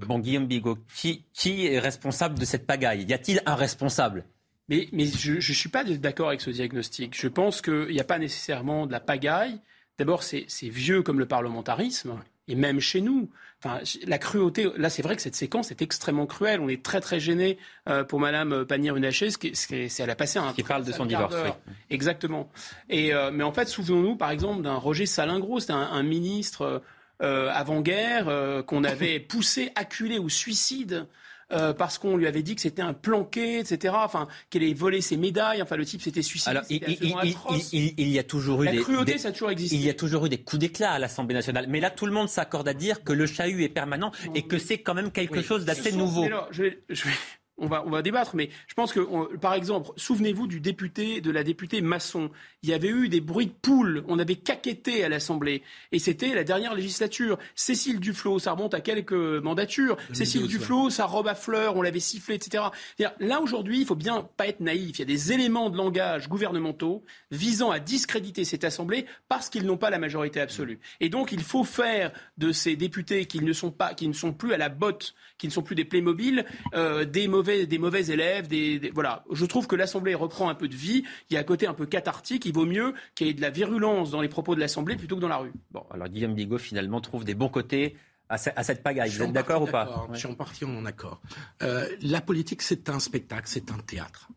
Bon, 0.00 0.18
Guillaume 0.18 0.46
Bigot, 0.46 0.78
qui, 0.94 1.24
qui 1.32 1.66
est 1.66 1.78
responsable 1.78 2.38
de 2.38 2.44
cette 2.44 2.66
pagaille? 2.66 3.04
Y 3.04 3.12
a-t-il 3.12 3.42
un 3.46 3.54
responsable? 3.54 4.24
Mais, 4.68 4.88
mais, 4.92 5.06
je 5.06 5.34
ne 5.34 5.40
suis 5.40 5.68
pas 5.68 5.84
d'accord 5.84 6.28
avec 6.28 6.40
ce 6.40 6.50
diagnostic. 6.50 7.18
Je 7.18 7.28
pense 7.28 7.62
qu'il 7.62 7.88
n'y 7.88 8.00
a 8.00 8.04
pas 8.04 8.18
nécessairement 8.18 8.86
de 8.86 8.92
la 8.92 9.00
pagaille. 9.00 9.60
D'abord, 9.98 10.22
c'est 10.22 10.46
vieux 10.62 11.02
comme 11.02 11.18
le 11.18 11.26
parlementarisme, 11.26 12.18
et 12.48 12.54
même 12.54 12.80
chez 12.80 13.00
nous. 13.00 13.30
Enfin, 13.64 13.80
la 14.06 14.18
cruauté, 14.18 14.68
là, 14.76 14.90
c'est 14.90 15.00
vrai 15.00 15.16
que 15.16 15.22
cette 15.22 15.34
séquence 15.34 15.70
est 15.70 15.80
extrêmement 15.80 16.26
cruelle. 16.26 16.60
On 16.60 16.68
est 16.68 16.82
très, 16.82 17.00
très 17.00 17.18
gêné 17.18 17.56
euh, 17.88 18.04
pour 18.04 18.20
Madame 18.20 18.66
Pannier-Runacher, 18.66 19.30
c'est 19.30 19.98
elle 19.98 20.10
a 20.10 20.14
passé 20.14 20.38
un. 20.38 20.52
Qui 20.52 20.62
parle 20.62 20.84
de 20.84 20.92
son 20.92 21.06
divorce, 21.06 21.34
oui. 21.42 21.50
Exactement. 21.88 22.50
Et, 22.90 23.14
euh, 23.14 23.30
mais 23.32 23.44
en 23.44 23.52
fait, 23.52 23.66
souvenons-nous, 23.66 24.16
par 24.16 24.30
exemple, 24.30 24.62
d'un 24.62 24.74
Roger 24.74 25.06
Salingro, 25.06 25.58
c'était 25.60 25.72
un, 25.72 25.78
un, 25.78 26.02
ministre 26.02 26.82
euh, 27.22 27.50
avant-guerre 27.52 28.28
euh, 28.28 28.62
qu'on 28.62 28.84
avait 28.84 29.20
poussé, 29.28 29.70
acculé 29.74 30.18
au 30.18 30.28
suicide. 30.28 31.06
Euh, 31.52 31.72
parce 31.72 31.98
qu'on 31.98 32.16
lui 32.16 32.26
avait 32.26 32.42
dit 32.42 32.56
que 32.56 32.60
c'était 32.60 32.82
un 32.82 32.92
planqué, 32.92 33.60
etc. 33.60 33.94
Enfin, 33.98 34.26
qu'elle 34.50 34.64
ait 34.64 34.74
volé 34.74 35.00
ses 35.00 35.16
médailles. 35.16 35.62
Enfin, 35.62 35.76
le 35.76 35.84
type 35.84 36.02
s'était 36.02 36.22
suicidé. 36.22 36.50
Alors, 36.50 36.64
il, 36.68 36.82
il, 36.88 37.94
il, 37.96 38.08
y 38.08 38.18
a 38.18 38.24
toujours 38.24 38.64
eu 38.64 38.66
la 38.66 38.72
des, 38.72 38.78
cruauté, 38.78 39.12
des, 39.12 39.18
ça 39.18 39.28
a 39.28 39.30
toujours 39.30 39.50
existé. 39.50 39.76
Il 39.76 39.82
y 39.82 39.88
a 39.88 39.94
toujours 39.94 40.26
eu 40.26 40.28
des 40.28 40.38
coups 40.38 40.58
d'éclat 40.58 40.90
à 40.90 40.98
l'Assemblée 40.98 41.36
nationale. 41.36 41.66
Mais 41.68 41.78
là, 41.78 41.90
tout 41.90 42.04
le 42.04 42.10
monde 42.10 42.28
s'accorde 42.28 42.66
à 42.66 42.74
dire 42.74 43.04
que 43.04 43.12
le 43.12 43.26
chahut 43.26 43.62
est 43.62 43.68
permanent 43.68 44.10
et 44.34 44.42
que 44.42 44.58
c'est 44.58 44.78
quand 44.78 44.94
même 44.94 45.12
quelque 45.12 45.38
oui. 45.38 45.44
chose 45.44 45.64
d'assez 45.64 45.92
nouveau. 45.92 46.28
Là, 46.28 46.48
je 46.50 46.64
vais, 46.64 46.80
je 46.88 47.04
vais 47.04 47.14
on 47.58 47.66
va, 47.66 47.84
on 47.86 47.90
va 47.90 48.02
débattre, 48.02 48.36
mais 48.36 48.50
je 48.66 48.74
pense 48.74 48.92
que, 48.92 49.00
on, 49.00 49.26
par 49.38 49.54
exemple, 49.54 49.90
souvenez-vous 49.96 50.46
du 50.46 50.60
député, 50.60 51.20
de 51.20 51.30
la 51.30 51.42
députée 51.42 51.80
Masson. 51.80 52.30
Il 52.62 52.68
y 52.68 52.74
avait 52.74 52.88
eu 52.88 53.08
des 53.08 53.20
bruits 53.20 53.46
de 53.46 53.52
poules, 53.52 54.04
on 54.08 54.18
avait 54.18 54.36
caquetté 54.36 55.04
à 55.04 55.08
l'Assemblée, 55.08 55.62
et 55.92 55.98
c'était 55.98 56.34
la 56.34 56.44
dernière 56.44 56.74
législature. 56.74 57.38
Cécile 57.54 58.00
Duflot, 58.00 58.38
ça 58.38 58.52
remonte 58.52 58.74
à 58.74 58.80
quelques 58.80 59.12
mandatures. 59.12 59.96
Cécile 60.12 60.46
Duflot, 60.46 60.90
sa 60.90 61.06
robe 61.06 61.28
à 61.28 61.34
fleurs, 61.34 61.76
on 61.76 61.82
l'avait 61.82 62.00
sifflé, 62.00 62.34
etc. 62.34 62.64
Là, 63.20 63.40
aujourd'hui, 63.40 63.80
il 63.80 63.86
faut 63.86 63.94
bien 63.94 64.28
pas 64.36 64.48
être 64.48 64.60
naïf. 64.60 64.98
Il 64.98 65.00
y 65.00 65.02
a 65.02 65.06
des 65.06 65.32
éléments 65.32 65.70
de 65.70 65.76
langage 65.76 66.28
gouvernementaux 66.28 67.04
visant 67.30 67.70
à 67.70 67.78
discréditer 67.78 68.44
cette 68.44 68.64
Assemblée 68.64 69.06
parce 69.28 69.48
qu'ils 69.48 69.64
n'ont 69.64 69.76
pas 69.76 69.90
la 69.90 69.98
majorité 69.98 70.40
absolue. 70.40 70.80
Et 71.00 71.08
donc, 71.08 71.32
il 71.32 71.42
faut 71.42 71.64
faire 71.64 72.12
de 72.36 72.52
ces 72.52 72.76
députés 72.76 73.26
qui 73.26 73.40
ne 73.40 73.52
sont 73.52 73.70
pas, 73.70 73.94
qui 73.94 74.08
ne 74.08 74.12
sont 74.12 74.32
plus 74.32 74.52
à 74.52 74.58
la 74.58 74.68
botte, 74.68 75.14
qui 75.38 75.46
ne 75.46 75.52
sont 75.52 75.62
plus 75.62 75.74
des 75.74 75.84
Playmobil, 75.84 76.44
euh, 76.74 77.04
des 77.04 77.28
mauvais 77.28 77.45
des 77.46 77.78
mauvais 77.78 78.06
élèves. 78.06 78.48
Des, 78.48 78.78
des, 78.78 78.90
voilà. 78.90 79.24
Je 79.32 79.44
trouve 79.46 79.66
que 79.66 79.76
l'Assemblée 79.76 80.14
reprend 80.14 80.48
un 80.48 80.54
peu 80.54 80.68
de 80.68 80.74
vie. 80.74 81.04
Il 81.30 81.34
y 81.34 81.36
a 81.36 81.40
un 81.40 81.44
côté 81.44 81.66
un 81.66 81.74
peu 81.74 81.86
cathartique. 81.86 82.44
Il 82.46 82.52
vaut 82.52 82.66
mieux 82.66 82.94
qu'il 83.14 83.26
y 83.26 83.30
ait 83.30 83.34
de 83.34 83.40
la 83.40 83.50
virulence 83.50 84.10
dans 84.10 84.20
les 84.20 84.28
propos 84.28 84.54
de 84.54 84.60
l'Assemblée 84.60 84.96
plutôt 84.96 85.16
que 85.16 85.20
dans 85.20 85.28
la 85.28 85.38
rue. 85.38 85.52
Bon, 85.70 85.84
alors 85.90 86.08
Guillaume 86.08 86.34
Bigot 86.34 86.58
finalement 86.58 87.00
trouve 87.00 87.24
des 87.24 87.34
bons 87.34 87.48
côtés 87.48 87.96
à, 88.28 88.38
cette 88.38 88.82
pagaille. 88.82 89.10
Vous 89.10 89.22
êtes 89.22 89.32
d'accord 89.32 89.62
ou 89.62 89.66
pas? 89.66 90.06
Je 90.12 90.18
suis 90.18 90.28
en 90.28 90.34
partie 90.34 90.64
en 90.64 90.84
accord. 90.84 91.20
Euh, 91.62 91.88
la 92.02 92.20
politique, 92.20 92.62
c'est 92.62 92.88
un 92.88 92.98
spectacle, 92.98 93.44
c'est 93.46 93.70
un 93.70 93.78
théâtre. 93.78 94.28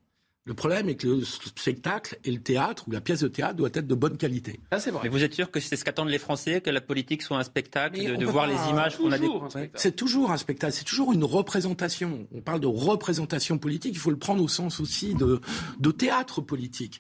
Le 0.50 0.56
problème 0.56 0.90
est 0.90 0.96
que 0.96 1.08
le 1.08 1.24
spectacle 1.24 2.18
et 2.24 2.32
le 2.32 2.42
théâtre 2.42 2.86
ou 2.88 2.92
la 2.92 3.02
pièce 3.02 3.20
de 3.20 3.28
théâtre 3.28 3.54
doit 3.54 3.70
être 3.72 3.86
de 3.86 3.94
bonne 3.94 4.18
qualité. 4.18 4.60
Ah, 4.72 4.80
c'est 4.80 4.90
vrai. 4.90 5.02
Mais 5.04 5.10
vous 5.10 5.24
êtes 5.24 5.36
sûr 5.36 5.52
que 5.52 5.60
c'est 5.60 5.76
ce 5.76 5.86
qu'attendent 5.86 6.10
les 6.10 6.18
Français, 6.18 6.60
que 6.60 6.72
la 6.72 6.82
politique 6.82 7.22
soit 7.22 7.38
un 7.38 7.44
spectacle, 7.44 8.04
de, 8.04 8.16
de 8.16 8.26
voir 8.26 8.48
les 8.48 8.56
images 8.68 8.98
qu'on 8.98 9.12
a 9.12 9.20
découvertes 9.20 9.56
C'est 9.76 9.96
toujours 9.96 10.32
un 10.32 10.38
spectacle, 10.38 10.74
c'est 10.74 10.86
toujours 10.86 11.14
une 11.14 11.24
représentation. 11.24 12.28
On 12.34 12.42
parle 12.42 12.62
de 12.62 12.68
représentation 12.68 13.60
politique, 13.60 13.94
il 13.94 14.00
faut 14.00 14.10
le 14.10 14.18
prendre 14.18 14.44
au 14.44 14.48
sens 14.48 14.80
aussi 14.80 15.14
de, 15.14 15.40
de 15.80 15.92
théâtre 15.92 16.42
politique. 16.42 17.00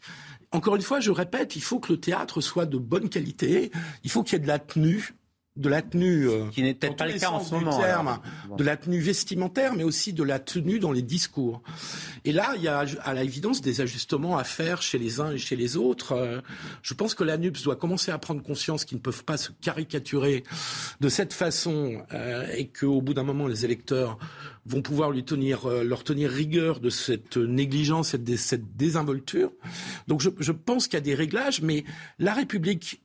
Encore 0.51 0.75
une 0.75 0.83
fois, 0.83 0.99
je 0.99 1.09
répète, 1.09 1.55
il 1.55 1.63
faut 1.63 1.79
que 1.79 1.91
le 1.91 1.99
théâtre 1.99 2.41
soit 2.41 2.67
de 2.67 2.77
bonne 2.77 3.09
qualité, 3.09 3.71
il 4.03 4.11
faut 4.11 4.21
qu'il 4.21 4.33
y 4.33 4.35
ait 4.35 4.43
de 4.43 4.47
la 4.47 4.59
tenue, 4.59 5.15
de 5.59 5.69
la 5.69 5.81
tenue 5.81 6.27
euh, 6.27 6.45
qui 6.51 6.63
n'est 6.63 6.73
peut-être 6.73 6.95
pas 6.95 7.05
le 7.05 7.19
cas 7.19 7.29
en 7.29 7.43
ce 7.43 7.53
moment 7.53 7.77
terme, 7.79 8.19
de 8.57 8.63
la 8.63 8.77
tenue 8.77 8.99
vestimentaire 8.99 9.75
mais 9.75 9.83
aussi 9.83 10.13
de 10.13 10.23
la 10.23 10.39
tenue 10.39 10.79
dans 10.79 10.93
les 10.93 11.01
discours. 11.01 11.61
Et 12.23 12.31
là 12.31 12.53
il 12.55 12.63
y 12.63 12.67
a 12.67 12.85
à 13.03 13.13
l'évidence 13.13 13.61
des 13.61 13.81
ajustements 13.81 14.37
à 14.37 14.45
faire 14.45 14.81
chez 14.81 14.97
les 14.97 15.19
uns 15.19 15.31
et 15.31 15.37
chez 15.37 15.57
les 15.57 15.75
autres. 15.75 16.13
Euh, 16.13 16.39
je 16.81 16.93
pense 16.93 17.13
que 17.13 17.25
l'ANUPS 17.25 17.63
doit 17.63 17.75
commencer 17.75 18.11
à 18.11 18.17
prendre 18.17 18.41
conscience 18.41 18.85
qu'ils 18.85 18.97
ne 18.97 19.01
peuvent 19.01 19.25
pas 19.25 19.37
se 19.37 19.51
caricaturer 19.51 20.43
de 21.01 21.09
cette 21.09 21.33
façon 21.33 22.01
euh, 22.13 22.47
et 22.55 22.67
qu'au 22.67 23.01
bout 23.01 23.13
d'un 23.13 23.23
moment 23.23 23.47
les 23.47 23.65
électeurs 23.65 24.17
vont 24.65 24.81
pouvoir 24.81 25.11
lui 25.11 25.23
tenir, 25.23 25.67
leur 25.67 26.03
tenir 26.03 26.29
rigueur 26.29 26.79
de 26.79 26.89
cette 26.89 27.37
négligence 27.37 28.13
et 28.13 28.17
de 28.17 28.35
cette 28.35 28.77
désinvolture. 28.77 29.51
Donc 30.07 30.21
je, 30.21 30.29
je 30.39 30.51
pense 30.51 30.87
qu'il 30.87 30.93
y 30.95 30.97
a 30.97 31.01
des 31.01 31.15
réglages, 31.15 31.61
mais 31.61 31.85
la 32.19 32.33
République 32.33 33.01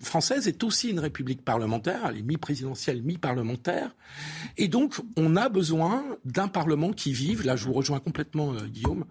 française 0.00 0.46
est 0.48 0.62
aussi 0.62 0.90
une 0.90 1.00
république 1.00 1.42
parlementaire, 1.44 2.00
elle 2.08 2.18
est 2.18 2.22
mi-présidentielle, 2.22 3.02
mi-parlementaire, 3.02 3.94
et 4.56 4.68
donc 4.68 4.96
on 5.16 5.36
a 5.36 5.48
besoin 5.48 6.04
d'un 6.24 6.48
parlement 6.48 6.92
qui 6.92 7.12
vive. 7.12 7.44
Là, 7.44 7.56
je 7.56 7.64
vous 7.64 7.72
rejoins 7.72 7.98
complètement, 7.98 8.52
euh, 8.52 8.66
Guillaume, 8.66 9.04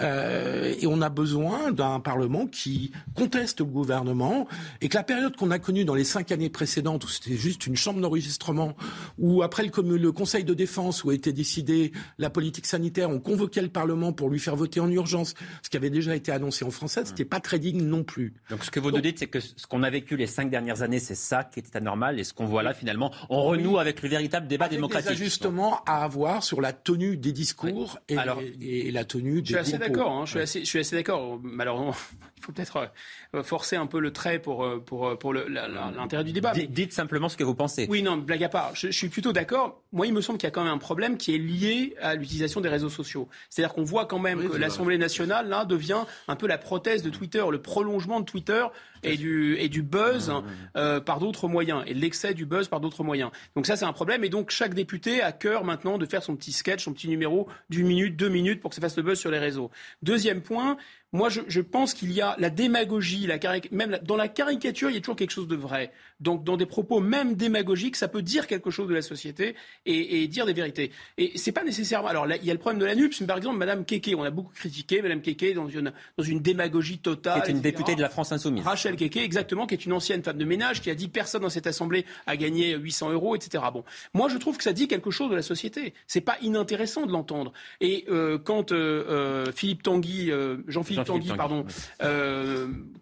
euh, 0.00 0.74
et 0.80 0.86
on 0.86 1.00
a 1.02 1.08
besoin 1.08 1.70
d'un 1.72 2.00
parlement 2.00 2.46
qui 2.46 2.92
conteste 3.14 3.60
le 3.60 3.66
gouvernement, 3.66 4.46
et 4.80 4.88
que 4.88 4.96
la 4.96 5.02
période 5.02 5.36
qu'on 5.36 5.50
a 5.50 5.58
connue 5.58 5.84
dans 5.84 5.94
les 5.94 6.04
cinq 6.04 6.32
années 6.32 6.50
précédentes, 6.50 7.04
où 7.04 7.08
c'était 7.08 7.36
juste 7.36 7.66
une 7.66 7.76
chambre 7.76 8.00
d'enregistrement, 8.00 8.76
où 9.18 9.42
après 9.42 9.64
le, 9.64 9.96
le 9.96 10.12
Conseil 10.12 10.44
de 10.44 10.54
défense, 10.54 11.04
où 11.04 11.10
a 11.10 11.14
été 11.14 11.32
décidé 11.32 11.92
la 12.18 12.30
politique 12.30 12.66
sanitaire, 12.66 13.10
on 13.10 13.20
convoquait 13.20 13.62
le 13.62 13.68
Parlement 13.68 14.12
pour 14.12 14.30
lui 14.30 14.38
faire 14.38 14.56
voter 14.56 14.80
en 14.80 14.90
urgence, 14.90 15.34
ce 15.62 15.70
qui 15.70 15.76
avait 15.76 15.90
déjà 15.90 16.16
été 16.16 16.32
annoncé 16.32 16.64
en 16.64 16.70
français, 16.70 17.02
c'était 17.04 17.24
pas 17.24 17.40
très 17.40 17.58
digne 17.58 17.82
non 17.82 18.04
plus. 18.04 18.34
Donc 18.50 18.64
ce 18.64 18.70
que 18.70 18.80
vous 18.80 18.90
nous 18.90 19.00
dites, 19.00 19.18
c'est 19.18 19.26
que 19.26 19.40
ce 19.40 19.66
qu'on 19.66 19.81
a 19.82 19.90
vécu 19.90 20.16
les 20.16 20.26
cinq 20.26 20.50
dernières 20.50 20.82
années, 20.82 20.98
c'est 20.98 21.14
ça 21.14 21.44
qui 21.44 21.60
était 21.60 21.76
anormal, 21.76 22.18
et 22.18 22.24
ce 22.24 22.32
qu'on 22.32 22.46
voit 22.46 22.62
là, 22.62 22.74
finalement, 22.74 23.12
on 23.28 23.42
renoue 23.42 23.78
avec 23.78 24.02
le 24.02 24.08
véritable 24.08 24.46
débat 24.46 24.66
avec 24.66 24.76
démocratique. 24.76 25.10
Des 25.10 25.14
ajustements 25.14 25.82
à 25.84 26.04
avoir 26.04 26.42
sur 26.42 26.60
la 26.60 26.72
tenue 26.72 27.16
des 27.16 27.32
discours 27.32 27.98
oui. 28.08 28.14
et, 28.16 28.18
Alors, 28.18 28.40
et, 28.60 28.90
la 28.90 29.04
tenue 29.04 29.42
des 29.42 29.48
Je 29.48 29.52
suis 29.52 29.56
assez 29.56 29.78
d'accord. 29.78 30.12
Hein, 30.12 30.24
je, 30.26 30.30
suis 30.30 30.40
assez, 30.40 30.60
je 30.60 30.66
suis 30.66 30.78
assez 30.78 30.96
d'accord. 30.96 31.38
Malheureusement, 31.42 31.94
il 32.36 32.42
faut 32.42 32.52
peut-être 32.52 32.90
euh, 33.34 33.42
forcer 33.42 33.76
un 33.76 33.86
peu 33.86 34.00
le 34.00 34.12
trait 34.12 34.38
pour 34.38 34.66
pour 34.84 35.18
pour 35.18 35.32
l'intérêt 35.32 36.24
du 36.24 36.32
débat. 36.32 36.52
D 36.52 36.66
dites 36.66 36.92
simplement 36.92 37.28
ce 37.28 37.36
que 37.36 37.44
vous 37.44 37.54
pensez. 37.54 37.86
Oui, 37.88 38.02
non, 38.02 38.16
blague 38.16 38.44
à 38.44 38.48
part. 38.48 38.74
Je, 38.74 38.88
je 38.88 38.96
suis 38.96 39.08
plutôt 39.08 39.32
d'accord. 39.32 39.82
Moi, 39.92 40.06
il 40.06 40.12
me 40.12 40.20
semble 40.20 40.38
qu'il 40.38 40.46
y 40.46 40.48
a 40.48 40.52
quand 40.52 40.64
même 40.64 40.72
un 40.72 40.78
problème 40.78 41.16
qui 41.16 41.34
est 41.34 41.38
lié 41.38 41.94
à 42.00 42.14
l'utilisation 42.14 42.60
des 42.60 42.68
réseaux 42.68 42.88
sociaux. 42.88 43.28
C'est-à-dire 43.50 43.74
qu'on 43.74 43.84
voit 43.84 44.06
quand 44.06 44.18
même 44.18 44.38
oui, 44.38 44.48
que 44.48 44.56
l'Assemblée 44.56 44.98
nationale 44.98 45.48
là 45.48 45.64
devient 45.64 46.04
un 46.28 46.36
peu 46.36 46.46
la 46.46 46.58
prothèse 46.58 47.02
de 47.02 47.10
Twitter, 47.10 47.44
le 47.50 47.60
prolongement 47.60 48.20
de 48.20 48.24
Twitter 48.24 48.64
et 49.02 49.16
du, 49.16 49.56
et 49.58 49.68
du 49.72 49.82
buzz 49.82 50.28
mmh. 50.28 50.42
euh, 50.76 51.00
par 51.00 51.18
d'autres 51.18 51.48
moyens, 51.48 51.82
et 51.86 51.94
l'excès 51.94 52.34
du 52.34 52.46
buzz 52.46 52.68
par 52.68 52.78
d'autres 52.78 53.02
moyens. 53.02 53.30
Donc 53.56 53.66
ça, 53.66 53.74
c'est 53.74 53.86
un 53.86 53.92
problème. 53.92 54.22
Et 54.22 54.28
donc 54.28 54.50
chaque 54.50 54.74
député 54.74 55.22
a 55.22 55.32
cœur 55.32 55.64
maintenant 55.64 55.98
de 55.98 56.06
faire 56.06 56.22
son 56.22 56.36
petit 56.36 56.52
sketch, 56.52 56.84
son 56.84 56.92
petit 56.92 57.08
numéro 57.08 57.48
d'une 57.70 57.86
minute, 57.86 58.16
deux 58.16 58.28
minutes 58.28 58.60
pour 58.60 58.70
que 58.70 58.76
ça 58.76 58.82
fasse 58.82 58.96
le 58.96 59.02
buzz 59.02 59.18
sur 59.18 59.30
les 59.30 59.38
réseaux. 59.38 59.70
Deuxième 60.02 60.42
point, 60.42 60.76
Moi, 61.12 61.28
je, 61.28 61.60
pense 61.60 61.92
qu'il 61.92 62.10
y 62.12 62.22
a 62.22 62.34
la 62.38 62.48
démagogie, 62.48 63.26
la 63.26 63.38
même 63.70 63.98
dans 64.02 64.16
la 64.16 64.28
caricature, 64.28 64.88
il 64.88 64.94
y 64.94 64.96
a 64.96 65.00
toujours 65.00 65.16
quelque 65.16 65.30
chose 65.30 65.48
de 65.48 65.56
vrai. 65.56 65.92
Donc, 66.20 66.44
dans 66.44 66.56
des 66.56 66.66
propos 66.66 67.00
même 67.00 67.34
démagogiques, 67.34 67.96
ça 67.96 68.08
peut 68.08 68.22
dire 68.22 68.46
quelque 68.46 68.70
chose 68.70 68.88
de 68.88 68.94
la 68.94 69.02
société 69.02 69.54
et, 69.84 70.26
dire 70.28 70.46
des 70.46 70.52
vérités. 70.52 70.90
Et 71.18 71.32
c'est 71.36 71.52
pas 71.52 71.64
nécessairement. 71.64 72.08
Alors, 72.08 72.26
il 72.26 72.44
y 72.44 72.50
a 72.50 72.54
le 72.54 72.58
problème 72.58 72.80
de 72.80 72.86
la 72.86 72.94
NUPS, 72.94 73.20
mais 73.20 73.26
par 73.26 73.36
exemple, 73.36 73.58
Madame 73.58 73.84
Keke, 73.84 74.14
on 74.16 74.22
a 74.22 74.30
beaucoup 74.30 74.52
critiqué 74.54 75.02
Madame 75.02 75.20
Keke 75.20 75.54
dans 75.54 75.68
une, 75.68 75.92
dans 76.16 76.24
une 76.24 76.40
démagogie 76.40 76.98
totale. 76.98 77.42
Qui 77.42 77.50
est 77.50 77.52
une 77.52 77.60
députée 77.60 77.94
de 77.94 78.00
la 78.00 78.08
France 78.08 78.32
Insoumise. 78.32 78.64
Rachel 78.64 78.96
Keke, 78.96 79.18
exactement, 79.18 79.66
qui 79.66 79.74
est 79.74 79.84
une 79.84 79.92
ancienne 79.92 80.22
femme 80.22 80.38
de 80.38 80.44
ménage, 80.44 80.80
qui 80.80 80.90
a 80.90 80.94
dit 80.94 81.08
personne 81.08 81.42
dans 81.42 81.50
cette 81.50 81.66
assemblée 81.66 82.06
a 82.26 82.36
gagné 82.36 82.74
800 82.76 83.10
euros, 83.10 83.36
etc. 83.36 83.64
Bon, 83.72 83.84
moi, 84.14 84.28
je 84.28 84.38
trouve 84.38 84.56
que 84.56 84.64
ça 84.64 84.72
dit 84.72 84.88
quelque 84.88 85.10
chose 85.10 85.30
de 85.30 85.36
la 85.36 85.42
société. 85.42 85.92
C'est 86.06 86.20
pas 86.20 86.38
inintéressant 86.40 87.04
de 87.04 87.12
l'entendre. 87.12 87.52
Et 87.80 88.06
euh, 88.08 88.38
quand 88.38 88.72
euh, 88.72 89.04
euh, 89.08 89.52
Philippe 89.52 89.82
Tanguy, 89.82 90.30
Jean-Philippe 90.68 91.01
Tanguy, 91.04 91.32
pardon, 91.36 91.64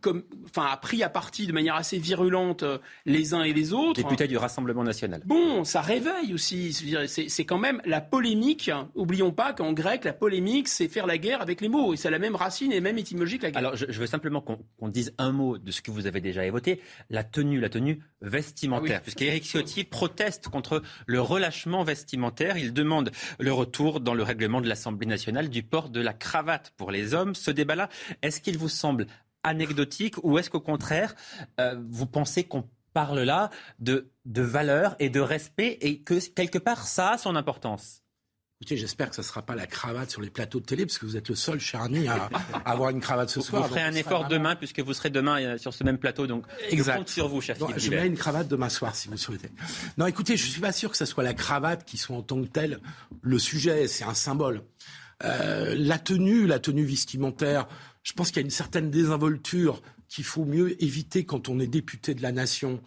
comme, 0.00 0.22
enfin, 0.46 0.68
a 0.70 0.76
pris 0.76 1.02
à 1.02 1.08
partie 1.08 1.46
de 1.46 1.52
manière 1.52 1.74
assez 1.74 1.98
virulente 1.98 2.64
les 3.06 3.34
uns 3.34 3.42
et 3.42 3.52
les 3.52 3.72
autres. 3.72 4.02
Député 4.02 4.26
du 4.26 4.36
Rassemblement 4.36 4.84
national. 4.84 5.22
Bon, 5.24 5.64
ça 5.64 5.80
réveille 5.80 6.34
aussi. 6.34 6.72
C'est 6.72 7.44
quand 7.44 7.58
même 7.58 7.80
la 7.84 8.00
polémique. 8.00 8.70
Oublions 8.94 9.32
pas 9.32 9.52
qu'en 9.52 9.72
grec, 9.72 10.04
la 10.04 10.12
polémique, 10.12 10.68
c'est 10.68 10.88
faire 10.88 11.06
la 11.06 11.18
guerre 11.18 11.42
avec 11.42 11.60
les 11.60 11.68
mots. 11.68 11.94
Et 11.94 11.96
c'est 11.96 12.10
la 12.10 12.18
même 12.18 12.36
racine 12.36 12.72
et 12.72 12.80
même 12.80 12.98
étymologie 12.98 13.38
que 13.38 13.44
la 13.44 13.50
guerre. 13.50 13.58
Alors, 13.58 13.76
je, 13.76 13.86
veux 13.86 14.06
simplement 14.06 14.40
qu'on 14.40 14.88
dise 14.88 15.14
un 15.18 15.32
mot 15.32 15.58
de 15.58 15.70
ce 15.70 15.82
que 15.82 15.90
vous 15.90 16.06
avez 16.06 16.20
déjà 16.20 16.44
évoqué. 16.44 16.80
La 17.10 17.24
tenue, 17.24 17.60
la 17.60 17.68
tenue 17.68 18.02
vestimentaire. 18.22 18.98
Ah 18.98 19.02
Puisqu'Éric 19.02 19.44
Ciotti 19.44 19.84
proteste 19.84 20.48
contre 20.48 20.82
le 21.06 21.20
relâchement 21.20 21.84
vestimentaire. 21.84 22.56
Il 22.56 22.72
demande 22.72 23.10
le 23.38 23.52
retour 23.52 24.00
dans 24.00 24.14
le 24.14 24.22
règlement 24.22 24.60
de 24.60 24.68
l'Assemblée 24.68 25.06
nationale 25.06 25.50
du 25.50 25.62
port 25.62 25.90
de 25.90 26.00
la 26.00 26.12
cravate 26.12 26.72
pour 26.76 26.90
les 26.90 27.14
hommes. 27.14 27.34
Ce 27.34 27.50
débat-là, 27.50 27.88
est-ce 28.22 28.40
qu'il 28.40 28.58
vous 28.58 28.68
semble 28.68 29.06
anecdotique 29.42 30.16
ou 30.22 30.38
est-ce 30.38 30.50
qu'au 30.50 30.60
contraire, 30.60 31.14
euh, 31.60 31.76
vous 31.88 32.06
pensez 32.06 32.44
qu'on 32.44 32.68
parle 32.92 33.20
là 33.20 33.50
de, 33.78 34.10
de 34.24 34.42
valeur 34.42 34.96
et 34.98 35.08
de 35.10 35.20
respect 35.20 35.78
et 35.80 36.00
que 36.00 36.18
quelque 36.30 36.58
part 36.58 36.86
ça 36.86 37.12
a 37.12 37.18
son 37.18 37.36
importance? 37.36 38.02
Écoutez, 38.62 38.76
j'espère 38.76 39.08
que 39.08 39.16
ce 39.16 39.22
ne 39.22 39.26
sera 39.26 39.40
pas 39.40 39.54
la 39.54 39.66
cravate 39.66 40.10
sur 40.10 40.20
les 40.20 40.28
plateaux 40.28 40.60
de 40.60 40.66
télé, 40.66 40.84
parce 40.84 40.98
que 40.98 41.06
vous 41.06 41.16
êtes 41.16 41.30
le 41.30 41.34
seul 41.34 41.58
charni 41.58 42.08
à, 42.08 42.28
avoir 42.66 42.90
une 42.90 43.00
cravate 43.00 43.30
ce 43.30 43.40
soir. 43.40 43.62
Vous 43.62 43.68
ferez 43.70 43.80
un 43.80 43.94
effort 43.94 44.28
demain, 44.28 44.54
puisque 44.54 44.80
vous 44.80 44.92
serez 44.92 45.08
demain 45.08 45.40
euh, 45.40 45.56
sur 45.56 45.72
ce 45.72 45.82
même 45.82 45.96
plateau. 45.96 46.26
Donc, 46.26 46.44
exact. 46.68 46.92
je 46.92 46.98
compte 46.98 47.08
sur 47.08 47.28
vous, 47.28 47.40
cher 47.40 47.56
Philippe 47.56 47.78
Je 47.78 47.88
mets 47.88 48.06
une 48.06 48.18
cravate 48.18 48.48
demain 48.48 48.68
soir, 48.68 48.94
si 48.94 49.08
vous 49.08 49.16
souhaitez. 49.16 49.48
Non, 49.96 50.04
écoutez, 50.04 50.36
je 50.36 50.44
ne 50.44 50.50
suis 50.50 50.60
pas 50.60 50.72
sûr 50.72 50.90
que 50.90 50.98
ce 50.98 51.06
soit 51.06 51.24
la 51.24 51.32
cravate 51.32 51.86
qui 51.86 51.96
soit 51.96 52.14
en 52.14 52.20
tant 52.20 52.42
que 52.42 52.48
telle 52.48 52.80
le 53.22 53.38
sujet. 53.38 53.88
C'est 53.88 54.04
un 54.04 54.12
symbole. 54.12 54.62
Euh, 55.24 55.74
la 55.76 55.98
tenue, 55.98 56.46
la 56.46 56.58
tenue 56.58 56.84
vestimentaire, 56.84 57.68
je 58.02 58.12
pense 58.12 58.28
qu'il 58.28 58.38
y 58.38 58.40
a 58.40 58.44
une 58.44 58.50
certaine 58.50 58.90
désinvolture 58.90 59.82
qu'il 60.08 60.24
faut 60.24 60.44
mieux 60.44 60.82
éviter 60.82 61.24
quand 61.24 61.48
on 61.48 61.60
est 61.60 61.66
député 61.66 62.14
de 62.14 62.22
la 62.22 62.32
nation 62.32 62.80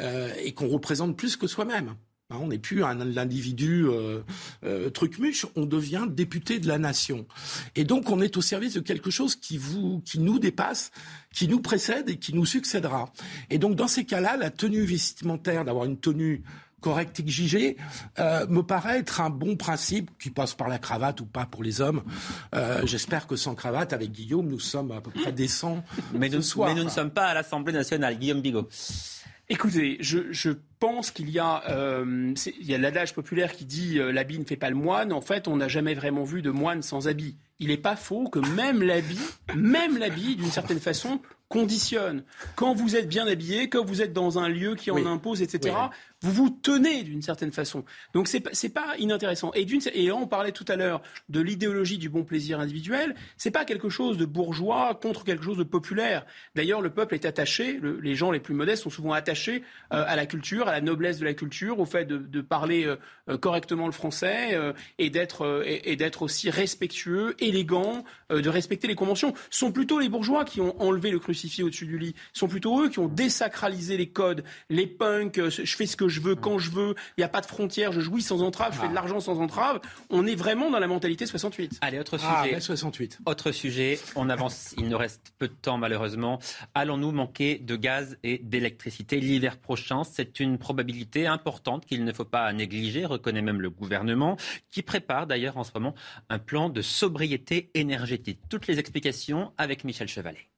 euh, 0.00 0.32
et 0.42 0.52
qu'on 0.52 0.68
représente 0.68 1.16
plus 1.16 1.36
que 1.36 1.46
soi-même. 1.46 1.94
Hein, 2.30 2.38
on 2.40 2.48
n'est 2.48 2.58
plus 2.58 2.82
un 2.82 3.16
individu 3.18 3.84
euh, 3.86 4.22
euh, 4.64 4.88
truc-muche, 4.88 5.44
on 5.56 5.66
devient 5.66 6.06
député 6.08 6.58
de 6.58 6.66
la 6.66 6.78
nation. 6.78 7.26
Et 7.76 7.84
donc 7.84 8.08
on 8.08 8.22
est 8.22 8.38
au 8.38 8.40
service 8.40 8.72
de 8.72 8.80
quelque 8.80 9.10
chose 9.10 9.36
qui, 9.36 9.60
qui 10.06 10.18
nous 10.20 10.38
dépasse, 10.38 10.90
qui 11.34 11.48
nous 11.48 11.60
précède 11.60 12.08
et 12.08 12.16
qui 12.16 12.34
nous 12.34 12.46
succédera. 12.46 13.12
Et 13.50 13.58
donc 13.58 13.76
dans 13.76 13.88
ces 13.88 14.06
cas-là, 14.06 14.38
la 14.38 14.50
tenue 14.50 14.84
vestimentaire, 14.84 15.66
d'avoir 15.66 15.84
une 15.84 15.98
tenue 15.98 16.42
correcte 16.84 17.18
exigée, 17.18 17.78
euh, 18.18 18.46
me 18.48 18.62
paraît 18.62 18.98
être 18.98 19.22
un 19.22 19.30
bon 19.30 19.56
principe 19.56 20.10
qui 20.18 20.28
passe 20.28 20.52
par 20.52 20.68
la 20.68 20.78
cravate 20.78 21.18
ou 21.22 21.24
pas 21.24 21.46
pour 21.46 21.62
les 21.62 21.80
hommes. 21.80 22.02
Euh, 22.54 22.82
j'espère 22.84 23.26
que 23.26 23.36
sans 23.36 23.54
cravate, 23.54 23.94
avec 23.94 24.12
Guillaume, 24.12 24.46
nous 24.48 24.60
sommes 24.60 24.92
à 24.92 25.00
peu 25.00 25.10
près 25.10 25.32
décents 25.32 25.82
mais 26.12 26.28
nous, 26.28 26.42
soir. 26.42 26.68
Mais 26.68 26.74
nous 26.74 26.84
ne 26.84 26.90
sommes 26.90 27.10
pas 27.10 27.28
à 27.28 27.34
l'Assemblée 27.34 27.72
nationale, 27.72 28.18
Guillaume 28.18 28.42
Bigot. 28.42 28.68
Écoutez, 29.48 29.98
je, 30.00 30.50
pense 30.78 31.10
qu'il 31.10 31.30
y 31.30 31.38
a, 31.38 31.62
euh, 31.70 32.34
il 32.60 32.66
y 32.66 32.74
a 32.74 32.78
l'adage 32.78 33.14
populaire 33.14 33.52
qui 33.52 33.64
dit 33.64 33.98
euh, 33.98 34.12
l'habit 34.12 34.38
ne 34.38 34.44
fait 34.44 34.56
pas 34.56 34.68
le 34.68 34.76
moine. 34.76 35.12
En 35.12 35.22
fait, 35.22 35.48
on 35.48 35.56
n'a 35.56 35.68
jamais 35.68 35.94
vraiment 35.94 36.24
vu 36.24 36.42
de 36.42 36.50
moine 36.50 36.82
sans 36.82 37.08
habit. 37.08 37.36
Il 37.58 37.68
n'est 37.68 37.78
pas 37.78 37.96
faux 37.96 38.28
que 38.28 38.38
même 38.38 38.82
l'habit, 38.82 39.20
même 39.54 39.96
l'habit, 39.96 40.36
d'une 40.36 40.50
certaine 40.50 40.80
façon, 40.80 41.20
conditionne. 41.54 42.24
Quand 42.56 42.74
vous 42.74 42.96
êtes 42.96 43.08
bien 43.08 43.28
habillé, 43.28 43.68
quand 43.68 43.84
vous 43.84 44.02
êtes 44.02 44.12
dans 44.12 44.40
un 44.40 44.48
lieu 44.48 44.74
qui 44.74 44.90
en 44.90 45.06
impose, 45.06 45.40
etc., 45.40 45.72
vous 46.20 46.32
vous 46.32 46.50
tenez 46.50 47.04
d'une 47.04 47.22
certaine 47.22 47.52
façon. 47.52 47.84
Donc 48.12 48.26
c'est 48.26 48.42
n'est 48.64 48.70
pas 48.70 48.96
inintéressant. 48.98 49.52
Et, 49.54 49.64
et 49.94 50.06
là, 50.06 50.16
on 50.16 50.26
parlait 50.26 50.50
tout 50.50 50.64
à 50.68 50.74
l'heure 50.74 51.00
de 51.28 51.40
l'idéologie 51.40 51.98
du 51.98 52.08
bon 52.08 52.24
plaisir 52.24 52.58
individuel. 52.58 53.14
C'est 53.36 53.52
pas 53.52 53.64
quelque 53.64 53.88
chose 53.88 54.16
de 54.16 54.24
bourgeois 54.24 54.98
contre 55.00 55.22
quelque 55.22 55.44
chose 55.44 55.58
de 55.58 55.64
populaire. 55.64 56.26
D'ailleurs, 56.56 56.80
le 56.80 56.90
peuple 56.90 57.14
est 57.14 57.24
attaché, 57.24 57.78
les 58.02 58.14
gens 58.16 58.32
les 58.32 58.40
plus 58.40 58.54
modestes 58.54 58.82
sont 58.82 58.90
souvent 58.90 59.12
attachés 59.12 59.62
euh, 59.92 60.04
à 60.08 60.16
la 60.16 60.26
culture, 60.26 60.66
à 60.66 60.72
la 60.72 60.80
noblesse 60.80 61.18
de 61.18 61.24
la 61.24 61.34
culture, 61.34 61.78
au 61.78 61.84
fait 61.84 62.06
de, 62.06 62.40
parler 62.40 62.84
euh, 62.84 62.96
euh, 63.28 63.38
correctement 63.38 63.86
le 63.86 63.92
français 63.92 64.58
et 64.98 65.10
d'être 65.10 65.62
et, 65.66 65.94
d'être 65.96 66.22
aussi 66.22 66.50
respectueux, 66.50 67.36
élégant, 67.38 68.04
de 68.30 68.48
respecter 68.48 68.88
les 68.88 68.94
conventions. 68.94 69.34
Ce 69.50 69.60
sont 69.60 69.72
plutôt 69.72 70.00
les 70.00 70.08
bourgeois 70.08 70.44
qui 70.44 70.60
ont 70.60 70.80
enlevé 70.80 71.10
le 71.10 71.18
crucifix 71.18 71.43
au-dessus 71.62 71.86
du 71.86 71.98
lit. 71.98 72.14
Ce 72.32 72.40
sont 72.40 72.48
plutôt 72.48 72.82
eux 72.82 72.88
qui 72.88 72.98
ont 72.98 73.08
désacralisé 73.08 73.96
les 73.96 74.08
codes. 74.08 74.44
Les 74.70 74.86
punks, 74.86 75.40
je 75.48 75.76
fais 75.76 75.86
ce 75.86 75.96
que 75.96 76.08
je 76.08 76.14
je 76.14 76.20
veux, 76.20 76.36
quand 76.36 76.58
je 76.58 76.70
veux, 76.70 76.94
il 77.16 77.20
n'y 77.20 77.24
a 77.24 77.28
pas 77.28 77.40
de 77.40 77.46
frontières, 77.46 77.92
je 77.92 78.00
jouis 78.00 78.22
sans 78.22 78.42
entrave, 78.42 78.72
je 78.72 78.78
fais 78.78 78.86
de 78.86 78.92
ah. 78.92 78.94
l'argent 78.94 79.20
sans 79.20 79.40
entrave. 79.40 79.80
On 80.10 80.26
est 80.26 80.36
vraiment 80.36 80.70
dans 80.70 80.78
la 80.78 80.86
mentalité 80.86 81.26
68. 81.26 81.78
Allez, 81.80 81.98
autre 81.98 82.18
ah, 82.22 82.44
sujet. 82.44 82.60
68. 82.60 83.18
Autre 83.26 83.50
sujet, 83.50 83.98
on 84.14 84.30
avance, 84.30 84.74
il 84.78 84.88
nous 84.88 84.96
reste 84.96 85.32
peu 85.38 85.48
de 85.48 85.54
temps 85.54 85.76
malheureusement. 85.76 86.38
Allons-nous 86.74 87.10
manquer 87.10 87.58
de 87.58 87.76
gaz 87.76 88.16
et 88.22 88.38
d'électricité 88.38 89.20
l'hiver 89.20 89.58
prochain? 89.58 90.04
C'est 90.04 90.38
une 90.40 90.56
probabilité 90.56 91.26
importante 91.26 91.84
qu'il 91.84 92.04
ne 92.04 92.12
faut 92.12 92.24
pas 92.24 92.52
négliger, 92.52 93.04
reconnaît 93.04 93.42
même 93.42 93.60
le 93.60 93.70
gouvernement, 93.70 94.36
qui 94.70 94.82
prépare 94.82 95.26
d'ailleurs 95.26 95.56
en 95.56 95.64
ce 95.64 95.72
moment 95.74 95.94
un 96.28 96.38
plan 96.38 96.68
de 96.68 96.80
sobriété 96.80 97.70
énergétique. 97.74 98.40
Toutes 98.48 98.68
les 98.68 98.78
explications 98.78 99.52
avec 99.58 99.82
Michel 99.84 100.06
Chevalet. 100.06 100.53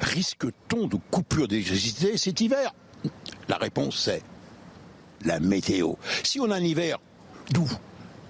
Risque-t-on 0.00 0.86
de 0.86 0.96
coupure 1.10 1.48
d'électricité 1.48 2.16
cet 2.16 2.40
hiver? 2.40 2.74
La 3.48 3.56
réponse 3.56 3.98
c'est 3.98 4.22
la 5.24 5.40
météo. 5.40 5.94
Si 6.22 6.40
on 6.40 6.50
a 6.50 6.56
un 6.56 6.64
hiver 6.64 6.98
doux, 7.52 7.70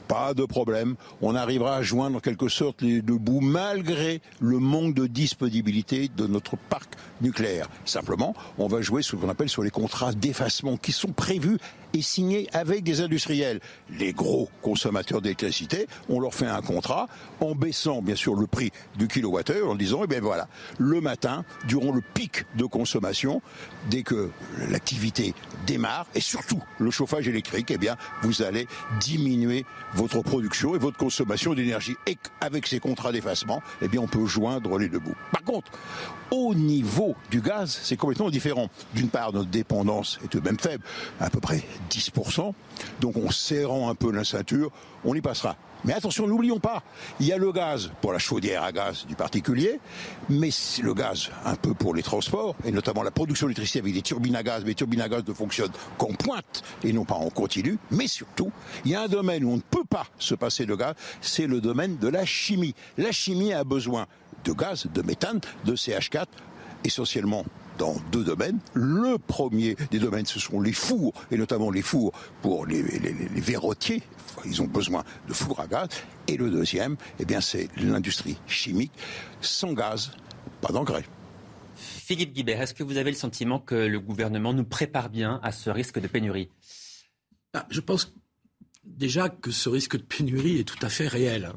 pas 0.08 0.34
de 0.34 0.44
problème, 0.44 0.96
on 1.22 1.36
arrivera 1.36 1.76
à 1.76 1.82
joindre 1.82 2.16
en 2.16 2.20
quelque 2.20 2.48
sorte 2.48 2.82
les 2.82 3.00
deux 3.00 3.16
bouts 3.16 3.40
malgré 3.40 4.20
le 4.40 4.58
manque 4.58 4.94
de 4.94 5.06
disponibilité 5.06 6.10
de 6.16 6.26
notre 6.26 6.56
parc 6.56 6.94
nucléaire. 7.20 7.68
Simplement, 7.84 8.34
on 8.58 8.66
va 8.66 8.80
jouer 8.80 9.02
ce 9.02 9.14
qu'on 9.14 9.28
appelle 9.28 9.48
sur 9.48 9.62
les 9.62 9.70
contrats 9.70 10.12
d'effacement 10.12 10.76
qui 10.76 10.90
sont 10.90 11.12
prévus 11.12 11.58
et 11.92 12.02
signé 12.02 12.48
avec 12.52 12.82
des 12.82 13.00
industriels. 13.00 13.60
Les 13.90 14.12
gros 14.12 14.48
consommateurs 14.62 15.20
d'électricité, 15.20 15.86
on 16.08 16.20
leur 16.20 16.34
fait 16.34 16.46
un 16.46 16.62
contrat 16.62 17.08
en 17.40 17.54
baissant 17.54 18.02
bien 18.02 18.16
sûr 18.16 18.34
le 18.34 18.46
prix 18.46 18.70
du 18.96 19.08
kilowattheure 19.08 19.70
en 19.70 19.74
disant, 19.74 20.00
eh 20.04 20.06
bien 20.06 20.20
voilà, 20.20 20.48
le 20.78 21.00
matin, 21.00 21.44
durant 21.66 21.92
le 21.92 22.00
pic 22.00 22.44
de 22.56 22.64
consommation, 22.64 23.42
dès 23.90 24.02
que 24.02 24.30
l'activité 24.68 25.34
démarre, 25.66 26.06
et 26.14 26.20
surtout 26.20 26.62
le 26.78 26.90
chauffage 26.90 27.28
électrique, 27.28 27.70
eh 27.70 27.78
bien 27.78 27.96
vous 28.22 28.42
allez 28.42 28.66
diminuer 29.00 29.64
votre 29.94 30.22
production 30.22 30.74
et 30.74 30.78
votre 30.78 30.96
consommation 30.96 31.54
d'énergie. 31.54 31.96
Et 32.06 32.16
avec 32.40 32.66
ces 32.66 32.80
contrats 32.80 33.12
d'effacement, 33.12 33.62
eh 33.82 33.88
bien 33.88 34.00
on 34.00 34.06
peut 34.06 34.26
joindre 34.26 34.78
les 34.78 34.88
deux 34.88 34.98
bouts. 34.98 35.16
Par 35.32 35.42
contre, 35.42 35.70
au 36.30 36.54
niveau 36.54 37.16
du 37.30 37.40
gaz, 37.40 37.80
c'est 37.82 37.96
complètement 37.96 38.30
différent. 38.30 38.68
D'une 38.94 39.08
part, 39.08 39.32
notre 39.32 39.50
dépendance 39.50 40.18
est 40.24 40.28
tout 40.28 40.40
de 40.40 40.44
même 40.44 40.58
faible, 40.58 40.84
à 41.18 41.30
peu 41.30 41.40
près 41.40 41.62
10%. 41.90 42.52
Donc 43.00 43.16
en 43.16 43.30
serrant 43.30 43.88
un 43.88 43.94
peu 43.94 44.10
la 44.10 44.24
ceinture, 44.24 44.70
on 45.04 45.14
y 45.14 45.20
passera. 45.20 45.56
Mais 45.84 45.94
attention, 45.94 46.26
n'oublions 46.26 46.60
pas, 46.60 46.82
il 47.20 47.26
y 47.26 47.32
a 47.32 47.38
le 47.38 47.52
gaz 47.52 47.90
pour 48.02 48.12
la 48.12 48.18
chaudière 48.18 48.62
à 48.62 48.70
gaz 48.70 49.06
du 49.06 49.14
particulier, 49.14 49.80
mais 50.28 50.50
le 50.82 50.92
gaz 50.92 51.30
un 51.46 51.54
peu 51.54 51.72
pour 51.72 51.94
les 51.94 52.02
transports, 52.02 52.54
et 52.64 52.70
notamment 52.70 53.02
la 53.02 53.10
production 53.10 53.46
d'électricité 53.46 53.78
avec 53.78 53.94
des 53.94 54.02
turbines 54.02 54.36
à 54.36 54.42
gaz, 54.42 54.62
mais 54.62 54.70
les 54.70 54.74
turbines 54.74 55.00
à 55.00 55.08
gaz 55.08 55.22
ne 55.26 55.32
fonctionnent 55.32 55.72
qu'en 55.96 56.12
pointe 56.12 56.62
et 56.84 56.92
non 56.92 57.06
pas 57.06 57.14
en 57.14 57.30
continu. 57.30 57.78
Mais 57.90 58.08
surtout, 58.08 58.52
il 58.84 58.90
y 58.90 58.94
a 58.94 59.02
un 59.02 59.08
domaine 59.08 59.42
où 59.44 59.52
on 59.52 59.56
ne 59.56 59.62
peut 59.62 59.84
pas 59.88 60.06
se 60.18 60.34
passer 60.34 60.66
de 60.66 60.74
gaz, 60.74 60.94
c'est 61.22 61.46
le 61.46 61.62
domaine 61.62 61.96
de 61.96 62.08
la 62.08 62.26
chimie. 62.26 62.74
La 62.98 63.12
chimie 63.12 63.54
a 63.54 63.64
besoin 63.64 64.06
de 64.44 64.52
gaz, 64.52 64.86
de 64.92 65.00
méthane, 65.00 65.40
de 65.64 65.76
CH4, 65.76 66.26
essentiellement 66.84 67.44
dans 67.80 67.96
deux 68.12 68.24
domaines. 68.24 68.58
Le 68.74 69.16
premier 69.16 69.74
des 69.90 69.98
domaines, 69.98 70.26
ce 70.26 70.38
sont 70.38 70.60
les 70.60 70.74
fours, 70.74 71.14
et 71.30 71.38
notamment 71.38 71.70
les 71.70 71.80
fours 71.80 72.12
pour 72.42 72.66
les, 72.66 72.82
les, 72.82 73.40
verrotiers. 73.40 74.02
Ils 74.44 74.60
ont 74.60 74.66
besoin 74.66 75.02
de 75.26 75.32
fours 75.32 75.58
à 75.60 75.66
gaz. 75.66 75.88
Et 76.28 76.36
le 76.36 76.50
deuxième, 76.50 76.96
eh 77.18 77.24
bien, 77.24 77.40
c'est 77.40 77.68
l'industrie 77.78 78.36
chimique. 78.46 78.92
Sans 79.40 79.72
gaz, 79.72 80.12
pas 80.60 80.72
d'engrais. 80.72 81.06
Philippe 81.74 82.34
Guibert, 82.34 82.60
est-ce 82.60 82.74
que 82.74 82.82
vous 82.82 82.98
avez 82.98 83.10
le 83.10 83.16
sentiment 83.16 83.58
que 83.58 83.74
le 83.74 83.98
gouvernement 83.98 84.52
nous 84.52 84.64
prépare 84.64 85.08
bien 85.08 85.40
à 85.42 85.50
ce 85.50 85.70
risque 85.70 85.98
de 85.98 86.06
pénurie? 86.06 86.50
Ah, 87.54 87.66
Je 87.70 87.80
pense 87.80 88.12
déjà 88.84 89.30
que 89.30 89.50
ce 89.50 89.70
risque 89.70 89.96
de 89.96 90.02
pénurie 90.02 90.58
est 90.58 90.68
tout 90.68 90.84
à 90.84 90.90
fait 90.90 91.08
réel. 91.08 91.50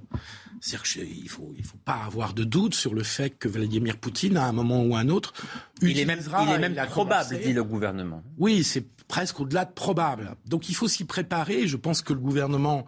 C'est-à-dire 0.63 0.83
qu'il 0.83 1.23
ne 1.25 1.27
faut, 1.27 1.53
il 1.57 1.65
faut 1.65 1.77
pas 1.83 2.03
avoir 2.05 2.33
de 2.33 2.45
doute 2.45 2.73
sur 2.73 2.93
le 2.93 3.03
fait 3.03 3.31
que 3.31 3.49
Vladimir 3.49 3.97
Poutine, 3.97 4.37
à 4.37 4.45
un 4.45 4.53
moment 4.53 4.81
ou 4.85 4.95
à 4.95 4.99
un 4.99 5.09
autre, 5.09 5.33
il 5.81 5.99
est 5.99 6.05
même, 6.05 6.21
il 6.21 6.49
est 6.51 6.57
même 6.57 6.87
probable, 6.87 7.37
dit 7.37 7.51
le 7.51 7.65
gouvernement. 7.65 8.23
Oui, 8.37 8.63
c'est 8.63 8.87
presque 9.09 9.41
au-delà 9.41 9.65
de 9.65 9.73
probable. 9.73 10.37
Donc 10.45 10.69
il 10.69 10.73
faut 10.73 10.87
s'y 10.87 11.03
préparer. 11.03 11.67
Je 11.67 11.75
pense 11.75 12.01
que 12.01 12.13
le 12.13 12.19
gouvernement 12.19 12.85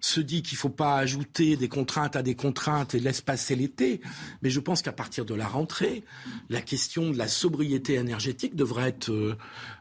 se 0.00 0.20
dit 0.20 0.42
qu'il 0.42 0.56
ne 0.56 0.60
faut 0.60 0.68
pas 0.68 0.96
ajouter 0.96 1.56
des 1.56 1.68
contraintes 1.68 2.16
à 2.16 2.22
des 2.22 2.34
contraintes 2.34 2.94
et 2.94 3.00
laisse 3.00 3.20
passer 3.20 3.56
l'été. 3.56 4.00
Mais 4.42 4.50
je 4.50 4.60
pense 4.60 4.82
qu'à 4.82 4.92
partir 4.92 5.24
de 5.24 5.34
la 5.34 5.46
rentrée, 5.46 6.04
la 6.48 6.60
question 6.60 7.10
de 7.10 7.18
la 7.18 7.28
sobriété 7.28 7.94
énergétique 7.94 8.54
devrait 8.54 8.88
être, 8.88 9.10
euh, 9.10 9.36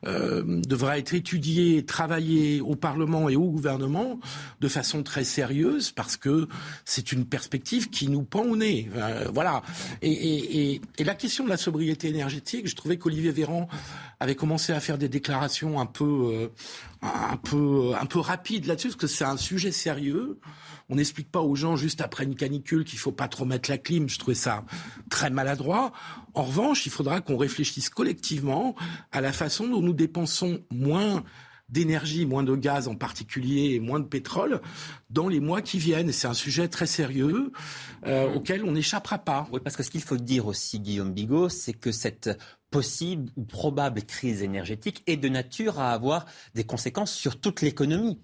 euh 0.06 0.44
devra 0.68 0.98
être 0.98 1.14
étudiée, 1.14 1.86
travaillée 1.86 2.62
au 2.62 2.76
Parlement 2.76 3.30
et 3.30 3.36
au 3.36 3.50
gouvernement 3.50 4.20
de 4.62 4.68
façon 4.68 5.04
très 5.04 5.24
sérieuse 5.24 5.92
parce 5.92 6.18
que 6.18 6.48
c'est 6.86 7.12
une 7.12 7.26
perspective 7.26 7.90
qui 7.90 8.08
nous 8.08 8.24
pend 8.24 8.44
au 8.44 8.56
nez. 8.56 8.90
Euh, 8.96 9.30
voilà. 9.34 9.62
Et, 10.02 10.12
et, 10.12 10.74
et, 10.74 10.82
et, 10.98 11.04
la 11.04 11.16
question 11.16 11.44
de 11.44 11.50
la 11.50 11.58
sobriété 11.58 12.08
énergétique, 12.08 12.68
je 12.68 12.76
trouvais 12.76 12.98
qu'Olivier 12.98 13.32
Véran 13.32 13.68
avait 14.20 14.36
commencé 14.36 14.74
à 14.74 14.80
faire 14.80 14.98
des 14.98 15.10
déclarations 15.10 15.80
un 15.80 15.86
peu, 15.86 16.30
euh, 16.34 16.48
un 17.02 17.38
peu, 17.38 17.94
un 18.00 18.06
peu 18.06 18.20
rapides 18.20 18.66
là-dessus, 18.66 18.90
parce 18.90 18.98
que 18.98 19.08
c'est 19.08 19.26
un 19.26 19.38
sujet 19.38 19.72
sérieux. 19.72 20.40
On 20.90 20.96
n'explique 20.96 21.32
pas 21.32 21.42
aux 21.42 21.56
gens 21.56 21.76
juste 21.76 22.02
après 22.02 22.24
une 22.24 22.36
canicule 22.36 22.86
qu'il 22.86 22.98
faut 22.98 23.12
pas 23.12 23.28
trop 23.28 23.46
mettre 23.46 23.70
la 23.70 23.78
clim. 23.78 24.08
Je 24.08 24.18
trouvais 24.18 24.36
ça 24.36 24.64
très 25.10 25.30
maladroit. 25.30 25.92
En 26.34 26.44
revanche, 26.44 26.86
il 26.86 26.92
faudra 26.92 27.20
qu'on 27.22 27.38
réfléchisse 27.38 27.90
collectivement 27.90 28.76
à 29.12 29.22
la 29.22 29.34
façon 29.34 29.68
dont 29.68 29.82
nous 29.82 29.94
dépensons 29.94 30.60
moins 30.72 31.24
d'énergie, 31.70 32.26
moins 32.26 32.44
de 32.44 32.56
gaz 32.56 32.88
en 32.88 32.96
particulier 32.96 33.74
et 33.74 33.80
moins 33.80 34.00
de 34.00 34.06
pétrole 34.06 34.62
dans 35.10 35.28
les 35.28 35.40
mois 35.40 35.62
qui 35.62 35.80
viennent. 35.80 36.12
C'est 36.12 36.28
un 36.28 36.34
sujet 36.34 36.68
très 36.68 36.88
sérieux 36.88 37.52
euh, 38.06 38.34
auquel 38.34 38.64
on 38.64 38.72
n'échappera 38.72 39.18
pas. 39.18 39.48
Oui, 39.52 39.60
parce 39.64 39.76
que 39.76 39.84
ce 39.84 39.90
qu'il 39.90 40.02
faut 40.02 40.18
dire 40.18 40.48
aussi, 40.48 40.80
Guillaume 40.80 41.14
Bigot, 41.14 41.50
c'est 41.50 41.74
que 41.74 41.92
cette 41.92 42.30
possible 42.72 43.32
ou 43.36 43.44
probable 43.44 44.04
crise 44.04 44.44
énergétique 44.44 45.04
est 45.08 45.18
de 45.18 45.30
nature 45.30 45.80
à 45.80 45.92
avoir 45.92 46.26
des 46.54 46.64
conséquences 46.64 47.14
sur 47.14 47.40
toute 47.40 47.62
l'économie. 47.62 48.20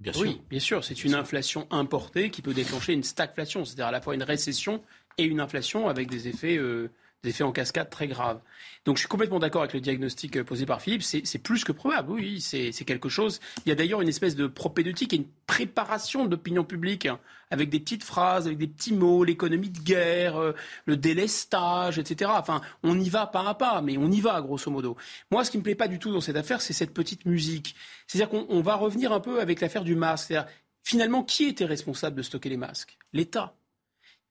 Bien 0.00 0.12
sûr. 0.12 0.22
Oui, 0.22 0.40
bien 0.50 0.60
sûr. 0.60 0.84
C'est 0.84 1.04
une 1.04 1.14
inflation 1.14 1.66
importée 1.70 2.30
qui 2.30 2.42
peut 2.42 2.54
déclencher 2.54 2.92
une 2.92 3.02
stagflation, 3.02 3.64
c'est-à-dire 3.64 3.86
à 3.86 3.92
la 3.92 4.00
fois 4.00 4.14
une 4.14 4.22
récession 4.22 4.82
et 5.18 5.24
une 5.24 5.40
inflation 5.40 5.88
avec 5.88 6.10
des 6.10 6.28
effets, 6.28 6.56
euh, 6.56 6.90
des 7.24 7.30
effets 7.30 7.42
en 7.42 7.52
cascade 7.52 7.90
très 7.90 8.06
graves. 8.06 8.40
Donc 8.84 8.96
je 8.96 9.00
suis 9.00 9.08
complètement 9.08 9.38
d'accord 9.38 9.62
avec 9.62 9.72
le 9.72 9.80
diagnostic 9.80 10.36
euh, 10.36 10.44
posé 10.44 10.66
par 10.66 10.80
Philippe. 10.80 11.02
C'est 11.02 11.38
plus 11.38 11.64
que 11.64 11.72
probable, 11.72 12.12
oui, 12.12 12.40
c'est 12.40 12.72
quelque 12.84 13.08
chose. 13.08 13.40
Il 13.64 13.70
y 13.70 13.72
a 13.72 13.74
d'ailleurs 13.74 14.02
une 14.02 14.08
espèce 14.08 14.36
de 14.36 14.46
propédeutique 14.46 15.12
et 15.12 15.16
une 15.16 15.26
préparation 15.46 16.26
d'opinion 16.26 16.64
publique 16.64 17.06
hein, 17.06 17.18
avec 17.50 17.70
des 17.70 17.80
petites 17.80 18.04
phrases, 18.04 18.46
avec 18.46 18.58
des 18.58 18.66
petits 18.66 18.92
mots, 18.92 19.24
l'économie 19.24 19.70
de 19.70 19.78
guerre, 19.78 20.36
euh, 20.36 20.52
le 20.84 20.96
délestage, 20.96 21.98
etc. 21.98 22.30
Enfin, 22.34 22.60
on 22.82 22.98
y 22.98 23.08
va 23.08 23.26
pas 23.26 23.48
à 23.48 23.54
pas, 23.54 23.80
mais 23.80 23.96
on 23.96 24.10
y 24.10 24.20
va 24.20 24.40
grosso 24.40 24.70
modo. 24.70 24.96
Moi, 25.30 25.44
ce 25.44 25.50
qui 25.50 25.58
me 25.58 25.62
plaît 25.62 25.74
pas 25.74 25.88
du 25.88 25.98
tout 25.98 26.12
dans 26.12 26.20
cette 26.20 26.36
affaire, 26.36 26.60
c'est 26.60 26.72
cette 26.72 26.92
petite 26.92 27.24
musique. 27.24 27.74
C'est-à-dire 28.06 28.28
qu'on 28.28 28.60
va 28.60 28.74
revenir 28.74 29.12
un 29.12 29.20
peu 29.20 29.40
avec 29.40 29.60
l'affaire 29.60 29.84
du 29.84 29.96
masque. 29.96 30.28
C'est-à-dire, 30.28 30.50
finalement, 30.82 31.22
qui 31.22 31.44
était 31.44 31.64
responsable 31.64 32.16
de 32.16 32.22
stocker 32.22 32.50
les 32.50 32.56
masques? 32.56 32.98
L'État 33.12 33.54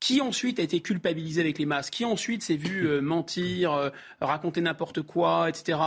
qui 0.03 0.19
ensuite 0.19 0.59
a 0.59 0.63
été 0.63 0.81
culpabilisé 0.81 1.39
avec 1.39 1.57
les 1.57 1.65
masques, 1.65 1.93
qui 1.93 2.03
ensuite 2.03 2.43
s'est 2.43 2.57
vu 2.57 2.89
euh, 2.89 2.99
mentir, 2.99 3.71
euh, 3.71 3.89
raconter 4.19 4.59
n'importe 4.59 5.01
quoi, 5.01 5.47
etc. 5.47 5.79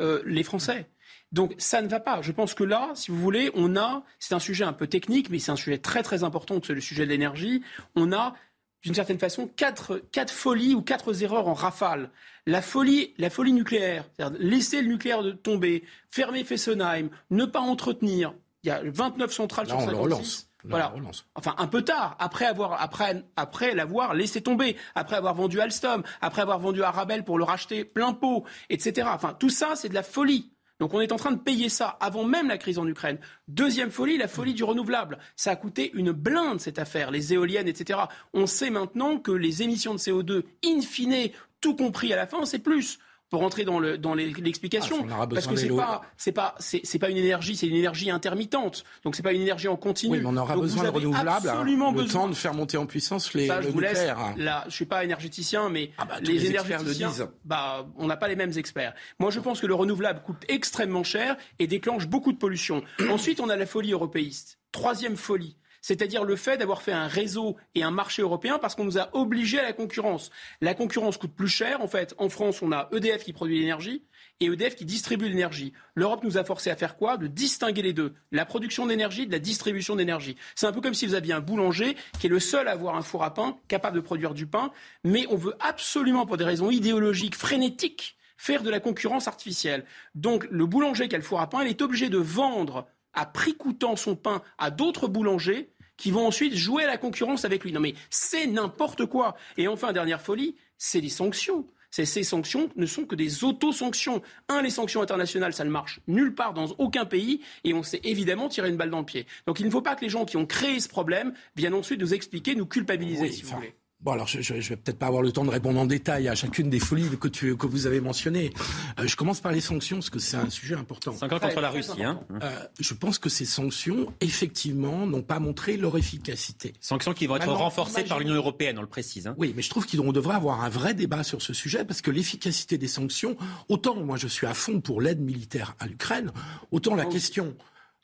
Euh, 0.00 0.22
les 0.26 0.42
Français. 0.42 0.86
Donc 1.30 1.54
ça 1.56 1.80
ne 1.80 1.86
va 1.86 2.00
pas. 2.00 2.20
Je 2.20 2.32
pense 2.32 2.54
que 2.54 2.64
là, 2.64 2.90
si 2.96 3.12
vous 3.12 3.18
voulez, 3.18 3.52
on 3.54 3.76
a, 3.76 4.02
c'est 4.18 4.34
un 4.34 4.40
sujet 4.40 4.64
un 4.64 4.72
peu 4.72 4.88
technique, 4.88 5.30
mais 5.30 5.38
c'est 5.38 5.52
un 5.52 5.56
sujet 5.56 5.78
très 5.78 6.02
très 6.02 6.24
important, 6.24 6.60
c'est 6.66 6.74
le 6.74 6.80
sujet 6.80 7.04
de 7.04 7.10
l'énergie. 7.10 7.62
On 7.94 8.12
a 8.12 8.34
d'une 8.82 8.94
certaine 8.94 9.20
façon 9.20 9.46
quatre, 9.46 10.02
quatre 10.10 10.32
folies 10.32 10.74
ou 10.74 10.82
quatre 10.82 11.22
erreurs 11.22 11.46
en 11.46 11.54
rafale. 11.54 12.10
La 12.46 12.62
folie, 12.62 13.14
la 13.18 13.30
folie 13.30 13.52
nucléaire, 13.52 14.04
c'est-à-dire 14.16 14.36
laisser 14.40 14.82
le 14.82 14.88
nucléaire 14.88 15.22
tomber, 15.44 15.84
fermer 16.08 16.42
Fessenheim, 16.42 17.08
ne 17.30 17.44
pas 17.44 17.60
entretenir. 17.60 18.34
Il 18.64 18.66
y 18.66 18.72
a 18.72 18.82
29 18.82 19.32
centrales 19.32 19.68
là, 19.68 19.78
sur 19.78 19.96
on 19.96 20.02
relance. 20.02 20.49
Voilà. 20.64 20.92
Enfin, 21.34 21.54
un 21.58 21.66
peu 21.66 21.82
tard, 21.82 22.16
après 22.18 22.46
avoir, 22.46 22.80
après, 22.80 23.24
après 23.36 23.74
l'avoir 23.74 24.14
laissé 24.14 24.40
tomber, 24.40 24.76
après 24.94 25.16
avoir 25.16 25.34
vendu 25.34 25.60
Alstom, 25.60 26.02
après 26.20 26.42
avoir 26.42 26.58
vendu 26.58 26.82
Arabelle 26.82 27.24
pour 27.24 27.38
le 27.38 27.44
racheter 27.44 27.84
plein 27.84 28.12
pot, 28.12 28.44
etc. 28.68 29.08
Enfin, 29.12 29.34
tout 29.38 29.50
ça, 29.50 29.76
c'est 29.76 29.88
de 29.88 29.94
la 29.94 30.02
folie. 30.02 30.52
Donc 30.80 30.94
on 30.94 31.00
est 31.00 31.12
en 31.12 31.16
train 31.16 31.32
de 31.32 31.38
payer 31.38 31.68
ça 31.68 31.98
avant 32.00 32.24
même 32.24 32.48
la 32.48 32.56
crise 32.56 32.78
en 32.78 32.86
Ukraine. 32.86 33.18
Deuxième 33.48 33.90
folie, 33.90 34.16
la 34.16 34.28
folie 34.28 34.54
du 34.54 34.64
renouvelable. 34.64 35.18
Ça 35.36 35.50
a 35.50 35.56
coûté 35.56 35.90
une 35.94 36.10
blinde 36.10 36.58
cette 36.58 36.78
affaire, 36.78 37.10
les 37.10 37.34
éoliennes, 37.34 37.68
etc. 37.68 38.00
On 38.32 38.46
sait 38.46 38.70
maintenant 38.70 39.18
que 39.18 39.30
les 39.30 39.62
émissions 39.62 39.92
de 39.92 39.98
CO2, 39.98 40.42
in 40.64 40.80
fine, 40.80 41.30
tout 41.60 41.76
compris 41.76 42.12
à 42.14 42.16
la 42.16 42.26
fin, 42.26 42.46
c'est 42.46 42.58
plus 42.58 42.98
pour 43.30 43.40
rentrer 43.40 43.64
dans 43.64 43.78
le 43.78 43.96
dans 43.96 44.14
l'explication 44.14 45.06
ah, 45.10 45.26
parce 45.26 45.46
que 45.46 45.56
c'est 45.56 45.68
pas 45.68 46.02
c'est 46.16 46.32
pas 46.32 46.54
c'est 46.58 46.98
pas 46.98 47.10
une 47.10 47.16
énergie 47.16 47.56
c'est 47.56 47.68
une 47.68 47.76
énergie 47.76 48.10
intermittente 48.10 48.84
donc 49.04 49.14
c'est 49.14 49.22
pas 49.22 49.32
une 49.32 49.42
énergie 49.42 49.68
en 49.68 49.76
continu. 49.76 50.12
Oui, 50.12 50.20
mais 50.20 50.26
on 50.26 50.36
aura 50.36 50.56
besoin 50.56 50.84
de 50.84 50.88
renouvelables. 50.88 51.48
Absolument 51.48 51.92
le 51.92 52.06
temps 52.06 52.28
de 52.28 52.34
faire 52.34 52.54
monter 52.54 52.76
en 52.76 52.86
puissance 52.86 53.32
les 53.34 53.46
Ça, 53.46 53.60
je 53.60 53.68
vous 53.68 53.80
laisse, 53.80 54.06
là, 54.36 54.64
je 54.68 54.74
suis 54.74 54.84
pas 54.84 55.04
énergéticien 55.04 55.70
mais 55.70 55.92
ah 55.98 56.04
bah, 56.04 56.16
les, 56.20 56.34
les 56.34 56.46
énergéticiens 56.46 57.08
le 57.08 57.12
disent. 57.12 57.28
bah 57.44 57.86
on 57.96 58.06
n'a 58.06 58.16
pas 58.16 58.28
les 58.28 58.36
mêmes 58.36 58.52
experts. 58.56 58.94
Moi 59.18 59.30
je 59.30 59.40
pense 59.40 59.60
que 59.60 59.66
le 59.66 59.74
renouvelable 59.74 60.22
coûte 60.22 60.44
extrêmement 60.48 61.04
cher 61.04 61.36
et 61.58 61.66
déclenche 61.66 62.08
beaucoup 62.08 62.32
de 62.32 62.38
pollution. 62.38 62.82
Ensuite 63.08 63.40
on 63.40 63.48
a 63.48 63.56
la 63.56 63.66
folie 63.66 63.92
européiste. 63.92 64.58
Troisième 64.72 65.16
folie 65.16 65.56
c'est-à-dire 65.80 66.24
le 66.24 66.36
fait 66.36 66.56
d'avoir 66.56 66.82
fait 66.82 66.92
un 66.92 67.06
réseau 67.06 67.56
et 67.74 67.82
un 67.82 67.90
marché 67.90 68.22
européen 68.22 68.58
parce 68.58 68.74
qu'on 68.74 68.84
nous 68.84 68.98
a 68.98 69.08
obligés 69.14 69.58
à 69.58 69.62
la 69.62 69.72
concurrence. 69.72 70.30
La 70.60 70.74
concurrence 70.74 71.16
coûte 71.16 71.34
plus 71.34 71.48
cher. 71.48 71.80
En 71.80 71.88
fait, 71.88 72.14
en 72.18 72.28
France, 72.28 72.62
on 72.62 72.72
a 72.72 72.88
EDF 72.92 73.24
qui 73.24 73.32
produit 73.32 73.58
l'énergie 73.58 74.04
et 74.40 74.46
EDF 74.46 74.74
qui 74.76 74.84
distribue 74.84 75.28
l'énergie. 75.28 75.72
L'Europe 75.94 76.24
nous 76.24 76.38
a 76.38 76.44
forcé 76.44 76.70
à 76.70 76.76
faire 76.76 76.96
quoi? 76.96 77.16
De 77.16 77.26
distinguer 77.26 77.82
les 77.82 77.92
deux. 77.92 78.14
La 78.32 78.44
production 78.44 78.86
d'énergie 78.86 79.26
de 79.26 79.32
la 79.32 79.38
distribution 79.38 79.96
d'énergie. 79.96 80.36
C'est 80.54 80.66
un 80.66 80.72
peu 80.72 80.80
comme 80.80 80.94
si 80.94 81.06
vous 81.06 81.14
aviez 81.14 81.34
un 81.34 81.40
boulanger 81.40 81.96
qui 82.18 82.26
est 82.26 82.30
le 82.30 82.40
seul 82.40 82.68
à 82.68 82.72
avoir 82.72 82.96
un 82.96 83.02
four 83.02 83.24
à 83.24 83.34
pain 83.34 83.56
capable 83.68 83.96
de 83.96 84.00
produire 84.00 84.34
du 84.34 84.46
pain, 84.46 84.72
mais 85.04 85.26
on 85.30 85.36
veut 85.36 85.54
absolument, 85.60 86.26
pour 86.26 86.36
des 86.36 86.44
raisons 86.44 86.70
idéologiques, 86.70 87.36
frénétiques, 87.36 88.16
faire 88.36 88.62
de 88.62 88.70
la 88.70 88.80
concurrence 88.80 89.28
artificielle. 89.28 89.84
Donc 90.14 90.46
le 90.50 90.66
boulanger 90.66 91.08
qui 91.08 91.14
a 91.14 91.18
le 91.18 91.24
four 91.24 91.40
à 91.40 91.48
pain, 91.48 91.62
il 91.62 91.68
est 91.68 91.82
obligé 91.82 92.08
de 92.08 92.18
vendre 92.18 92.86
à 93.14 93.26
prix 93.26 93.54
coûtant 93.54 93.96
son 93.96 94.16
pain 94.16 94.42
à 94.58 94.70
d'autres 94.70 95.08
boulangers 95.08 95.70
qui 95.96 96.10
vont 96.10 96.26
ensuite 96.26 96.54
jouer 96.54 96.84
à 96.84 96.86
la 96.86 96.96
concurrence 96.96 97.44
avec 97.44 97.64
lui. 97.64 97.72
Non 97.72 97.80
mais 97.80 97.94
c'est 98.08 98.46
n'importe 98.46 99.06
quoi. 99.06 99.36
Et 99.56 99.68
enfin, 99.68 99.92
dernière 99.92 100.20
folie, 100.20 100.56
c'est 100.78 101.00
les 101.00 101.10
sanctions. 101.10 101.66
Ces, 101.90 102.06
ces 102.06 102.22
sanctions 102.22 102.70
ne 102.76 102.86
sont 102.86 103.04
que 103.04 103.16
des 103.16 103.42
auto-sanctions. 103.42 104.22
Un, 104.48 104.62
les 104.62 104.70
sanctions 104.70 105.02
internationales, 105.02 105.52
ça 105.52 105.64
ne 105.64 105.70
marche 105.70 106.00
nulle 106.06 106.34
part 106.34 106.54
dans 106.54 106.66
aucun 106.78 107.04
pays 107.04 107.40
et 107.64 107.74
on 107.74 107.82
s'est 107.82 108.00
évidemment 108.04 108.48
tiré 108.48 108.68
une 108.68 108.76
balle 108.76 108.90
dans 108.90 109.00
le 109.00 109.04
pied. 109.04 109.26
Donc 109.46 109.60
il 109.60 109.66
ne 109.66 109.70
faut 109.70 109.82
pas 109.82 109.96
que 109.96 110.02
les 110.02 110.08
gens 110.08 110.24
qui 110.24 110.36
ont 110.36 110.46
créé 110.46 110.78
ce 110.78 110.88
problème 110.88 111.34
viennent 111.56 111.74
ensuite 111.74 112.00
nous 112.00 112.14
expliquer, 112.14 112.54
nous 112.54 112.66
culpabiliser, 112.66 113.30
si 113.32 113.42
vous 113.42 113.56
voulez. 113.56 113.74
Bon, 114.02 114.12
alors 114.12 114.26
je, 114.26 114.40
je, 114.40 114.54
vais 114.54 114.76
peut-être 114.76 114.98
pas 114.98 115.08
avoir 115.08 115.22
le 115.22 115.30
temps 115.30 115.44
de 115.44 115.50
répondre 115.50 115.78
en 115.78 115.84
détail 115.84 116.28
à 116.28 116.34
chacune 116.34 116.70
des 116.70 116.80
folies 116.80 117.18
que, 117.18 117.28
tu, 117.28 117.54
que 117.58 117.66
vous 117.66 117.86
avez 117.86 118.00
mentionnées. 118.00 118.50
Euh, 118.98 119.06
je 119.06 119.14
commence 119.14 119.40
par 119.40 119.52
les 119.52 119.60
sanctions 119.60 119.98
parce 119.98 120.08
que 120.08 120.18
c'est 120.18 120.38
un 120.38 120.48
sujet 120.48 120.74
important. 120.74 121.12
C'est 121.12 121.24
encore 121.24 121.38
contre 121.38 121.60
la 121.60 121.68
Russie. 121.68 122.02
Hein. 122.02 122.20
Euh, 122.42 122.50
je 122.78 122.94
pense 122.94 123.18
que 123.18 123.28
ces 123.28 123.44
sanctions, 123.44 124.10
effectivement, 124.22 125.06
n'ont 125.06 125.20
pas 125.20 125.38
montré 125.38 125.76
leur 125.76 125.98
efficacité. 125.98 126.72
Sanctions 126.80 127.12
qui 127.12 127.26
vont 127.26 127.36
être 127.36 127.52
renforcées 127.52 128.04
par 128.04 128.18
l'Union 128.18 128.34
européenne, 128.34 128.78
on 128.78 128.82
le 128.82 128.86
précise. 128.86 129.26
Hein. 129.26 129.34
Oui, 129.36 129.52
mais 129.54 129.60
je 129.60 129.68
trouve 129.68 129.86
qu'on 129.86 130.12
devrait 130.12 130.36
avoir 130.36 130.64
un 130.64 130.70
vrai 130.70 130.94
débat 130.94 131.22
sur 131.22 131.42
ce 131.42 131.52
sujet 131.52 131.84
parce 131.84 132.00
que 132.00 132.10
l'efficacité 132.10 132.78
des 132.78 132.88
sanctions, 132.88 133.36
autant 133.68 133.96
moi 133.96 134.16
je 134.16 134.28
suis 134.28 134.46
à 134.46 134.54
fond 134.54 134.80
pour 134.80 135.02
l'aide 135.02 135.20
militaire 135.20 135.76
à 135.78 135.86
l'Ukraine, 135.86 136.32
autant 136.70 136.94
la 136.94 137.04
question 137.04 137.54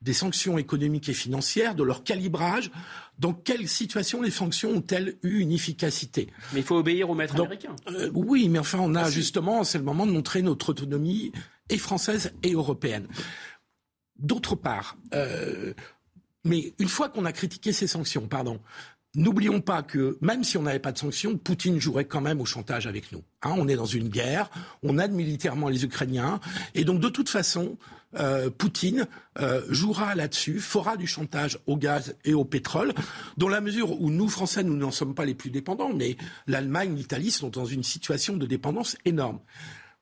des 0.07 0.13
sanctions 0.13 0.57
économiques 0.57 1.09
et 1.09 1.13
financières, 1.13 1.75
de 1.75 1.83
leur 1.83 2.05
calibrage. 2.05 2.71
Dans 3.19 3.35
quelle 3.35 3.67
situation 3.67 4.23
les 4.23 4.31
sanctions 4.31 4.71
ont-elles 4.71 5.17
eu 5.25 5.41
une 5.41 5.51
efficacité? 5.51 6.29
Mais 6.53 6.61
il 6.61 6.63
faut 6.63 6.77
obéir 6.77 7.11
aux 7.11 7.15
maîtres 7.15 7.35
américains. 7.35 7.75
Euh, 7.91 8.09
oui, 8.15 8.49
mais 8.49 8.61
enfin, 8.61 8.79
on 8.81 8.95
a 8.95 9.11
justement, 9.11 9.65
c'est 9.65 9.79
le 9.79 9.85
moment 9.85 10.07
de 10.07 10.13
montrer 10.13 10.43
notre 10.43 10.71
autonomie 10.71 11.33
et 11.71 11.77
française 11.77 12.33
et 12.45 12.53
européenne. 12.53 13.09
D'autre 14.17 14.55
part, 14.55 14.97
euh, 15.13 15.75
mais 16.45 16.73
une 16.79 16.89
fois 16.89 17.09
qu'on 17.09 17.25
a 17.25 17.33
critiqué 17.33 17.73
ces 17.73 17.89
sanctions, 17.89 18.29
pardon, 18.29 18.61
N'oublions 19.17 19.63
pas 19.63 19.83
que 19.83 20.19
même 20.21 20.45
si 20.45 20.59
on 20.59 20.63
n'avait 20.63 20.79
pas 20.79 20.93
de 20.93 20.99
sanctions, 20.99 21.39
Poutine 21.39 21.81
jouerait 21.81 22.05
quand 22.05 22.21
même 22.21 22.39
au 22.43 22.45
chantage 22.45 22.87
avec 22.87 23.13
nous. 23.13 23.23
Hein, 23.41 23.55
on 23.57 23.67
est 23.67 23.75
dans 23.75 23.87
une 23.87 24.11
guerre, 24.11 24.51
on 24.83 24.99
aide 24.99 25.13
militairement 25.13 25.71
les 25.71 25.85
Ukrainiens, 25.85 26.39
et 26.75 26.85
donc 26.85 27.01
de 27.01 27.09
toute 27.09 27.31
façon, 27.31 27.79
euh, 28.15 28.51
Poutine 28.51 29.07
euh, 29.39 29.63
jouera 29.69 30.15
là-dessus, 30.15 30.61
fera 30.61 30.97
du 30.97 31.07
chantage 31.07 31.59
au 31.67 31.77
gaz 31.77 32.17
et 32.25 32.35
au 32.35 32.45
pétrole, 32.45 32.95
dans 33.37 33.49
la 33.49 33.61
mesure 33.61 34.01
où 34.01 34.11
nous, 34.11 34.29
Français, 34.29 34.63
nous 34.63 34.77
n'en 34.77 34.91
sommes 34.91 35.15
pas 35.15 35.25
les 35.25 35.35
plus 35.35 35.51
dépendants, 35.51 35.93
mais 35.93 36.17
l'Allemagne, 36.47 36.95
l'Italie 36.95 37.31
sont 37.31 37.49
dans 37.49 37.67
une 37.67 37.83
situation 37.83 38.37
de 38.37 38.47
dépendance 38.47 38.97
énorme. 39.05 39.41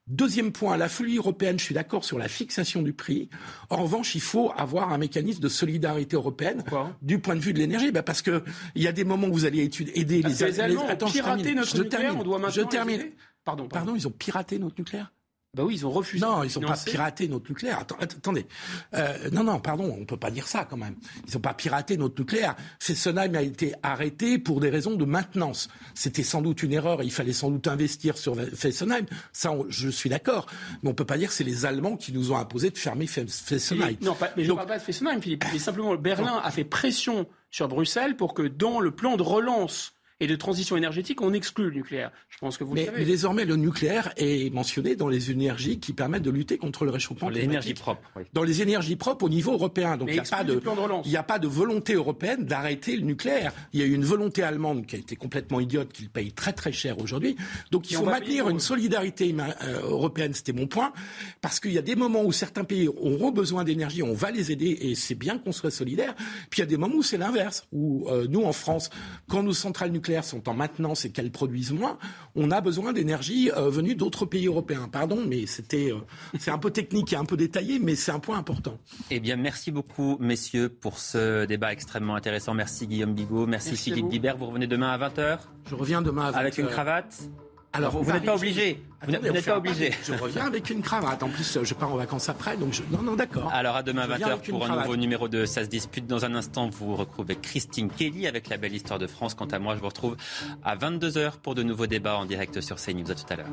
Deuxième 0.07 0.51
point, 0.51 0.77
la 0.77 0.87
folie 0.87 1.17
européenne, 1.17 1.57
je 1.57 1.63
suis 1.63 1.73
d'accord 1.73 2.05
sur 2.05 2.19
la 2.19 2.27
fixation 2.27 2.83
du 2.83 2.93
prix. 2.93 3.27
En 3.71 3.77
revanche, 3.77 4.13
il 4.13 4.21
faut 4.21 4.51
avoir 4.55 4.93
un 4.93 4.99
mécanisme 4.99 5.41
de 5.41 5.49
solidarité 5.49 6.15
européenne 6.15 6.63
du 7.01 7.17
point 7.17 7.35
de 7.35 7.39
vue 7.39 7.53
de 7.53 7.57
l'énergie. 7.57 7.91
Ben 7.91 8.03
parce 8.03 8.21
que 8.21 8.43
il 8.75 8.83
y 8.83 8.87
a 8.87 8.91
des 8.91 9.03
moments 9.03 9.27
où 9.27 9.33
vous 9.33 9.45
allez 9.45 9.63
aider 9.63 10.21
les, 10.21 10.29
les 10.29 10.59
Allemands. 10.59 10.87
Attends, 10.87 11.09
piraté 11.09 11.55
notre 11.55 11.75
je 11.75 11.81
nucléaire, 11.81 12.01
termine. 12.01 12.21
on 12.21 12.23
doit 12.23 12.37
maintenant 12.37 12.53
je 12.53 12.61
termine. 12.69 13.01
Pardon, 13.43 13.67
pardon. 13.67 13.67
Pardon, 13.67 13.95
ils 13.95 14.07
ont 14.07 14.11
piraté 14.11 14.59
notre 14.59 14.75
nucléaire? 14.77 15.11
Bah 15.55 15.63
oui, 15.63 15.75
ils 15.75 15.85
ont 15.85 15.91
refusé. 15.91 16.25
Non, 16.25 16.43
ils 16.43 16.59
n'ont 16.59 16.67
pas 16.67 16.75
piraté 16.75 17.29
notre 17.29 17.49
nucléaire. 17.49 17.79
Attends, 17.79 17.95
attendez. 18.01 18.45
Euh, 18.93 19.29
non, 19.31 19.45
non, 19.45 19.59
pardon, 19.61 19.93
on 19.95 20.01
ne 20.01 20.05
peut 20.05 20.17
pas 20.17 20.29
dire 20.29 20.47
ça 20.47 20.65
quand 20.69 20.75
même. 20.75 20.95
Ils 21.27 21.33
n'ont 21.33 21.39
pas 21.39 21.53
piraté 21.53 21.95
notre 21.95 22.19
nucléaire. 22.19 22.55
Fessenheim 22.79 23.33
a 23.35 23.41
été 23.41 23.73
arrêté 23.81 24.37
pour 24.37 24.59
des 24.59 24.69
raisons 24.69 24.95
de 24.95 25.05
maintenance. 25.05 25.69
C'était 25.93 26.23
sans 26.23 26.41
doute 26.41 26.61
une 26.61 26.73
erreur. 26.73 27.03
Il 27.03 27.11
fallait 27.11 27.31
sans 27.31 27.49
doute 27.51 27.67
investir 27.67 28.17
sur 28.17 28.35
Fessenheim. 28.35 29.05
Ça, 29.31 29.53
on, 29.53 29.65
je 29.69 29.87
suis 29.87 30.09
d'accord. 30.09 30.45
Mais 30.83 30.89
on 30.89 30.91
ne 30.91 30.97
peut 30.97 31.05
pas 31.05 31.17
dire 31.17 31.29
que 31.29 31.33
c'est 31.33 31.45
les 31.45 31.65
Allemands 31.65 31.95
qui 31.95 32.11
nous 32.11 32.33
ont 32.33 32.37
imposé 32.37 32.69
de 32.69 32.77
fermer 32.77 33.07
Fessenheim. 33.07 33.95
non, 34.01 34.13
pas, 34.13 34.31
mais 34.35 34.43
je 34.43 34.51
ne 34.51 34.55
parle 34.57 34.67
pas 34.67 34.77
de 34.77 34.83
Fessenheim, 34.83 35.21
Philippe. 35.21 35.45
Mais 35.53 35.59
simplement, 35.59 35.95
Berlin 35.95 36.41
a 36.43 36.51
fait 36.51 36.65
pression 36.65 37.27
sur 37.49 37.69
Bruxelles 37.69 38.17
pour 38.17 38.33
que 38.33 38.43
dans 38.43 38.81
le 38.81 38.91
plan 38.91 39.15
de 39.15 39.23
relance 39.23 39.94
et 40.21 40.27
de 40.27 40.35
transition 40.35 40.77
énergétique, 40.77 41.21
on 41.21 41.33
exclut 41.33 41.65
le 41.65 41.71
nucléaire. 41.71 42.11
Je 42.29 42.37
pense 42.37 42.57
que 42.57 42.63
vous 42.63 42.73
mais, 42.73 42.81
le 42.81 42.85
savez. 42.85 42.99
Mais 42.99 43.05
désormais, 43.05 43.43
le 43.43 43.57
nucléaire 43.57 44.13
est 44.15 44.53
mentionné 44.53 44.95
dans 44.95 45.09
les 45.09 45.29
énergies 45.29 45.79
qui 45.79 45.91
permettent 45.91 46.23
de 46.23 46.31
lutter 46.31 46.57
contre 46.57 46.85
le 46.85 46.91
réchauffement 46.91 47.27
climatique. 47.27 47.49
L'énergie 47.49 47.73
propre. 47.73 48.09
Oui. 48.15 48.23
Dans 48.31 48.43
les 48.43 48.61
énergies 48.61 48.95
propres 48.95 49.25
au 49.25 49.29
niveau 49.29 49.51
européen. 49.51 49.97
Donc 49.97 50.07
il 50.09 50.13
n'y 50.13 50.19
a, 50.19 50.23
pas 50.23 50.45
de, 50.45 50.55
de 50.55 51.17
a 51.17 51.23
pas 51.23 51.37
de 51.37 51.47
volonté 51.47 51.93
européenne 51.95 52.45
d'arrêter 52.45 52.95
le 52.95 53.03
nucléaire. 53.03 53.51
Il 53.73 53.81
y 53.81 53.83
a 53.83 53.85
eu 53.85 53.93
une 53.93 54.05
volonté 54.05 54.41
allemande 54.41 54.85
qui 54.85 54.95
a 54.95 54.99
été 54.99 55.17
complètement 55.17 55.59
idiote, 55.59 55.91
qu'il 55.91 56.09
paye 56.09 56.31
très 56.31 56.53
très 56.53 56.71
cher 56.71 56.99
aujourd'hui. 56.99 57.35
Donc 57.71 57.91
il 57.91 57.97
faut 57.97 58.05
maintenir 58.05 58.47
une 58.47 58.61
solidarité 58.61 59.35
euh, 59.37 59.81
européenne, 59.81 60.33
c'était 60.33 60.53
mon 60.53 60.67
point, 60.67 60.93
parce 61.41 61.59
qu'il 61.59 61.73
y 61.73 61.77
a 61.77 61.81
des 61.81 61.95
moments 61.95 62.23
où 62.23 62.31
certains 62.31 62.63
pays 62.63 62.87
auront 62.87 63.31
besoin 63.31 63.65
d'énergie, 63.65 64.01
on 64.01 64.13
va 64.13 64.31
les 64.31 64.51
aider 64.53 64.77
et 64.79 64.95
c'est 64.95 65.15
bien 65.15 65.37
qu'on 65.37 65.51
soit 65.51 65.71
solidaire. 65.71 66.15
Puis 66.49 66.59
il 66.59 66.61
y 66.61 66.63
a 66.63 66.67
des 66.67 66.77
moments 66.77 66.95
où 66.95 67.03
c'est 67.03 67.17
l'inverse, 67.17 67.67
où 67.73 68.07
euh, 68.09 68.27
nous 68.29 68.43
en 68.43 68.53
France, 68.53 68.89
quand 69.27 69.43
nos 69.43 69.53
centrales 69.53 69.91
nucléaires 69.91 70.04
sont 70.23 70.47
en 70.49 70.53
maintenance 70.53 71.05
et 71.05 71.11
qu'elles 71.11 71.31
produisent 71.31 71.71
moins, 71.71 71.97
on 72.35 72.51
a 72.51 72.61
besoin 72.61 72.93
d'énergie 72.93 73.51
euh, 73.51 73.69
venue 73.69 73.95
d'autres 73.95 74.25
pays 74.25 74.47
européens. 74.47 74.89
Pardon, 74.91 75.23
mais 75.27 75.45
c'était 75.45 75.91
euh, 75.91 75.97
c'est 76.39 76.51
un 76.51 76.57
peu 76.57 76.71
technique 76.71 77.13
et 77.13 77.15
un 77.15 77.25
peu 77.25 77.37
détaillé, 77.37 77.79
mais 77.79 77.95
c'est 77.95 78.11
un 78.11 78.19
point 78.19 78.37
important. 78.37 78.77
Eh 79.11 79.19
bien, 79.19 79.35
merci 79.35 79.71
beaucoup, 79.71 80.17
messieurs, 80.19 80.69
pour 80.69 80.99
ce 80.99 81.45
débat 81.45 81.71
extrêmement 81.71 82.15
intéressant. 82.15 82.53
Merci 82.53 82.87
Guillaume 82.87 83.13
Bigot, 83.13 83.47
merci, 83.47 83.75
Philippe. 83.75 84.09
Guibert. 84.09 84.37
Vous 84.37 84.45
revenez 84.47 84.67
demain 84.67 84.91
à 84.91 84.97
20h 84.97 85.39
Je 85.69 85.75
reviens 85.75 86.01
demain 86.01 86.31
à 86.31 86.37
avec 86.37 86.57
une 86.57 86.65
20h. 86.67 86.69
cravate. 86.69 87.29
Alors, 87.75 87.91
vous 87.91 88.11
n'êtes 88.11 88.23
pas 88.25 88.35
obligé. 88.35 88.81
Vous 89.03 89.11
n'êtes 89.11 89.45
pas 89.45 89.57
obligé. 89.57 89.91
Je 90.03 90.13
reviens 90.13 90.45
avec 90.45 90.69
une 90.69 90.81
cravate. 90.81 91.21
En 91.21 91.29
plus, 91.29 91.59
je 91.61 91.73
pars 91.73 91.91
en 91.93 91.97
vacances 91.97 92.29
après, 92.29 92.55
donc 92.57 92.73
je... 92.73 92.81
non, 92.89 93.01
non, 93.01 93.15
d'accord. 93.15 93.51
Alors 93.53 93.75
à 93.75 93.83
demain 93.83 94.03
Je 94.09 94.13
viens 94.15 94.27
20h 94.27 94.31
avec 94.31 94.47
une 94.47 94.53
pour 94.53 94.63
un 94.63 94.67
cravate. 94.67 94.85
nouveau 94.85 94.97
numéro 94.97 95.27
de 95.27 95.45
Ça 95.45 95.63
se 95.63 95.69
dispute. 95.69 96.07
Dans 96.07 96.23
un 96.25 96.33
instant, 96.35 96.69
vous 96.69 96.95
retrouvez 96.95 97.35
Christine 97.35 97.89
Kelly 97.89 98.27
avec 98.27 98.47
la 98.49 98.57
belle 98.57 98.73
histoire 98.73 98.97
de 98.99 99.07
France. 99.07 99.33
Quant 99.35 99.45
à 99.45 99.59
moi, 99.59 99.75
je 99.75 99.81
vous 99.81 99.87
retrouve 99.87 100.15
à 100.63 100.75
22h 100.77 101.33
pour 101.43 101.53
de 101.55 101.63
nouveaux 101.63 101.87
débats 101.87 102.17
en 102.17 102.25
direct 102.25 102.61
sur 102.61 102.77
CNews. 102.77 103.11
À 103.11 103.15
tout 103.15 103.25
à 103.29 103.35
l'heure. 103.35 103.47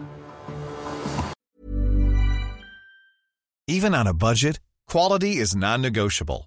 Even 3.69 3.95
on 3.95 4.07
a 4.07 4.13
budget, 4.13 4.59
quality 4.87 5.39
is 5.41 5.55
non-negotiable. 5.57 6.47